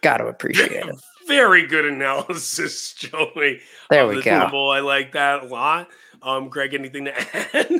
[0.00, 0.96] got to appreciate it.
[1.32, 3.60] Very good analysis, Joey.
[3.88, 4.38] There we the go.
[4.38, 4.70] Tumble.
[4.70, 5.88] I like that a lot.
[6.20, 7.18] Um, Greg, anything to
[7.54, 7.70] add?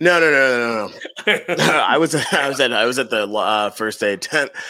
[0.00, 0.88] No, no, no, no,
[1.26, 1.56] no, no.
[1.64, 4.50] I was I was at I was at the uh, first aid tent.
[4.52, 4.60] Um,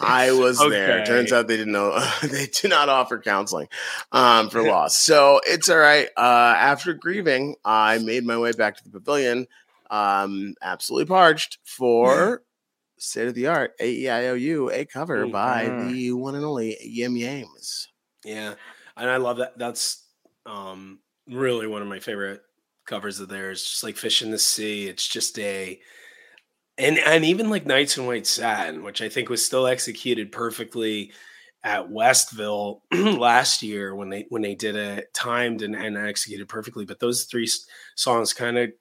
[0.00, 1.04] I was there.
[1.04, 3.68] Turns out they didn't know they do not offer counseling
[4.10, 4.96] um, for loss.
[4.96, 6.08] So it's all right.
[6.16, 9.46] Uh, after grieving, I made my way back to the pavilion,
[9.90, 12.42] um, absolutely parched for
[13.02, 15.78] state of the art E AEIOU, a cover by Mhm.
[15.78, 17.86] the one and only Yim Yames.
[18.24, 18.54] yeah,
[18.96, 19.58] and I love that.
[19.58, 20.06] That's
[20.46, 22.42] um, really one of my favorite
[22.86, 23.62] covers of theirs.
[23.64, 24.88] Just like Fish in the Sea.
[24.88, 25.80] It's just a
[26.78, 31.12] and and even like Nights in White Satin, which I think was still executed perfectly
[31.64, 36.84] at Westville last year when they when they did it timed and, and executed perfectly.
[36.84, 37.48] But those three
[37.94, 38.72] songs kind of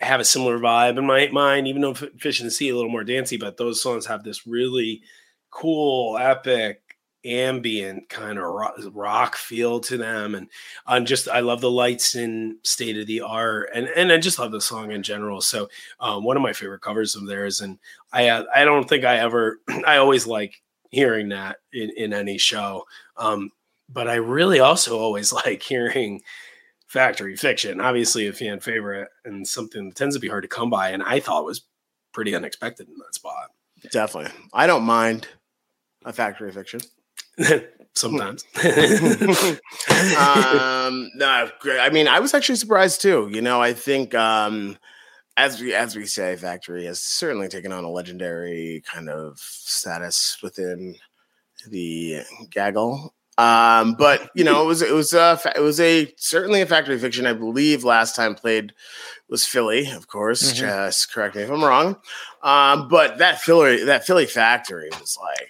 [0.00, 3.04] have a similar vibe in my mind, even though Fish the Sea a little more
[3.04, 5.02] dancey, but those songs have this really
[5.50, 6.82] cool, epic,
[7.24, 10.34] ambient kind of rock, feel to them.
[10.34, 10.48] And
[10.86, 14.38] I'm just I love the lights in state of the art, and and I just
[14.38, 15.40] love the song in general.
[15.40, 15.68] So
[16.00, 17.78] um, one of my favorite covers of theirs, and
[18.12, 22.38] I uh, I don't think I ever I always like hearing that in in any
[22.38, 22.84] show,
[23.16, 23.50] um,
[23.88, 26.22] but I really also always like hearing
[26.96, 27.78] Factory Fiction.
[27.78, 31.02] Obviously, a fan favorite and something that tends to be hard to come by, and
[31.02, 31.60] I thought was
[32.14, 33.50] pretty unexpected in that spot.
[33.92, 35.28] Definitely, I don't mind
[36.06, 36.80] a factory fiction.
[37.94, 38.44] Sometimes.
[40.16, 41.80] um, no, great.
[41.80, 43.28] I mean, I was actually surprised too.
[43.30, 44.78] You know, I think um,
[45.36, 50.38] as we as we say, Factory has certainly taken on a legendary kind of status
[50.42, 50.96] within
[51.68, 53.12] the gaggle.
[53.38, 56.98] Um, but you know, it was it was a it was a certainly a Factory
[56.98, 57.26] Fiction.
[57.26, 58.72] I believe last time played
[59.28, 60.52] was Philly, of course.
[60.52, 60.56] Mhm.
[60.56, 61.96] Just correct me if I'm wrong.
[62.42, 65.48] Um, but that Philly that Philly Factory was like,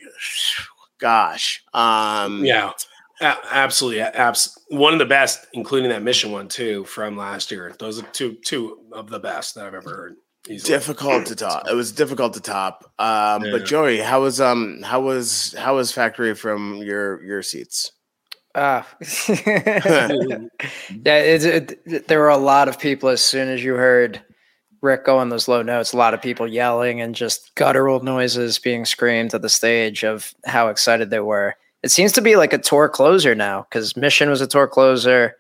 [0.99, 2.73] gosh, um, Yeah,
[3.21, 4.01] a- absolutely.
[4.01, 7.75] Abs- one of the best, including that mission one too from last year.
[7.79, 10.17] Those are two two of the best that I've ever heard.
[10.49, 10.75] Easily.
[10.79, 11.69] difficult to top.
[11.69, 12.85] It was difficult to top.
[12.99, 13.53] Um, Yeah.
[13.53, 17.93] But Joey, how was um how was how was factory from your your seats?
[18.55, 18.87] Ah.
[19.29, 20.39] yeah,
[21.05, 21.45] it,
[21.87, 24.23] it, there were a lot of people as soon as you heard
[24.83, 28.85] Rick going those low notes, a lot of people yelling and just guttural noises being
[28.85, 31.55] screamed at the stage of how excited they were.
[31.83, 35.37] It seems to be like a tour closer now because Mission was a tour closer.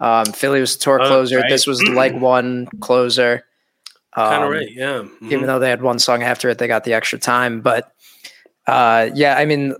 [0.00, 1.38] Um, Philly was a tour Oh, closer.
[1.38, 1.50] right.
[1.50, 3.44] This was like one closer.
[4.14, 4.68] Kind of Um, right.
[4.70, 5.02] Yeah.
[5.22, 5.46] even Mhm.
[5.46, 7.60] though they had one song after it, they got the extra time.
[7.60, 7.92] But
[8.66, 9.74] uh, yeah, I mean,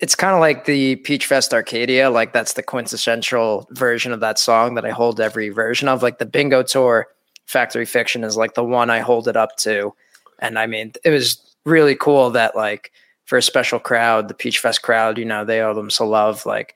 [0.00, 2.10] it's kind of like the Peach Fest Arcadia.
[2.10, 6.02] Like that's the quintessential version of that song that I hold every version of.
[6.02, 7.06] Like the Bingo Tour
[7.46, 9.94] Factory Fiction is like the one I hold it up to.
[10.40, 12.90] And I mean, it was really cool that like
[13.26, 16.44] for a special crowd, the Peach Fest crowd, you know, they owe them some love.
[16.46, 16.74] Like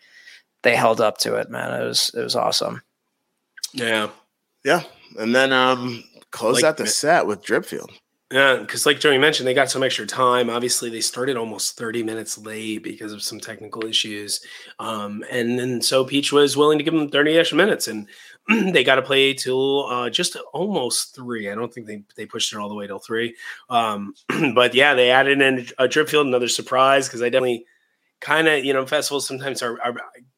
[0.62, 1.80] they held up to it, man.
[1.80, 2.82] It was it was awesome.
[3.72, 4.08] Yeah.
[4.64, 4.82] Yeah.
[5.18, 7.90] And then um close Like out the set with Dripfield.
[8.30, 10.50] Yeah, because like Joey mentioned, they got some extra time.
[10.50, 14.40] Obviously, they started almost 30 minutes late because of some technical issues.
[14.78, 18.06] Um, and then so Peach was willing to give them 30 extra minutes, and
[18.74, 21.50] they got to play till uh, just almost three.
[21.50, 23.34] I don't think they, they pushed it all the way till three.
[23.70, 24.12] Um,
[24.54, 27.64] but yeah, they added in a Dripfield, another surprise, because I definitely
[28.20, 29.94] kind of, you know, festivals sometimes are, are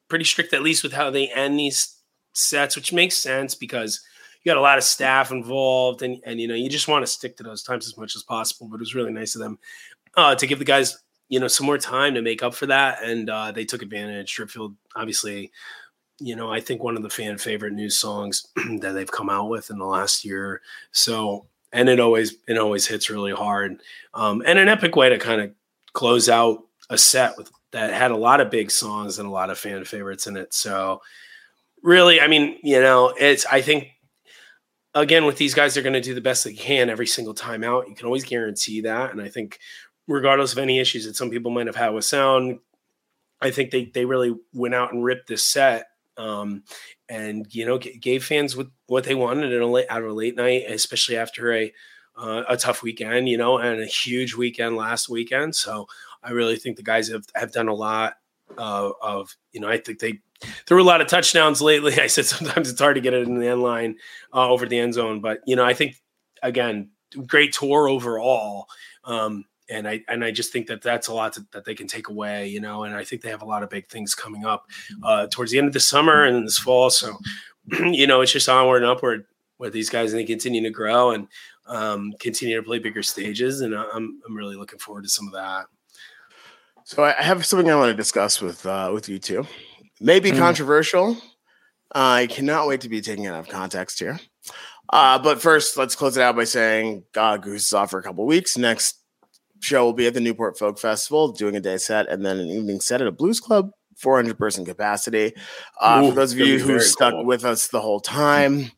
[0.09, 1.97] pretty strict, at least with how they end these
[2.35, 4.01] sets, which makes sense because
[4.43, 7.11] you got a lot of staff involved and, and you know you just want to
[7.11, 9.59] stick to those times as much as possible but it was really nice of them
[10.17, 10.99] uh, to give the guys
[11.29, 14.37] you know some more time to make up for that and uh, they took advantage.
[14.37, 15.51] Dripfield obviously
[16.23, 18.47] you know i think one of the fan favorite news songs
[18.81, 20.61] that they've come out with in the last year.
[20.93, 23.81] So and it always it always hits really hard.
[24.15, 25.53] Um, and an epic way to kind of
[25.93, 29.51] close out a set with that had a lot of big songs and a lot
[29.51, 30.53] of fan favorites in it.
[30.53, 31.01] So
[31.83, 33.89] really i mean you know it's i think
[34.95, 37.63] again with these guys they're going to do the best they can every single time
[37.63, 37.89] out.
[37.89, 39.59] You can always guarantee that and i think
[40.09, 42.59] regardless of any issues that some people might have had with sound
[43.41, 45.87] i think they they really went out and ripped this set
[46.17, 46.65] um,
[47.09, 50.11] and you know g- gave fans what what they wanted in a late, out of
[50.11, 51.73] a late night especially after a
[52.17, 55.55] uh, a tough weekend you know and a huge weekend last weekend.
[55.55, 55.87] So
[56.23, 58.15] i really think the guys have have done a lot
[58.59, 60.21] uh, of you know i think they
[60.67, 62.01] threw a lot of touchdowns lately.
[62.01, 63.97] I said sometimes it's hard to get it in the end line
[64.33, 65.97] uh, over the end zone, but you know, I think
[66.43, 66.91] again,
[67.27, 68.67] great tour overall.
[69.05, 71.87] Um, and I and I just think that that's a lot to, that they can
[71.87, 72.83] take away, you know.
[72.83, 74.67] And I think they have a lot of big things coming up
[75.03, 76.91] uh, towards the end of the summer and this fall.
[76.91, 77.17] So,
[77.71, 79.27] you know, it's just onward and upward
[79.59, 81.29] with these guys, and they continue to grow and
[81.67, 83.61] um, continue to play bigger stages.
[83.61, 85.67] And I'm I'm really looking forward to some of that.
[86.85, 89.21] So I have something I want to discuss with uh, with you
[90.01, 90.05] two.
[90.07, 90.39] Maybe Mm.
[90.39, 91.17] controversial.
[91.95, 94.19] I cannot wait to be taken out of context here.
[94.93, 98.03] Uh, but first, let's close it out by saying uh, Goose is off for a
[98.03, 98.57] couple weeks.
[98.57, 98.97] Next
[99.61, 102.49] show will be at the Newport Folk Festival, doing a day set and then an
[102.49, 105.33] evening set at a blues club, 400 person capacity.
[105.81, 107.25] Uh, Ooh, for those of you who stuck cool.
[107.25, 108.71] with us the whole time,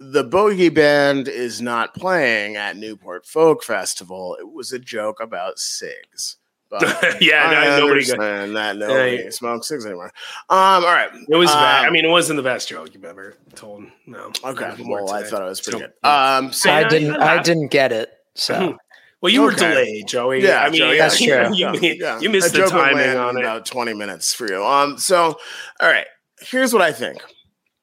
[0.00, 4.36] the Bogey Band is not playing at Newport Folk Festival.
[4.38, 6.36] It was a joke about SIGs.
[6.70, 6.82] But
[7.22, 8.04] yeah, I no, nobody.
[8.06, 9.30] Got, understand that nobody Yeah.
[9.30, 10.12] smokes cigs anymore.
[10.50, 11.10] Um, all right.
[11.28, 11.84] it was bad.
[11.84, 13.84] I Um, mean, it wasn't the best joke you've ever told.
[14.06, 14.32] No.
[14.44, 14.68] Okay.
[14.68, 16.08] Not Well, I thought it was pretty So, good.
[16.08, 17.24] Um, so I Yeah, didn't yeah.
[17.32, 18.10] I didn't get it.
[18.34, 18.76] So
[19.20, 20.44] Well, you were delayed, Joey.
[20.44, 21.56] yeah, I mean, Joe, yeah, That's you, true.
[21.56, 22.20] You, Yeah, yeah.
[22.20, 23.40] you missed That the joke would timing on it.
[23.40, 24.62] About twenty minutes for you.
[24.64, 24.96] Um.
[24.98, 25.36] So,
[25.80, 26.06] all right.
[26.40, 27.20] Here's what I think,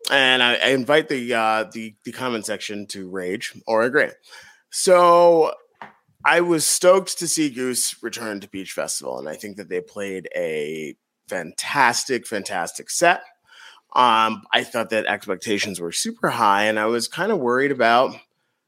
[0.10, 4.12] and I, I invite the uh, the the comment section to rage or agree.
[4.70, 5.52] So,
[6.26, 9.80] I was stoked to see Goose return to Peach Festival, and I think that they
[9.80, 10.96] played a
[11.28, 13.22] fantastic, fantastic set.
[13.96, 18.20] Um, I thought that expectations were super high, and I was kind of worried about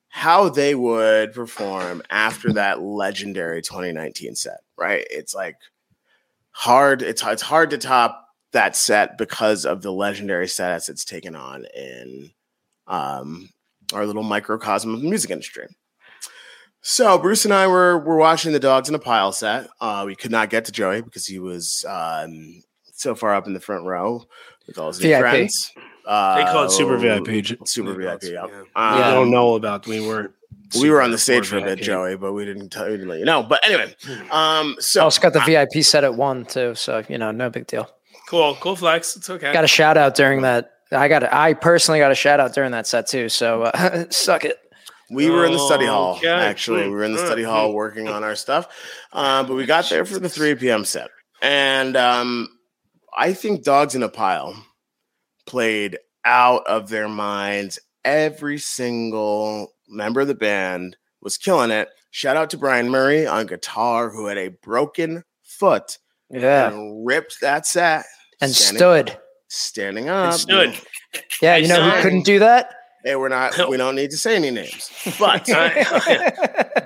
[0.10, 4.60] how they would perform after that legendary 2019 set.
[4.78, 5.08] Right?
[5.10, 5.56] It's like
[6.52, 7.02] hard.
[7.02, 11.66] It's it's hard to top that set because of the legendary status it's taken on
[11.76, 12.32] in
[12.86, 13.50] um,
[13.94, 15.68] our little microcosm of the music industry.
[16.90, 19.68] So Bruce and I were were watching the Dogs in a Pile set.
[19.82, 23.54] Uh, we could not get to Joey because he was um, so far up in
[23.54, 24.24] the front row
[24.68, 25.20] with all his new VIP.
[25.20, 25.74] friends.
[26.06, 27.46] Uh, They call it super VIP.
[27.68, 28.24] Super VIP.
[28.24, 28.46] it- Yeah.
[28.48, 28.62] yeah.
[28.74, 29.86] Um, we don't know about.
[29.86, 30.32] We weren't.
[30.80, 33.10] we were on the stage for a bit, Joey, but we didn't tell we didn't
[33.10, 33.44] let you know.
[33.44, 33.94] But anyway,
[34.32, 36.74] um, I so also got the VIP set at one too.
[36.76, 37.90] So you know, no big deal.
[38.30, 39.18] Cool, cool flex.
[39.18, 39.52] It's okay.
[39.52, 40.72] Got a shout out during that.
[40.94, 41.34] I got.
[41.34, 43.28] I personally got a shout out during that set too.
[43.28, 44.58] So uh, suck it.
[45.10, 46.16] We were in the study hall.
[46.18, 46.28] Okay.
[46.28, 48.68] Actually, we were in the study hall working on our stuff,
[49.14, 50.84] uh, but we got there for the three p.m.
[50.86, 51.10] set,
[51.42, 52.50] and um,
[53.18, 54.56] I think Dogs in a Pile
[55.46, 57.80] played out of their minds.
[58.06, 61.90] Every single member of the band was killing it.
[62.12, 65.98] Shout out to Brian Murray on guitar, who had a broken foot
[66.30, 68.06] Yeah, and ripped that set
[68.42, 68.78] and standing-
[69.08, 69.18] stood.
[69.50, 70.34] standing up.
[70.34, 70.74] stood.
[71.42, 72.74] Yeah, you know saw who couldn't do that?
[73.08, 73.70] Hey, we're not.
[73.70, 75.70] We don't need to say any names, but Uh,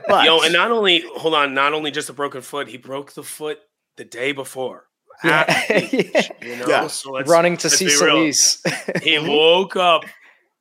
[0.08, 3.14] but Yo, and not only hold on, not only just a broken foot, he broke
[3.14, 3.60] the foot
[3.98, 4.86] the day before.
[5.24, 6.88] at the beach, you know, Yeah.
[6.88, 7.90] so Running to let's see.
[7.90, 8.62] Solis.
[9.04, 10.04] He woke up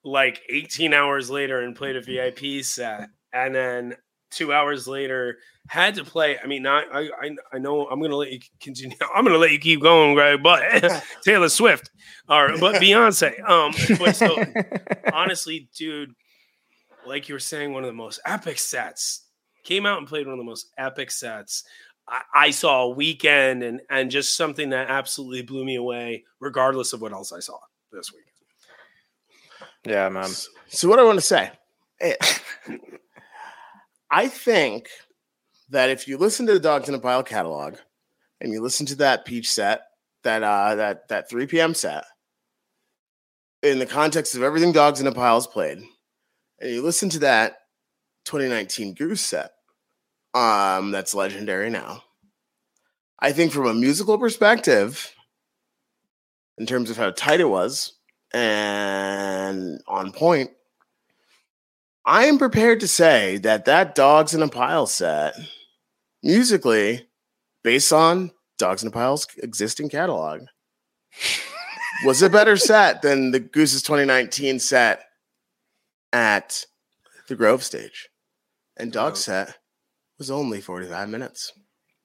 [0.05, 3.97] like 18 hours later and played a VIP set, and then
[4.31, 5.39] two hours later
[5.71, 6.37] had to play.
[6.37, 8.97] I mean, not I I, I know I'm gonna let you continue.
[9.15, 10.63] I'm gonna let you keep going, Greg, but
[11.25, 11.91] Taylor Swift
[12.29, 13.39] or but Beyonce.
[13.49, 14.37] Um, but so
[15.13, 16.13] honestly, dude,
[17.07, 19.27] like you were saying, one of the most epic sets
[19.63, 21.63] came out and played one of the most epic sets.
[22.09, 26.93] I, I saw a weekend and and just something that absolutely blew me away, regardless
[26.93, 27.59] of what else I saw
[27.93, 28.25] this week.
[29.87, 30.31] yeah, man.
[30.67, 31.53] So what I want to say,
[32.01, 32.17] eh,
[34.11, 34.89] I think
[35.71, 37.77] that if you listen to the Dogs in a Pile catalog
[38.41, 39.83] and you listen to that Peach set,
[40.23, 41.75] that uh that that 3 p.m.
[41.75, 42.05] set,
[43.63, 45.79] in the context of everything Dogs in a Pile has played,
[46.61, 47.59] and you listen to that
[48.25, 49.53] 2019 Goose set,
[50.35, 52.03] um, that's legendary now.
[53.19, 55.15] I think from a musical perspective,
[56.59, 57.95] in terms of how tight it was
[58.33, 60.51] and on point,
[62.05, 65.35] I am prepared to say that that Dogs in a Pile set,
[66.23, 67.09] musically,
[67.63, 70.43] based on Dogs in a Pile's existing catalog,
[72.05, 75.05] was a better set than the Goose's 2019 set
[76.13, 76.65] at
[77.29, 78.09] the Grove stage.
[78.77, 79.59] And Dog set
[80.19, 81.53] was only 45 minutes.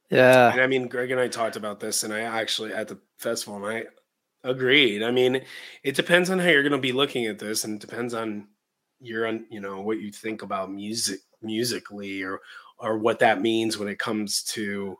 [0.10, 0.52] Yeah.
[0.52, 3.66] And I mean, Greg and I talked about this, and I actually at the festival,
[3.66, 5.04] and I agreed.
[5.04, 5.42] I mean,
[5.84, 8.48] it depends on how you're going to be looking at this, and it depends on
[9.00, 12.40] your, un- you know, what you think about music musically, or
[12.78, 14.98] or what that means when it comes to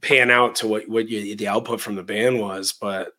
[0.00, 2.72] pan out to what what you, the output from the band was.
[2.72, 3.12] But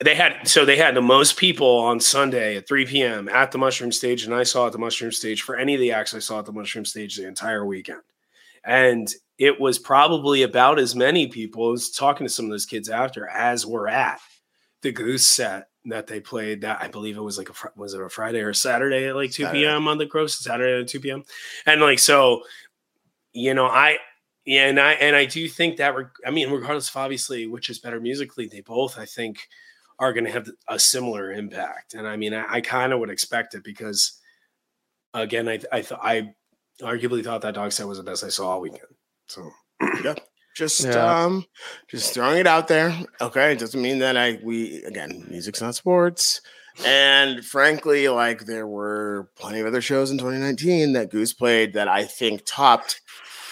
[0.00, 3.28] they had so they had the most people on Sunday at 3 p.m.
[3.28, 5.92] at the Mushroom Stage, and I saw at the Mushroom Stage for any of the
[5.92, 8.02] acts I saw at the Mushroom Stage the entire weekend,
[8.64, 11.68] and it was probably about as many people.
[11.68, 14.20] I was talking to some of those kids after as were at
[14.82, 16.60] the Goose set that they played.
[16.62, 19.30] That I believe it was like a was it a Friday or Saturday at like
[19.30, 19.60] 2 Saturday.
[19.60, 19.88] p.m.
[19.88, 21.24] on the Grove Saturday at 2 p.m.
[21.66, 22.42] And like so,
[23.32, 23.98] you know, I
[24.44, 27.68] yeah, and I and I do think that reg- I mean, regardless of obviously which
[27.68, 29.48] is better musically, they both I think
[29.98, 31.94] are going to have a similar impact.
[31.94, 34.20] And I mean, I, I kind of would expect it because
[35.14, 36.34] again, I I th- I
[36.82, 38.82] arguably thought that dog set was the best I saw all weekend.
[39.26, 39.50] So
[40.56, 41.24] Just Yeah.
[41.24, 41.44] um
[41.88, 42.98] just throwing it out there.
[43.20, 43.52] Okay.
[43.52, 46.40] It doesn't mean that I we again, music's not sports.
[46.84, 51.88] And frankly, like there were plenty of other shows in 2019 that Goose played that
[51.88, 53.00] I think topped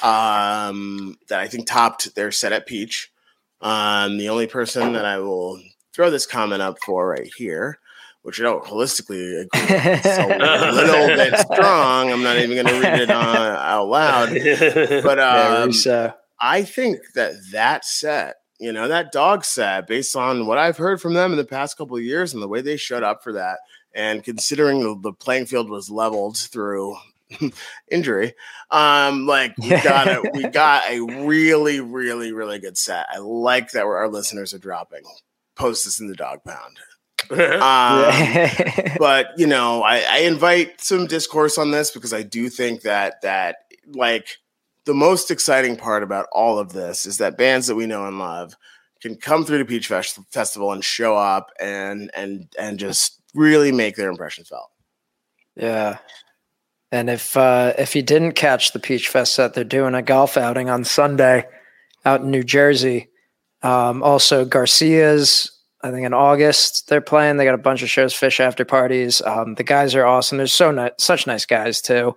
[0.03, 3.11] um that I think topped their set at Peach.
[3.61, 5.61] Um the only person that I will
[5.95, 7.79] throw this comment up for right here,
[8.23, 10.27] which I don't holistically agree with, is a
[10.73, 12.11] little bit strong.
[12.13, 14.29] I'm not even gonna read it uh, out loud.
[15.05, 16.15] But yeah, um, Russo.
[16.40, 21.01] I think that that set, you know, that dog set, based on what I've heard
[21.01, 23.32] from them in the past couple of years and the way they showed up for
[23.32, 23.59] that,
[23.94, 26.97] and considering the, the playing field was leveled through
[27.90, 28.35] injury,
[28.70, 33.06] um, like we got a, we got a really, really, really good set.
[33.11, 35.02] I like that where our listeners are dropping.
[35.55, 36.78] Post this in the dog pound.
[37.31, 38.12] Um,
[38.98, 43.23] but you know, I, I invite some discourse on this because I do think that
[43.23, 43.56] that
[43.94, 44.36] like
[44.86, 48.19] the most exciting part about all of this is that bands that we know and
[48.19, 48.55] love
[49.01, 53.73] can come through the Peach Fest- Festival and show up and and and just really
[53.73, 54.70] make their impressions felt.
[55.56, 55.98] Yeah.
[56.93, 60.36] And if uh, if you didn't catch the Peach Fest set, they're doing a golf
[60.36, 61.44] outing on Sunday
[62.05, 63.09] out in New Jersey.
[63.62, 65.51] Um, also, Garcia's,
[65.82, 67.36] I think in August they're playing.
[67.36, 69.20] They got a bunch of shows, fish after parties.
[69.23, 70.39] Um, the guys are awesome.
[70.39, 72.15] They're so ni- such nice guys too.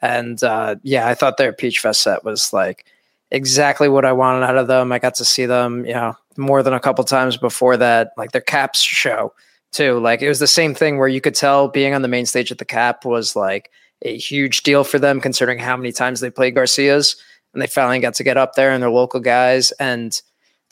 [0.00, 2.86] And uh, yeah, I thought their Peach Fest set was like
[3.30, 4.92] exactly what I wanted out of them.
[4.92, 8.12] I got to see them, you know, more than a couple times before that.
[8.16, 9.32] Like their Caps show
[9.72, 9.98] too.
[9.98, 12.52] Like it was the same thing where you could tell being on the main stage
[12.52, 13.70] at the Cap was like
[14.02, 17.16] a huge deal for them, considering how many times they played Garcia's,
[17.52, 20.20] and they finally got to get up there and they're local guys and.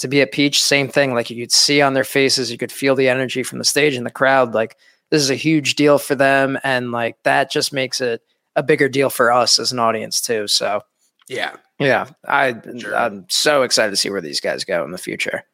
[0.00, 1.14] To be at Peach, same thing.
[1.14, 3.94] Like you could see on their faces, you could feel the energy from the stage
[3.94, 4.52] and the crowd.
[4.52, 4.76] Like
[5.10, 8.20] this is a huge deal for them, and like that just makes it
[8.56, 10.48] a bigger deal for us as an audience too.
[10.48, 10.80] So
[11.28, 11.54] yeah.
[11.78, 12.96] yeah, I Sure.
[12.96, 15.44] I'm so excited to see where these guys go in the future.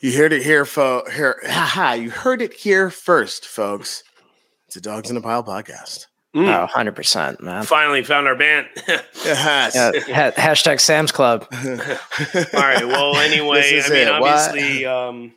[0.00, 1.40] You heard it here, fo- here.
[1.46, 4.02] Haha, you heard it here first, folks.
[4.66, 6.06] It's a Dogs in a Pile podcast.
[6.36, 6.48] Mm.
[6.48, 7.62] Oh, 100 percent, man.
[7.64, 8.66] Finally found our band.
[9.24, 9.74] Yes.
[9.74, 11.46] Yeah, ha- hashtag Sam's Club.
[11.52, 11.66] All
[12.60, 12.84] right.
[12.86, 14.20] Well, anyway, This is I mean, it.
[14.20, 14.48] What?
[14.48, 15.32] obviously, um,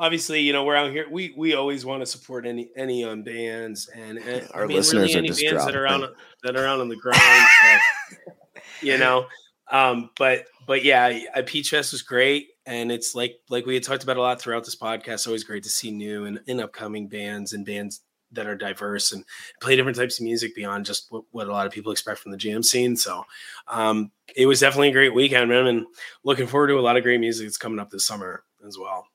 [0.00, 1.06] obviously, you know, we're out here.
[1.08, 4.78] We we always want to support any any um, bands and, and Our I mean,
[4.78, 6.08] listeners really are any just bands that are on
[6.42, 7.20] that are out on the grind.
[7.20, 8.32] so,
[8.82, 9.26] you know,
[9.70, 13.84] um, but but yeah, uh, Peach Fest was great, and it's like like we had
[13.84, 15.26] talked about a lot throughout this podcast.
[15.26, 18.00] Always great to see new and, and upcoming bands and bands
[18.32, 19.24] that are diverse and
[19.60, 22.30] play different types of music beyond just what, what a lot of people expect from
[22.30, 22.96] the jam scene.
[22.96, 23.24] So
[23.66, 25.86] um, it was definitely a great weekend, man, and
[26.22, 29.09] looking forward to a lot of great music that's coming up this summer as well.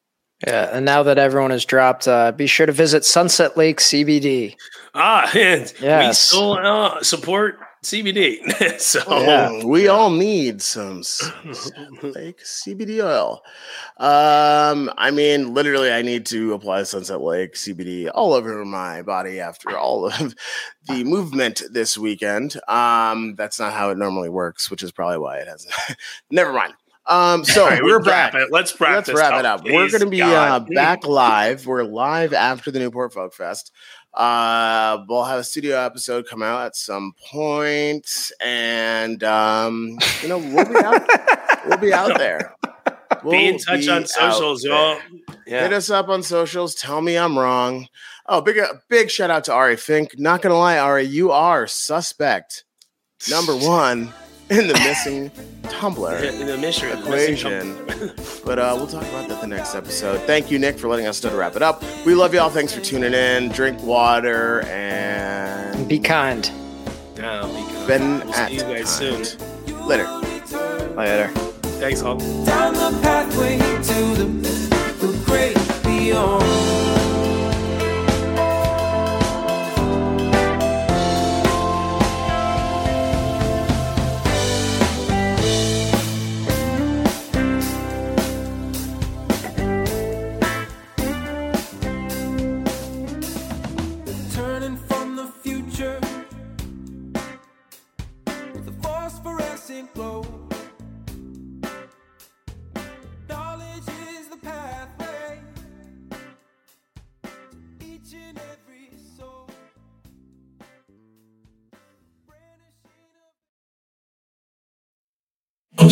[0.46, 4.56] Yeah, and now that everyone has dropped, uh, be sure to visit Sunset Lake CBD.
[4.94, 8.80] Ah, and we still uh, support CBD.
[8.80, 9.64] so Yeah.
[9.64, 11.32] we all need some s-
[12.04, 13.42] like CBD oil.
[13.98, 19.40] Um, I mean, literally, I need to apply Sunset Lake CBD all over my body
[19.40, 20.36] after all of
[20.88, 22.60] the movement this weekend.
[22.68, 25.74] Um, that's not how it normally works, which is probably why it hasn't.
[26.30, 26.74] Never mind.
[27.08, 28.34] Um, so All right, we're let's back.
[28.34, 28.48] it.
[28.52, 29.64] Let's wrap Let's this wrap up, it up.
[29.64, 31.68] We're going to be uh, back live.
[31.68, 33.72] We're live after the Newport Folk Fest.
[34.14, 38.08] Uh, we'll have a studio episode come out at some point,
[38.42, 41.08] and um, you know we'll be out.
[41.68, 42.56] we'll be out there.
[43.24, 45.00] We'll Be in touch be on socials, y'all.
[45.46, 46.76] Hit us up on socials.
[46.76, 47.88] Tell me I'm wrong.
[48.26, 48.60] Oh, big
[48.90, 50.18] big shout out to Ari Fink.
[50.18, 52.64] Not gonna lie, Ari, you are suspect
[53.30, 54.14] number one
[54.50, 55.32] in the missing
[55.64, 58.12] tumbler In the mystery the missing equation.
[58.46, 60.22] But uh, we'll talk about that the next episode.
[60.22, 61.84] Thank you, Nick, for letting us know to wrap it up.
[62.06, 62.50] We love y'all.
[62.52, 63.50] Thanks for tuning in.
[63.50, 66.48] Drink water and Be kind.
[67.16, 69.24] Yeah, because been we'll at see you guys soon.
[69.88, 70.08] Later.
[70.96, 71.28] Later.
[71.80, 72.18] Thanks, all.
[72.46, 74.26] down the pathway to the,
[75.00, 76.85] the great beyond.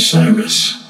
[0.04, 0.83] Osiris.